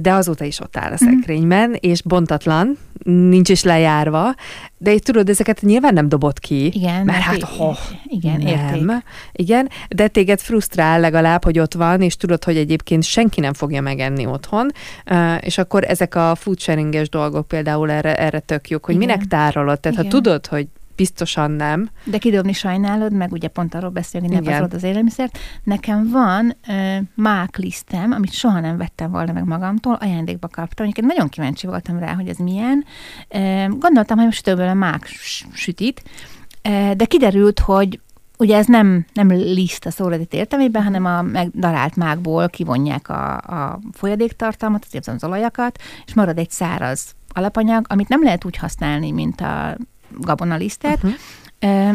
de 0.00 0.12
azóta 0.12 0.44
is 0.44 0.60
ott 0.60 0.76
áll 0.76 0.92
a 0.92 0.96
mhm. 1.00 1.04
szekrényben, 1.04 1.68
mm. 1.68 1.74
és 1.80 2.02
bontatlan, 2.02 2.78
nincs 3.04 3.48
is 3.48 3.62
lejárva, 3.62 4.34
de 4.78 4.92
itt 4.92 5.04
tudod, 5.04 5.28
ezeket 5.28 5.60
nyilván 5.60 5.94
nem 5.94 6.08
dobott 6.08 6.38
ki. 6.38 6.66
Igen. 6.66 7.04
Mert 7.04 7.18
hát, 7.18 7.42
oh, 7.58 7.78
igen, 8.04 8.40
nem. 8.40 8.46
Érték. 8.46 9.02
Igen, 9.32 9.68
de 9.88 10.08
téged 10.08 10.40
frusztrál 10.40 11.00
legalább, 11.00 11.44
hogy 11.44 11.58
ott 11.58 11.74
van, 11.74 12.02
és 12.02 12.16
tudod, 12.16 12.44
hogy 12.44 12.56
egyébként 12.56 13.02
senki 13.02 13.40
nem 13.40 13.52
fogja 13.52 13.80
megenni 13.80 14.26
otthon, 14.26 14.70
és 15.40 15.58
akkor 15.58 15.84
ezek 15.84 16.14
a 16.14 16.34
food 16.34 16.60
sharing 16.60 17.02
dolgok 17.02 17.48
például 17.48 17.90
erre, 17.90 18.16
erre 18.16 18.38
tök 18.38 18.68
jók, 18.68 18.84
hogy 18.84 18.94
igen. 18.94 19.06
minek 19.06 19.24
tárolod. 19.26 19.80
Tehát 19.80 19.98
igen. 19.98 20.10
ha 20.10 20.16
tudod, 20.16 20.46
hogy 20.46 20.66
biztosan 20.96 21.50
nem. 21.50 21.90
De 22.04 22.18
kidobni 22.18 22.52
sajnálod, 22.52 23.12
meg 23.12 23.32
ugye 23.32 23.48
pont 23.48 23.74
arról 23.74 23.90
beszélni, 23.90 24.34
hogy 24.34 24.44
ne 24.44 24.60
az 24.60 24.82
élelmiszert. 24.82 25.38
Nekem 25.62 26.10
van 26.10 26.56
uh, 26.68 26.96
mák 27.14 27.56
lisztem, 27.56 28.12
amit 28.12 28.32
soha 28.32 28.60
nem 28.60 28.76
vettem 28.76 29.10
volna 29.10 29.32
meg 29.32 29.44
magamtól, 29.44 29.94
ajándékba 29.94 30.48
kaptam. 30.48 30.84
Egyébként 30.84 31.12
nagyon 31.14 31.28
kíváncsi 31.28 31.66
voltam 31.66 31.98
rá, 31.98 32.14
hogy 32.14 32.28
ez 32.28 32.36
milyen. 32.36 32.84
Uh, 33.34 33.78
gondoltam, 33.78 34.16
hogy 34.16 34.26
most 34.26 34.44
többől 34.44 34.68
a 34.68 34.74
mák 34.74 35.06
sütit, 35.52 36.02
uh, 36.68 36.90
de 36.90 37.04
kiderült, 37.04 37.58
hogy 37.58 38.00
ugye 38.38 38.56
ez 38.56 38.66
nem, 38.66 39.06
nem 39.12 39.28
liszt 39.28 39.86
a 39.86 39.90
szóradit 39.90 40.34
értelmében, 40.34 40.82
hanem 40.82 41.04
a 41.04 41.22
megdarált 41.22 41.96
mákból 41.96 42.48
kivonják 42.48 43.08
a, 43.08 43.36
a 43.36 43.80
folyadéktartalmat, 43.92 44.86
az, 44.92 45.08
az 45.08 45.24
olajakat, 45.24 45.78
és 46.06 46.14
marad 46.14 46.38
egy 46.38 46.50
száraz 46.50 47.14
alapanyag, 47.28 47.86
amit 47.88 48.08
nem 48.08 48.22
lehet 48.22 48.44
úgy 48.44 48.56
használni, 48.56 49.10
mint 49.10 49.40
a 49.40 49.76
gabonalisztet, 50.18 50.96
uh-huh. 50.96 51.12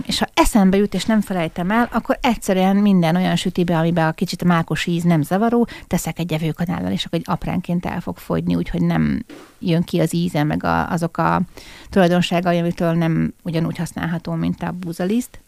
És 0.05 0.19
ha 0.19 0.27
eszembe 0.33 0.77
jut, 0.77 0.93
és 0.93 1.05
nem 1.05 1.21
felejtem 1.21 1.71
el, 1.71 1.89
akkor 1.91 2.17
egyszerűen 2.21 2.75
minden 2.75 3.15
olyan 3.15 3.35
sütibe, 3.35 3.77
amiben 3.77 4.07
a 4.07 4.11
kicsit 4.11 4.43
mákos 4.43 4.85
íz 4.85 5.03
nem 5.03 5.21
zavaró, 5.21 5.67
teszek 5.87 6.19
egy 6.19 6.33
evőkanállal, 6.33 6.91
és 6.91 7.05
akkor 7.05 7.19
egy 7.19 7.25
apránként 7.27 7.85
el 7.85 8.01
fog 8.01 8.17
fogyni, 8.17 8.55
úgyhogy 8.55 8.81
nem 8.81 9.25
jön 9.59 9.83
ki 9.83 9.99
az 9.99 10.13
íze, 10.13 10.43
meg 10.43 10.63
a, 10.63 10.91
azok 10.91 11.17
a 11.17 11.41
tulajdonságai, 11.89 12.57
amitől 12.57 12.93
nem 12.93 13.33
ugyanúgy 13.43 13.77
használható, 13.77 14.33
mint 14.33 14.63
a 14.63 14.71
búzaliszt. 14.71 15.39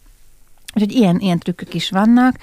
Úgyhogy 0.74 0.92
ilyen, 0.92 1.20
ilyen 1.20 1.40
trükkök 1.40 1.74
is 1.74 1.90
vannak, 1.90 2.36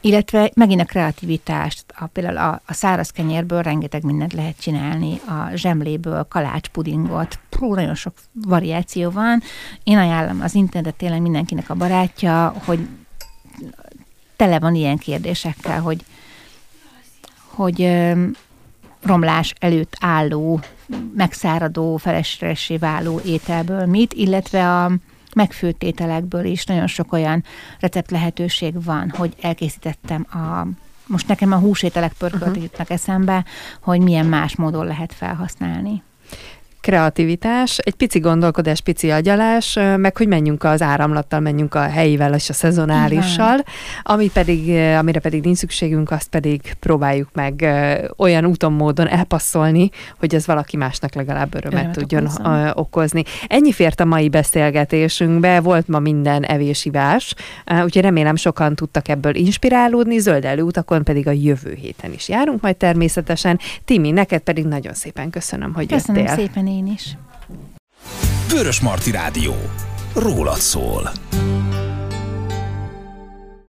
illetve 0.00 0.50
megint 0.54 0.80
a 0.80 0.84
kreativitást, 0.84 1.84
a, 1.98 2.06
például 2.06 2.36
a, 2.36 2.60
a 2.66 2.72
száraz 2.72 3.10
kenyérből 3.10 3.62
rengeteg 3.62 4.04
mindent 4.04 4.32
lehet 4.32 4.60
csinálni, 4.60 5.20
a 5.26 5.50
zsemléből 5.54 6.26
kalácspudingot, 6.28 7.38
pró, 7.48 7.74
nagyon 7.74 7.94
sok 7.94 8.14
variáció 8.32 9.10
van. 9.10 9.42
Én 9.84 9.96
ajánlom 9.96 10.40
az 10.40 10.54
internet 10.54 10.94
tényleg 10.94 11.20
mindenkinek 11.20 11.70
a 11.70 11.74
barátja, 11.74 12.54
hogy 12.64 12.88
tele 14.36 14.58
van 14.58 14.74
ilyen 14.74 14.96
kérdésekkel, 14.96 15.80
hogy, 15.80 16.04
hogy 17.44 17.90
romlás 19.02 19.54
előtt 19.58 19.96
álló, 20.00 20.60
megszáradó, 21.14 21.96
feleslegessé 21.96 22.76
váló 22.76 23.20
ételből 23.24 23.86
mit, 23.86 24.12
illetve 24.12 24.82
a 24.82 24.90
megfőtt 25.34 25.82
ételekből 25.82 26.44
is 26.44 26.64
nagyon 26.64 26.86
sok 26.86 27.12
olyan 27.12 27.44
recept 27.80 28.10
lehetőség 28.10 28.84
van, 28.84 29.10
hogy 29.16 29.34
elkészítettem 29.40 30.26
a 30.30 30.66
most 31.06 31.28
nekem 31.28 31.52
a 31.52 31.56
húsételek 31.56 32.12
pörköltek 32.12 32.48
uh-huh. 32.48 32.62
jutnak 32.62 32.90
eszembe, 32.90 33.44
hogy 33.80 34.00
milyen 34.00 34.26
más 34.26 34.56
módon 34.56 34.86
lehet 34.86 35.12
felhasználni 35.12 36.02
kreativitás, 36.80 37.78
egy 37.78 37.94
pici 37.94 38.18
gondolkodás, 38.18 38.80
pici 38.80 39.10
agyalás, 39.10 39.78
meg 39.96 40.16
hogy 40.16 40.28
menjünk 40.28 40.64
az 40.64 40.82
áramlattal, 40.82 41.40
menjünk 41.40 41.74
a 41.74 41.80
helyivel 41.80 42.34
és 42.34 42.48
a 42.48 42.52
szezonálissal, 42.52 43.64
ami 44.02 44.30
pedig, 44.30 44.70
amire 44.98 45.20
pedig 45.20 45.44
nincs 45.44 45.56
szükségünk, 45.56 46.10
azt 46.10 46.28
pedig 46.28 46.60
próbáljuk 46.80 47.28
meg 47.32 47.66
olyan 48.16 48.44
úton, 48.44 48.72
módon 48.72 49.08
elpasszolni, 49.08 49.90
hogy 50.18 50.34
ez 50.34 50.46
valaki 50.46 50.76
másnak 50.76 51.14
legalább 51.14 51.54
örömet 51.54 51.78
Örömet 51.78 51.98
tudjon 51.98 52.24
okozni. 52.24 52.70
okozni. 52.74 53.22
Ennyi 53.46 53.72
fért 53.72 54.00
a 54.00 54.04
mai 54.04 54.28
beszélgetésünkbe, 54.28 55.60
volt 55.60 55.88
ma 55.88 55.98
minden 55.98 56.42
evésivás, 56.42 57.34
úgyhogy 57.66 58.02
remélem 58.02 58.36
sokan 58.36 58.74
tudtak 58.74 59.08
ebből 59.08 59.34
inspirálódni, 59.34 60.18
zöld 60.18 60.44
előutakon 60.44 61.04
pedig 61.04 61.26
a 61.26 61.30
jövő 61.30 61.74
héten 61.74 62.12
is 62.12 62.28
járunk 62.28 62.60
majd 62.60 62.76
természetesen. 62.76 63.58
Timi, 63.84 64.10
neked 64.10 64.40
pedig 64.40 64.64
nagyon 64.64 64.94
szépen 64.94 65.30
köszönöm, 65.30 65.74
hogy 65.74 65.86
köszönöm 65.86 66.22
jöttél. 66.22 66.36
szépen 66.36 66.66
én 66.70 66.86
is. 66.86 67.16
Vörös 68.48 68.80
Marti 68.80 69.10
Rádió. 69.10 69.54
Rólad 70.14 70.58
szól. 70.58 71.10